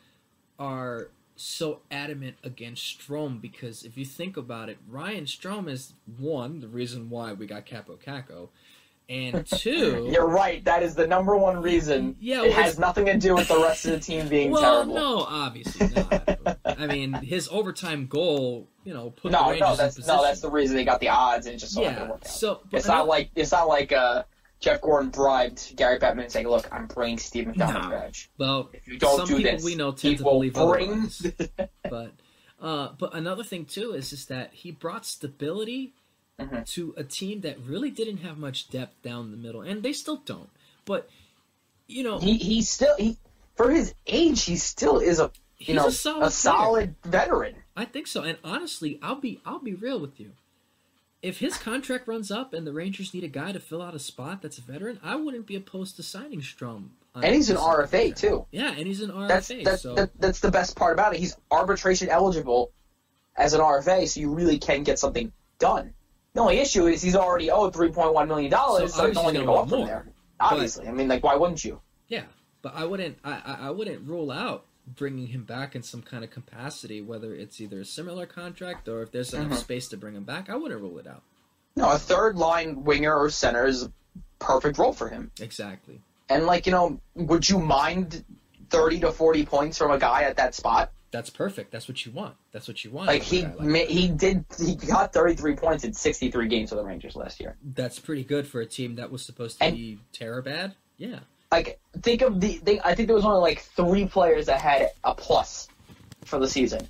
are 0.57 1.11
so 1.37 1.79
adamant 1.91 2.35
against 2.43 2.99
Strome 2.99 3.39
because 3.39 3.83
if 3.83 3.97
you 3.97 4.03
think 4.03 4.35
about 4.35 4.67
it, 4.67 4.79
Ryan 4.89 5.23
Strome 5.23 5.69
is 5.69 5.93
one 6.17 6.59
the 6.59 6.67
reason 6.67 7.09
why 7.09 7.31
we 7.31 7.47
got 7.47 7.65
Kaapo 7.65 7.97
Kakko, 7.97 8.49
and 9.07 9.45
two, 9.59 10.09
You're 10.11 10.27
right. 10.27 10.63
That 10.65 10.83
is 10.83 10.93
the 10.93 11.07
number 11.07 11.37
one 11.37 11.61
reason. 11.61 12.17
Yeah, 12.19 12.43
it 12.43 12.51
has 12.51 12.77
nothing 12.77 13.05
to 13.05 13.17
do 13.17 13.35
with 13.35 13.47
the 13.47 13.59
rest 13.59 13.85
of 13.85 13.91
the 13.91 13.99
team 13.99 14.27
being 14.27 14.51
well, 14.51 14.83
terrible. 14.83 14.95
no, 14.95 15.17
obviously 15.23 15.87
not. 15.87 16.58
I 16.79 16.87
mean, 16.87 17.13
his 17.13 17.47
overtime 17.51 18.07
goal, 18.07 18.67
you 18.83 18.93
know, 18.93 19.09
put 19.11 19.31
the 19.31 19.39
No, 19.41 19.49
Rangers 19.49 19.59
no, 19.61 19.71
in 19.71 19.77
that's 19.77 19.95
position. 19.95 20.15
no, 20.17 20.23
that's 20.23 20.41
the 20.41 20.49
reason 20.49 20.75
they 20.75 20.85
got 20.85 20.99
the 20.99 21.09
odds, 21.09 21.45
and 21.47 21.59
just 21.59 21.73
so 21.73 21.81
yeah. 21.81 22.01
work 22.09 22.21
out. 22.21 22.27
So 22.27 22.61
It's 22.71 22.87
not 22.87 23.07
like 23.07 23.29
it's 23.35 23.51
not 23.51 23.67
like 23.67 23.91
uh, 23.91 24.23
Jeff 24.59 24.81
Gorton 24.81 25.09
bribed 25.09 25.75
Gary 25.75 25.99
Bettman 25.99 26.29
saying, 26.31 26.47
"Look, 26.47 26.67
I'm 26.71 26.87
bringing 26.87 27.17
Steve 27.17 27.47
McDonald 27.47 27.85
No. 27.85 27.89
badge. 27.89 28.29
well, 28.37 28.69
If 28.73 28.87
you 28.87 28.97
don't 28.99 29.17
some 29.17 29.27
do 29.27 29.37
people 29.37 29.51
this, 29.53 29.63
we 29.63 29.75
know 29.75 29.91
tend 29.91 30.17
to 30.17 30.23
believe 30.23 30.53
bring." 30.53 31.09
but 31.89 32.11
uh, 32.61 32.89
but 32.97 33.13
another 33.13 33.43
thing 33.43 33.65
too 33.65 33.93
is 33.93 34.09
just 34.09 34.27
that 34.29 34.51
he 34.53 34.71
brought 34.71 35.05
stability 35.05 35.93
Mhm. 36.39 36.65
to 36.71 36.93
a 36.95 37.03
team 37.03 37.41
that 37.41 37.59
really 37.59 37.89
didn't 37.91 38.17
have 38.17 38.37
much 38.37 38.69
depth 38.69 39.01
down 39.01 39.31
the 39.31 39.37
middle, 39.37 39.59
and 39.61 39.83
they 39.83 39.91
still 39.91 40.17
don't. 40.17 40.49
But 40.85 41.09
you 41.87 42.03
know, 42.03 42.17
he 42.19 42.37
he 42.37 42.61
still 42.61 42.95
he 42.97 43.17
for 43.55 43.69
his 43.71 43.93
age, 44.07 44.43
he 44.45 44.55
still 44.55 44.99
is 44.99 45.19
a 45.19 45.31
you 45.59 45.65
He's 45.67 45.75
know 45.75 45.87
a 45.87 45.91
solid 45.91 46.19
player. 46.19 46.29
solid 46.31 46.95
veteran. 47.03 47.55
I 47.75 47.85
think 47.85 48.07
so. 48.07 48.23
And 48.23 48.37
honestly, 48.43 48.99
I'll 49.01 49.15
be 49.19 49.39
I'll 49.45 49.59
be 49.59 49.73
real 49.73 49.99
with 49.99 50.19
you. 50.19 50.31
If 51.21 51.39
his 51.39 51.57
contract 51.57 52.07
runs 52.07 52.31
up 52.31 52.53
and 52.53 52.65
the 52.65 52.71
Rangers 52.71 53.13
need 53.13 53.25
a 53.25 53.27
guy 53.27 53.51
to 53.51 53.59
fill 53.59 53.81
out 53.81 53.93
a 53.93 53.99
spot 53.99 54.41
that's 54.41 54.57
a 54.57 54.61
veteran, 54.61 54.99
I 55.03 55.17
wouldn't 55.17 55.47
be 55.47 55.57
opposed 55.57 55.97
to 55.97 56.03
signing 56.03 56.39
Strome. 56.39 56.89
And 57.13 57.35
he's 57.35 57.49
an 57.49 57.57
RFA 57.57 58.15
too. 58.15 58.45
Yeah, 58.51 58.69
and 58.71 58.87
he's 58.87 59.01
an 59.01 59.09
RFA. 59.11 59.27
That's 59.27 59.47
that's 59.49 59.81
so 59.81 59.95
that, 59.95 60.11
that's 60.19 60.39
the 60.39 60.51
best 60.51 60.77
part 60.77 60.93
about 60.93 61.13
it. 61.13 61.19
He's 61.19 61.35
arbitration 61.51 62.07
eligible 62.07 62.71
as 63.35 63.53
an 63.53 63.59
RFA, 63.59 64.07
so 64.07 64.21
you 64.21 64.33
really 64.33 64.59
can 64.59 64.83
get 64.83 64.97
something 64.97 65.33
done. 65.57 65.93
The 66.35 66.41
only 66.41 66.59
issue 66.59 66.87
is 66.87 67.01
he's 67.01 67.15
already 67.15 67.51
owed 67.51 67.73
three 67.73 67.89
point 67.91 68.13
one 68.13 68.27
million 68.29 68.49
dollars, 68.51 68.93
So 68.93 68.99
so, 68.99 69.05
it's 69.07 69.17
only 69.17 69.33
going 69.33 69.45
to 69.45 69.51
go 69.51 69.57
up 69.57 69.69
gonna 69.69 69.81
from 69.81 69.87
there. 69.87 70.13
Obviously, 70.39 70.87
I 70.87 70.91
mean, 70.91 71.09
like, 71.09 71.23
why 71.23 71.35
wouldn't 71.35 71.65
you? 71.65 71.81
yeah, 72.07 72.23
but 72.61 72.73
I 72.75 72.85
wouldn't 72.85 73.17
I 73.25 73.57
I 73.63 73.71
wouldn't 73.71 74.07
rule 74.07 74.31
out 74.31 74.65
bringing 74.95 75.27
him 75.27 75.43
back 75.43 75.75
in 75.75 75.83
some 75.83 76.01
kind 76.01 76.23
of 76.23 76.31
capacity, 76.31 77.01
whether 77.01 77.33
it's 77.33 77.59
either 77.61 77.81
a 77.81 77.85
similar 77.85 78.25
contract 78.25 78.87
or 78.87 79.01
if 79.03 79.11
there's 79.11 79.33
enough 79.33 79.51
Mhm. 79.59 79.61
space 79.61 79.87
to 79.89 79.97
bring 79.97 80.15
him 80.15 80.23
back. 80.23 80.49
I 80.49 80.55
wouldn't 80.55 80.81
rule 80.81 80.97
it 80.99 81.07
out. 81.07 81.21
No, 81.75 81.91
a 81.91 81.97
third 81.99 82.35
line 82.37 82.83
winger 82.83 83.15
or 83.15 83.29
center 83.29 83.65
is 83.65 83.83
a 83.83 83.91
perfect 84.39 84.77
role 84.77 84.93
for 84.93 85.09
him. 85.09 85.31
Exactly. 85.39 86.01
And 86.29 86.45
like, 86.45 86.65
you 86.65 86.71
know, 86.71 86.99
would 87.15 87.47
you 87.49 87.59
mind 87.59 88.23
thirty 88.69 88.99
to 88.99 89.11
forty 89.11 89.45
points 89.45 89.77
from 89.77 89.91
a 89.91 89.97
guy 89.99 90.23
at 90.23 90.37
that 90.37 90.55
spot? 90.55 90.91
That's 91.11 91.29
perfect. 91.31 91.71
That's 91.71 91.87
what 91.87 92.05
you 92.05 92.11
want. 92.11 92.35
That's 92.51 92.67
what 92.67 92.83
you 92.85 92.91
want. 92.91 93.07
Like 93.07 93.21
out 93.21 93.27
of 93.27 93.33
a 93.33 93.35
he 93.35 93.69
like 93.71 93.87
he 93.87 94.07
did 94.09 94.45
he 94.59 94.75
got 94.75 95.11
thirty 95.13 95.35
three 95.35 95.55
points 95.55 95.83
in 95.83 95.93
sixty 95.93 96.29
three 96.29 96.47
games 96.47 96.69
for 96.69 96.75
the 96.75 96.83
Rangers 96.83 97.15
last 97.15 97.39
year. 97.39 97.55
That's 97.63 97.97
pretty 97.99 98.23
good 98.23 98.45
for 98.47 98.61
a 98.61 98.65
team 98.65 98.95
that 98.95 99.11
was 99.11 99.25
supposed 99.25 99.57
to 99.59 99.65
And- 99.65 99.75
be 99.75 99.99
terror 100.13 100.41
bad. 100.41 100.75
Yeah. 100.97 101.19
Like 101.51 101.79
think 102.01 102.21
of 102.21 102.39
the 102.39 102.59
they, 102.63 102.79
I 102.79 102.93
think 102.95 103.07
there 103.07 103.15
was 103.15 103.25
only 103.25 103.39
like 103.41 103.61
three 103.61 104.05
players 104.05 104.45
that 104.47 104.61
had 104.61 104.89
a 105.03 105.15
plus 105.15 105.67
for 106.25 106.37
the 106.39 106.47
season. 106.47 106.87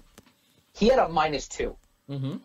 He 0.75 0.87
had 0.87 0.99
a 0.99 1.07
minus 1.09 1.47
two, 1.47 1.75
Mm-hmm. 2.09 2.37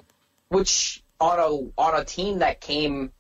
which 0.49 1.03
on 1.21 1.39
a 1.41 1.81
on 1.81 2.01
a 2.01 2.05
team 2.05 2.39
that 2.41 2.61
came 2.61 3.13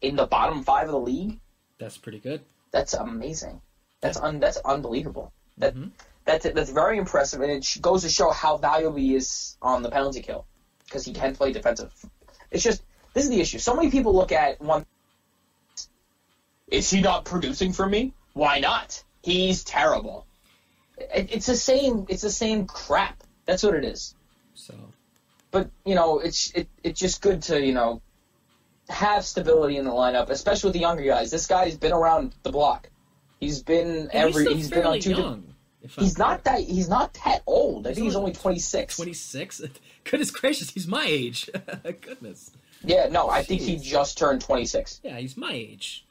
in 0.00 0.16
the 0.16 0.26
bottom 0.26 0.62
five 0.62 0.86
of 0.86 0.92
the 0.92 1.00
league, 1.00 1.40
That's 1.78 1.96
pretty 1.96 2.18
good. 2.18 2.42
that's 2.70 2.94
amazing. 2.94 3.60
That's 4.00 4.18
un, 4.18 4.40
that's 4.40 4.56
unbelievable. 4.58 5.32
That 5.58 5.74
Mhm. 5.74 5.90
that's 6.24 6.44
that's 6.52 6.70
very 6.70 6.98
impressive, 6.98 7.40
and 7.40 7.50
it 7.50 7.76
goes 7.80 8.02
to 8.02 8.08
show 8.08 8.30
how 8.30 8.56
valuable 8.58 8.96
he 8.98 9.14
is 9.16 9.56
on 9.62 9.82
the 9.82 9.90
penalty 9.90 10.22
kill 10.22 10.44
because 10.84 11.04
he 11.04 11.12
can 11.12 11.34
play 11.34 11.52
defensive. 11.52 11.92
It's 12.50 12.62
just 12.62 12.82
this 13.14 13.24
is 13.24 13.30
the 13.30 13.40
issue. 13.40 13.58
So 13.58 13.74
many 13.74 13.90
people 13.90 14.14
look 14.14 14.30
at 14.32 14.60
one. 14.60 14.86
Is 16.72 16.88
he 16.88 17.02
not 17.02 17.26
producing 17.26 17.72
for 17.72 17.86
me? 17.86 18.14
Why 18.32 18.58
not? 18.58 19.04
He's 19.22 19.62
terrible. 19.62 20.26
It, 20.96 21.28
it's 21.30 21.46
the 21.46 21.54
same. 21.56 22.06
It's 22.08 22.22
the 22.22 22.30
same 22.30 22.66
crap. 22.66 23.22
That's 23.44 23.62
what 23.62 23.74
it 23.74 23.84
is. 23.84 24.14
So 24.54 24.74
But 25.50 25.70
you 25.84 25.94
know, 25.94 26.18
it's 26.18 26.50
it, 26.52 26.68
it's 26.82 26.98
just 26.98 27.20
good 27.20 27.42
to 27.44 27.60
you 27.64 27.74
know 27.74 28.00
have 28.88 29.24
stability 29.24 29.76
in 29.76 29.84
the 29.84 29.90
lineup, 29.90 30.30
especially 30.30 30.68
with 30.68 30.74
the 30.74 30.80
younger 30.80 31.04
guys. 31.04 31.30
This 31.30 31.46
guy's 31.46 31.76
been 31.76 31.92
around 31.92 32.34
the 32.42 32.50
block. 32.50 32.88
He's 33.38 33.62
been 33.62 33.88
And 33.88 34.10
every. 34.12 34.44
Still 34.44 34.56
He's 34.56 34.70
been 34.70 34.86
on 34.86 34.98
two. 34.98 35.10
young. 35.10 35.44
He's 35.98 36.16
not 36.16 36.44
that. 36.44 36.60
He's 36.60 36.88
not 36.88 37.12
that 37.24 37.42
old. 37.46 37.86
I 37.86 37.90
He's 37.90 37.96
think 37.96 38.04
he's 38.06 38.16
only 38.16 38.30
only 38.30 38.34
twenty 38.40 38.58
six. 38.60 38.96
Twenty 38.96 39.12
six. 39.12 39.60
Goodness 40.04 40.30
gracious, 40.30 40.70
he's 40.70 40.86
my 40.86 41.04
age. 41.06 41.50
Goodness. 42.00 42.50
Yeah, 42.84 43.08
no, 43.10 43.28
I 43.28 43.42
think 43.42 43.60
he 43.60 43.76
just 43.76 44.16
turned 44.16 44.40
twenty 44.40 44.64
six. 44.64 45.00
Yeah, 45.04 45.18
he's 45.18 45.36
my 45.36 45.52
age. 45.52 46.04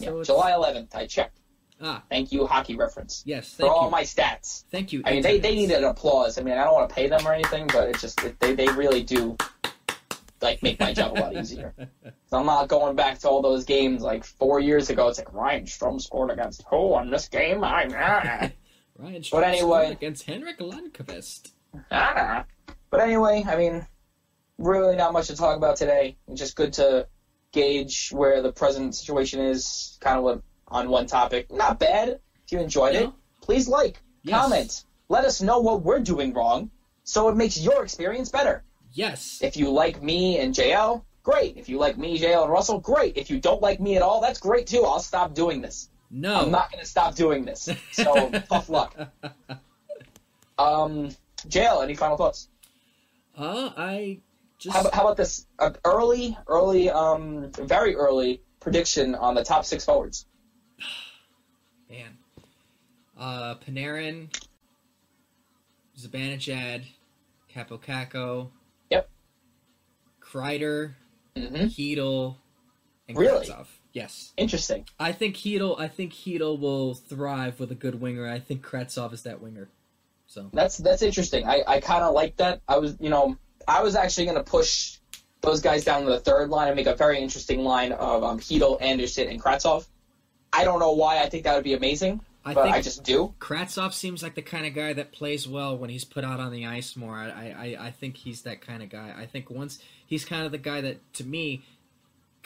So 0.00 0.18
Yeah, 0.18 0.22
July 0.24 0.52
eleventh. 0.52 0.94
I 0.94 1.06
checked. 1.06 1.38
Ah, 1.80 2.02
Thank 2.10 2.32
you, 2.32 2.44
hockey 2.46 2.74
reference, 2.76 3.22
yes. 3.24 3.52
Thank 3.54 3.68
you. 3.68 3.72
For 3.72 3.72
all 3.78 3.84
you. 3.84 3.90
my 3.92 4.02
stats. 4.02 4.64
Thank 4.72 4.92
you. 4.92 5.00
I 5.04 5.12
mean, 5.12 5.22
they, 5.22 5.38
they 5.38 5.52
internets. 5.52 5.56
need 5.56 5.70
an 5.70 5.84
applause. 5.84 6.36
I 6.36 6.42
mean, 6.42 6.58
I 6.58 6.64
don't 6.64 6.74
want 6.74 6.88
to 6.88 6.94
pay 6.94 7.06
them 7.08 7.24
or 7.24 7.32
anything, 7.32 7.68
but 7.68 7.88
it's 7.88 8.00
just 8.00 8.20
it, 8.24 8.38
they 8.40 8.54
they 8.56 8.66
really 8.68 9.02
do 9.04 9.36
like 10.40 10.60
make 10.62 10.78
my 10.80 10.92
job 10.92 11.16
a 11.16 11.20
lot 11.20 11.36
easier. 11.36 11.72
So 12.26 12.36
I'm 12.38 12.46
not 12.46 12.68
going 12.68 12.96
back 12.96 13.18
to 13.20 13.28
all 13.28 13.42
those 13.42 13.64
games 13.64 14.02
like 14.02 14.24
four 14.24 14.58
years 14.60 14.90
ago. 14.90 15.08
It's 15.08 15.18
like 15.18 15.32
Ryan 15.32 15.64
Strome 15.66 16.00
scored 16.00 16.30
against 16.30 16.64
who 16.68 16.94
on 16.94 17.10
this 17.10 17.28
game? 17.28 17.62
I'm 17.62 17.92
ah, 17.96 18.50
Ryan 18.98 19.24
But 19.30 19.44
anyway- 19.44 19.58
scored 19.84 19.90
against 19.92 20.24
Henrik 20.24 20.58
Lundqvist. 20.58 21.52
ah. 21.92 22.44
But 22.90 23.00
anyway, 23.00 23.44
I 23.46 23.56
mean, 23.56 23.86
really 24.58 24.96
not 24.96 25.12
much 25.12 25.26
to 25.28 25.36
talk 25.36 25.56
about 25.56 25.76
today. 25.76 26.16
It's 26.26 26.40
just 26.40 26.56
good 26.56 26.72
to 26.74 27.06
gauge 27.52 28.10
where 28.10 28.42
the 28.42 28.52
present 28.52 28.94
situation 28.94 29.40
is, 29.40 29.96
kind 30.00 30.18
of 30.18 30.42
on 30.68 30.88
one 30.90 31.06
topic. 31.06 31.50
Not 31.52 31.78
bad. 31.78 32.20
If 32.44 32.52
you 32.52 32.58
enjoyed 32.60 32.94
Yeah. 32.94 33.00
it, 33.00 33.10
please 33.40 33.68
like, 33.68 34.00
Yes. 34.22 34.40
comment, 34.40 34.84
let 35.08 35.24
us 35.24 35.40
know 35.40 35.58
what 35.60 35.82
we're 35.82 36.00
doing 36.00 36.34
wrong, 36.34 36.70
so 37.04 37.28
it 37.28 37.36
makes 37.36 37.58
your 37.58 37.82
experience 37.82 38.28
better. 38.28 38.64
Yes. 38.92 39.38
If 39.42 39.56
you 39.56 39.70
like 39.70 40.02
me 40.02 40.38
and 40.38 40.54
JL, 40.54 41.04
great. 41.22 41.56
If 41.56 41.68
you 41.68 41.78
like 41.78 41.96
me, 41.98 42.18
JL, 42.18 42.42
and 42.44 42.52
Russell, 42.52 42.78
great. 42.80 43.16
If 43.16 43.30
you 43.30 43.40
don't 43.40 43.62
like 43.62 43.80
me 43.80 43.96
at 43.96 44.02
all, 44.02 44.20
that's 44.20 44.40
great 44.40 44.66
too. 44.66 44.84
I'll 44.84 45.00
stop 45.00 45.34
doing 45.34 45.60
this. 45.62 45.88
No. 46.10 46.34
I'm 46.40 46.50
not 46.50 46.70
going 46.72 46.80
to 46.82 46.88
stop 46.88 47.14
doing 47.14 47.44
this. 47.44 47.68
So 47.92 48.30
tough 48.48 48.68
luck. 48.70 48.96
Um, 50.58 51.10
JL, 51.48 51.82
any 51.82 51.94
final 51.94 52.16
thoughts? 52.16 52.48
Uh, 53.36 53.70
I 53.76 54.20
just 54.58 54.74
How 54.74 54.80
about, 54.80 54.94
how 54.94 55.02
about 55.02 55.16
this 55.16 55.46
uh, 55.58 55.70
early, 55.84 56.36
early, 56.46 56.90
um, 56.90 57.50
very 57.52 57.94
early 57.94 58.42
prediction 58.60 59.14
on 59.14 59.34
the 59.34 59.44
top 59.44 59.64
six 59.64 59.84
forwards? 59.84 60.26
man. 61.90 62.18
Uh, 63.16 63.54
Panarin, 63.56 64.28
Zibanejad, 65.98 66.84
Kaapo 67.52 67.80
Kakko. 67.80 68.50
Yep. 68.90 69.08
Kreider, 70.20 70.94
hmm 71.36 71.54
Chytil, 71.66 72.36
and 73.08 73.16
Really? 73.16 73.46
Kravtsov. 73.46 73.66
Yes. 73.92 74.32
Interesting. 74.36 74.86
I 75.00 75.12
think 75.12 75.34
Chytil. 75.34 75.80
I 75.80 75.88
think 75.88 76.12
Chytil 76.12 76.60
will 76.60 76.94
thrive 76.94 77.58
with 77.58 77.72
a 77.72 77.74
good 77.74 78.00
winger. 78.00 78.28
I 78.28 78.38
think 78.38 78.64
Kravtsov 78.64 79.12
is 79.12 79.22
that 79.22 79.40
winger. 79.40 79.68
So 80.26 80.50
That's 80.52 80.76
that's 80.76 81.02
interesting. 81.02 81.46
I, 81.46 81.62
I 81.66 81.80
kind 81.80 82.04
of 82.04 82.12
like 82.14 82.36
that. 82.36 82.60
I 82.68 82.78
was, 82.78 82.96
you 83.00 83.08
know, 83.08 83.38
I 83.68 83.82
was 83.82 83.94
actually 83.94 84.24
going 84.24 84.38
to 84.38 84.42
push 84.42 84.96
those 85.42 85.60
guys 85.60 85.84
down 85.84 86.04
to 86.04 86.10
the 86.10 86.18
third 86.18 86.48
line 86.48 86.68
and 86.68 86.76
make 86.76 86.86
a 86.86 86.96
very 86.96 87.20
interesting 87.20 87.62
line 87.62 87.92
of 87.92 88.24
um, 88.24 88.40
Chytil, 88.40 88.80
Andersson, 88.80 89.28
and 89.28 89.40
Kravtsov. 89.40 89.86
I 90.52 90.64
don't 90.64 90.80
know 90.80 90.92
why. 90.92 91.18
I 91.18 91.28
think 91.28 91.44
that 91.44 91.54
would 91.54 91.64
be 91.64 91.74
amazing, 91.74 92.22
I 92.44 92.54
but 92.54 92.64
think 92.64 92.74
I 92.74 92.80
just 92.80 93.04
do. 93.04 93.34
Kravtsov 93.38 93.92
seems 93.92 94.22
like 94.22 94.34
the 94.34 94.42
kind 94.42 94.66
of 94.66 94.74
guy 94.74 94.94
that 94.94 95.12
plays 95.12 95.46
well 95.46 95.76
when 95.76 95.90
he's 95.90 96.04
put 96.04 96.24
out 96.24 96.40
on 96.40 96.50
the 96.50 96.66
ice 96.66 96.96
more. 96.96 97.14
I, 97.14 97.76
I, 97.78 97.86
I 97.86 97.90
think 97.90 98.16
he's 98.16 98.42
that 98.42 98.62
kind 98.62 98.82
of 98.82 98.88
guy. 98.88 99.14
I 99.16 99.26
think 99.26 99.50
once 99.50 99.78
he's 100.06 100.24
kind 100.24 100.46
of 100.46 100.52
the 100.52 100.58
guy 100.58 100.80
that, 100.80 101.12
to 101.14 101.24
me, 101.24 101.62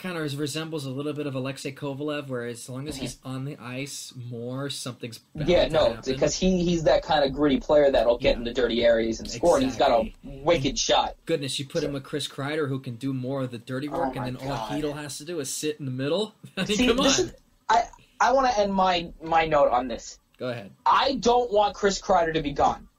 kind 0.03 0.17
of 0.17 0.37
resembles 0.37 0.85
a 0.85 0.89
little 0.89 1.13
bit 1.13 1.25
of 1.27 1.33
Alexei 1.33 1.71
Kovalev, 1.71 2.27
where 2.27 2.45
as 2.45 2.67
long 2.67 2.89
as 2.89 2.95
mm-hmm. 2.95 3.03
he's 3.03 3.17
on 3.23 3.45
the 3.45 3.57
ice 3.57 4.13
more, 4.29 4.69
something's 4.69 5.21
Yeah, 5.33 5.69
no, 5.69 5.93
happen. 5.93 6.13
because 6.13 6.35
he 6.35 6.61
he's 6.63 6.83
that 6.83 7.03
kind 7.03 7.23
of 7.23 7.31
gritty 7.31 7.61
player 7.61 7.89
that'll 7.89 8.17
get 8.17 8.31
Yeah. 8.31 8.37
in 8.39 8.43
the 8.43 8.53
dirty 8.53 8.83
areas 8.83 9.21
and 9.21 9.31
score, 9.31 9.55
and 9.55 9.65
he's 9.65 9.77
got 9.77 9.91
a 9.91 10.01
Exactly. 10.01 10.41
wicked 10.43 10.77
shot. 10.77 11.15
goodness, 11.25 11.57
you 11.57 11.65
put 11.65 11.83
him 11.85 11.93
with 11.93 12.03
Chris 12.03 12.27
Kreider, 12.27 12.67
who 12.67 12.79
can 12.79 12.95
do 12.95 13.13
more 13.13 13.43
of 13.43 13.51
the 13.51 13.57
dirty 13.57 13.87
Oh 13.87 13.97
work, 13.97 14.15
my 14.15 14.27
and 14.27 14.37
then 14.37 14.47
all 14.49 14.57
God. 14.57 14.71
Chytil 14.71 14.93
has 14.95 15.17
to 15.19 15.25
do 15.25 15.39
is 15.39 15.51
sit 15.51 15.79
in 15.79 15.85
the 15.85 15.91
middle. 15.91 16.35
I 16.57 16.65
mean, 16.65 16.77
See, 16.77 16.87
come 16.87 16.99
on, 16.99 17.05
is, 17.05 17.33
I 17.69 17.83
I 18.19 18.33
want 18.33 18.51
to 18.51 18.59
end 18.59 18.73
my 18.73 19.09
my 19.23 19.45
note 19.45 19.71
on 19.71 19.87
this. 19.87 20.19
go 20.37 20.49
ahead. 20.49 20.71
I 20.85 21.15
don't 21.15 21.49
want 21.51 21.75
Chris 21.75 22.01
Kreider 22.01 22.33
to 22.33 22.41
be 22.41 22.51
gone. 22.51 22.89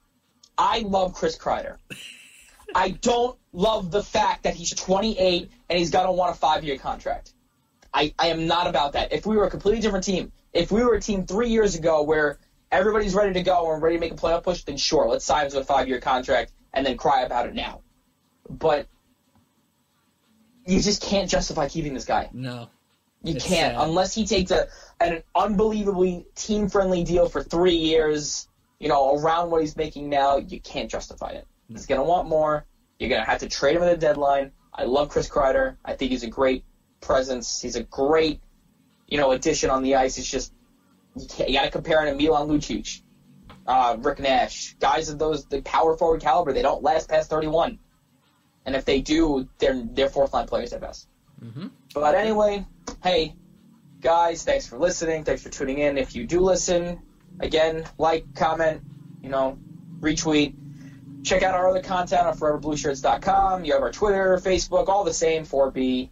I 0.57 0.79
love 0.81 1.13
Chris 1.13 1.37
Kreider. 1.37 1.77
I 2.75 2.91
don't 2.91 3.37
love 3.55 3.91
the 3.91 4.03
fact 4.03 4.43
that 4.43 4.55
he's 4.55 4.71
28 4.75 5.51
and 5.71 5.79
he's 5.79 5.91
got 5.91 6.05
to 6.07 6.13
want 6.13 6.35
a 6.37 6.39
five 6.39 6.65
year 6.65 6.77
contract. 6.77 7.33
I, 7.95 8.13
I 8.19 8.29
am 8.29 8.47
not 8.47 8.67
about 8.67 8.93
that. 8.95 9.13
If 9.13 9.25
we 9.25 9.37
were 9.37 9.45
a 9.45 9.51
completely 9.51 9.81
different 9.81 10.05
team, 10.05 10.33
if 10.53 10.71
we 10.73 10.85
were 10.85 10.95
a 10.95 11.01
team 11.01 11.25
three 11.27 11.49
years 11.49 11.77
ago 11.77 12.03
where 12.03 12.39
everybody's 12.73 13.15
ready 13.15 13.33
to 13.35 13.43
go 13.43 13.73
and 13.73 13.81
ready 13.81 13.97
to 13.97 14.01
make 14.01 14.13
a 14.13 14.17
playoff 14.17 14.43
push, 14.43 14.65
then 14.65 14.77
sure, 14.77 15.09
let's 15.09 15.25
sign 15.25 15.47
him 15.47 15.53
to 15.53 15.61
a 15.61 15.65
five 15.65 15.89
year 15.89 16.01
contract 16.01 16.53
and 16.73 16.85
then 16.85 16.97
cry 16.97 17.23
about 17.23 17.47
it 17.47 17.55
now. 17.55 17.81
But 18.51 18.89
you 20.67 20.81
just 20.81 21.03
can't 21.03 21.31
justify 21.31 21.69
keeping 21.69 21.95
this 21.95 22.05
guy. 22.05 22.29
No, 22.33 22.69
You 23.23 23.37
It's 23.37 23.47
can't 23.47 23.77
sad. 23.77 23.89
unless 23.89 24.15
he 24.15 24.27
takes 24.27 24.51
a 24.51 24.69
an 25.01 25.23
unbelievably 25.35 26.27
team 26.35 26.69
friendly 26.69 27.05
deal 27.05 27.29
for 27.29 27.43
three 27.43 27.77
years. 27.77 28.49
You 28.81 28.89
know, 28.89 29.15
around 29.17 29.51
what 29.51 29.61
he's 29.61 29.77
making 29.77 30.09
now, 30.09 30.39
you 30.39 30.61
can't 30.61 30.91
justify 30.91 31.31
it. 31.31 31.47
He's 31.69 31.87
gonna 31.87 32.05
want 32.05 32.29
more. 32.29 32.67
You're 32.99 33.11
gonna 33.11 33.25
have 33.25 33.41
to 33.41 33.49
trade 33.49 33.77
him 33.77 33.83
at 33.83 33.91
the 33.91 33.97
deadline. 33.97 34.53
I 34.73 34.85
love 34.85 35.09
Chris 35.09 35.29
Kreider. 35.29 35.77
I 35.85 35.95
think 35.95 36.11
he's 36.11 36.25
a 36.25 36.29
great 36.31 36.65
presence. 37.01 37.61
He's 37.61 37.77
a 37.77 37.83
great, 37.83 38.41
you 39.07 39.19
know, 39.19 39.31
addition 39.33 39.71
on 39.71 39.83
the 39.83 39.97
ice. 39.97 40.19
It's 40.19 40.29
just 40.29 40.53
you, 41.17 41.27
you 41.47 41.53
got 41.55 41.65
to 41.65 41.71
compare 41.71 42.05
him 42.05 42.17
to 42.17 42.23
Milan 42.23 42.49
Lucic, 42.49 43.03
uh, 43.67 43.97
Rick 44.01 44.21
Nash, 44.21 44.75
guys 44.81 45.09
of 45.09 45.19
those 45.19 45.45
the 45.47 45.61
power 45.63 45.97
forward 45.97 46.21
caliber. 46.21 46.53
They 46.53 46.63
don't 46.63 46.83
last 46.83 47.09
past 47.09 47.31
31, 47.31 47.79
and 48.67 48.75
if 48.75 48.85
they 48.85 49.01
do, 49.01 49.49
they're 49.59 49.83
they're 49.85 50.09
fourth 50.09 50.33
line 50.33 50.47
players 50.47 50.73
at 50.73 50.81
best. 50.81 51.09
Mhm. 51.43 51.71
But 51.95 52.15
anyway, 52.15 52.67
hey, 53.03 53.37
guys, 54.01 54.45
thanks 54.45 54.67
for 54.67 54.79
listening. 54.79 55.25
Thanks 55.25 55.43
for 55.43 55.51
tuning 55.51 55.79
in. 55.79 55.99
If 55.99 56.15
you 56.15 56.27
do 56.27 56.41
listen, 56.41 57.01
again, 57.41 57.85
like, 57.99 58.35
comment, 58.35 58.83
you 59.23 59.29
know, 59.31 59.59
retweet. 60.01 60.55
Check 61.25 61.43
out 61.43 61.55
our 61.55 61.69
other 61.69 61.83
content 61.83 62.27
on 62.27 62.37
foreverblueshirts.com. 62.37 63.65
You 63.65 63.73
have 63.73 63.83
our 63.83 63.91
Twitter, 63.93 64.39
Facebook, 64.45 64.89
all 64.89 65.05
the 65.05 65.15
same. 65.15 65.45
4B, 65.45 66.11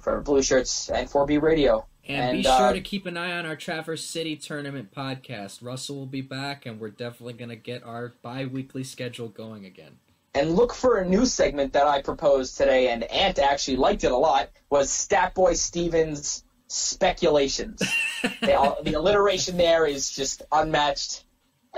Forever 0.00 0.20
Blue 0.20 0.42
Shirts, 0.42 0.90
and 0.90 1.08
4B 1.08 1.40
Radio. 1.40 1.86
And, 2.08 2.42
be 2.42 2.48
uh, 2.48 2.58
sure 2.58 2.72
to 2.72 2.80
keep 2.80 3.06
an 3.06 3.16
eye 3.16 3.38
on 3.38 3.46
our 3.46 3.54
Traverse 3.54 4.04
City 4.04 4.34
Tournament 4.34 4.92
podcast. 4.92 5.62
Russell 5.62 5.96
will 5.96 6.06
be 6.06 6.20
back, 6.22 6.66
and 6.66 6.80
we're 6.80 6.90
definitely 6.90 7.34
going 7.34 7.50
to 7.50 7.56
get 7.56 7.84
our 7.84 8.14
bi 8.22 8.44
weekly 8.44 8.82
schedule 8.82 9.28
going 9.28 9.64
again. 9.64 9.92
and 10.34 10.56
look 10.56 10.74
for 10.74 10.98
a 10.98 11.08
new 11.08 11.24
segment 11.24 11.72
that 11.74 11.86
I 11.86 12.02
proposed 12.02 12.56
today, 12.56 12.88
and 12.88 13.04
Ant 13.04 13.38
actually 13.38 13.76
liked 13.76 14.02
it 14.02 14.10
a 14.10 14.16
lot. 14.16 14.50
Was 14.70 14.88
Statboy 14.88 15.56
Stevens 15.56 16.42
speculations? 16.66 17.80
the, 18.22 18.76
the 18.82 18.94
alliteration 18.94 19.56
there 19.56 19.86
is 19.86 20.10
just 20.10 20.42
unmatched, 20.50 21.24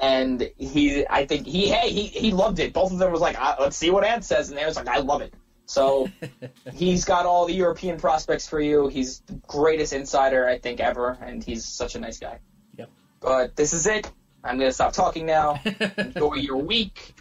and 0.01 0.51
he, 0.59 1.07
I 1.09 1.27
think 1.27 1.47
he, 1.47 1.69
hey, 1.69 1.91
he, 1.91 2.07
he 2.07 2.33
loved 2.33 2.59
it. 2.59 2.73
Both 2.73 2.93
of 2.93 2.99
them 2.99 3.13
was 3.13 3.21
like, 3.21 3.39
let's 3.61 3.77
see 3.77 3.91
what 3.91 4.05
Ant 4.05 4.25
says, 4.25 4.49
and 4.49 4.59
they 4.59 4.65
was 4.65 4.77
like, 4.77 4.89
I 4.89 4.99
love 4.99 5.23
it. 5.23 5.35
So 5.67 6.09
he's 6.75 7.05
got 7.05 7.27
all 7.27 7.47
the 7.47 7.55
European 7.55 7.99
prospects 7.99 8.49
for 8.49 8.61
you. 8.61 8.89
He's 8.89 9.21
the 9.21 9.35
greatest 9.47 9.93
insider 9.93 10.47
I 10.47 10.59
think 10.59 10.81
ever, 10.81 11.17
and 11.21 11.43
he's 11.43 11.65
such 11.65 11.95
a 11.95 12.01
nice 12.01 12.19
guy. 12.19 12.41
Yep. 12.77 12.91
But 13.21 13.57
this 13.57 13.73
is 13.73 13.87
it. 13.87 14.11
I'm 14.43 14.59
gonna 14.59 14.73
stop 14.73 14.93
talking 14.93 15.25
now. 15.25 15.61
Enjoy 15.97 16.35
your 16.35 16.59
week, 16.59 17.15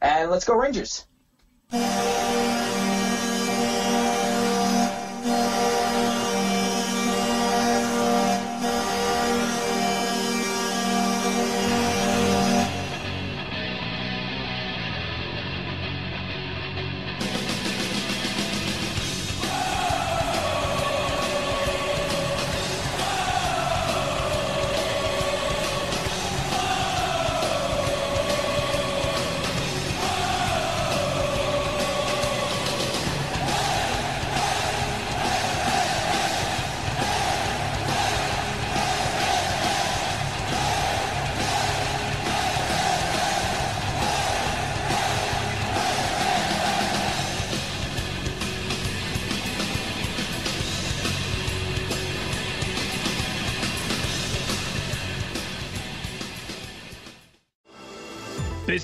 and 0.00 0.30
let's 0.30 0.44
go 0.44 0.54
Rangers. 0.56 1.06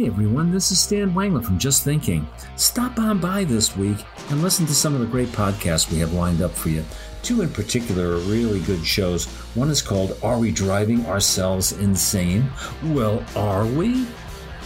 Hey 0.00 0.06
everyone, 0.06 0.50
this 0.50 0.72
is 0.72 0.80
Stan 0.80 1.12
Wangler 1.12 1.44
from 1.44 1.58
Just 1.58 1.84
Thinking. 1.84 2.26
Stop 2.56 2.98
on 2.98 3.20
by 3.20 3.44
this 3.44 3.76
week 3.76 3.98
and 4.30 4.42
listen 4.42 4.64
to 4.64 4.74
some 4.74 4.94
of 4.94 5.00
the 5.00 5.06
great 5.06 5.28
podcasts 5.28 5.92
we 5.92 5.98
have 5.98 6.14
lined 6.14 6.40
up 6.40 6.52
for 6.52 6.70
you. 6.70 6.82
Two 7.22 7.42
in 7.42 7.50
particular 7.50 8.12
are 8.12 8.20
really 8.20 8.60
good 8.60 8.82
shows. 8.82 9.26
One 9.54 9.68
is 9.68 9.82
called 9.82 10.16
Are 10.22 10.38
We 10.38 10.52
Driving 10.52 11.04
Ourselves 11.04 11.72
Insane? 11.72 12.50
Well, 12.82 13.22
are 13.36 13.66
we? 13.66 14.06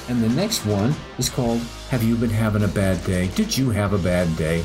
And 0.08 0.22
the 0.22 0.28
next 0.28 0.64
one 0.66 0.94
is 1.18 1.28
called 1.28 1.60
Have 1.88 2.04
You 2.04 2.14
Been 2.14 2.30
Having 2.30 2.62
a 2.62 2.68
Bad 2.68 3.04
Day? 3.04 3.26
Did 3.34 3.58
you 3.58 3.70
have 3.70 3.92
a 3.92 3.98
bad 3.98 4.36
day? 4.36 4.64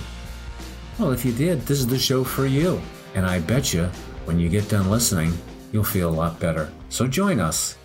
Well, 1.00 1.12
if 1.12 1.26
you 1.26 1.32
did, 1.32 1.62
this 1.62 1.80
is 1.80 1.88
the 1.88 1.98
show 1.98 2.24
for 2.24 2.46
you. 2.46 2.80
And 3.16 3.26
I 3.26 3.40
bet 3.40 3.74
you, 3.74 3.86
when 4.26 4.38
you 4.38 4.50
get 4.50 4.70
done 4.70 4.92
listening, 4.92 5.34
you'll 5.72 5.84
feel 5.84 6.10
a 6.10 6.12
lot 6.12 6.40
better. 6.40 6.72
So 6.90 7.08
join 7.08 7.40
us. 7.40 7.79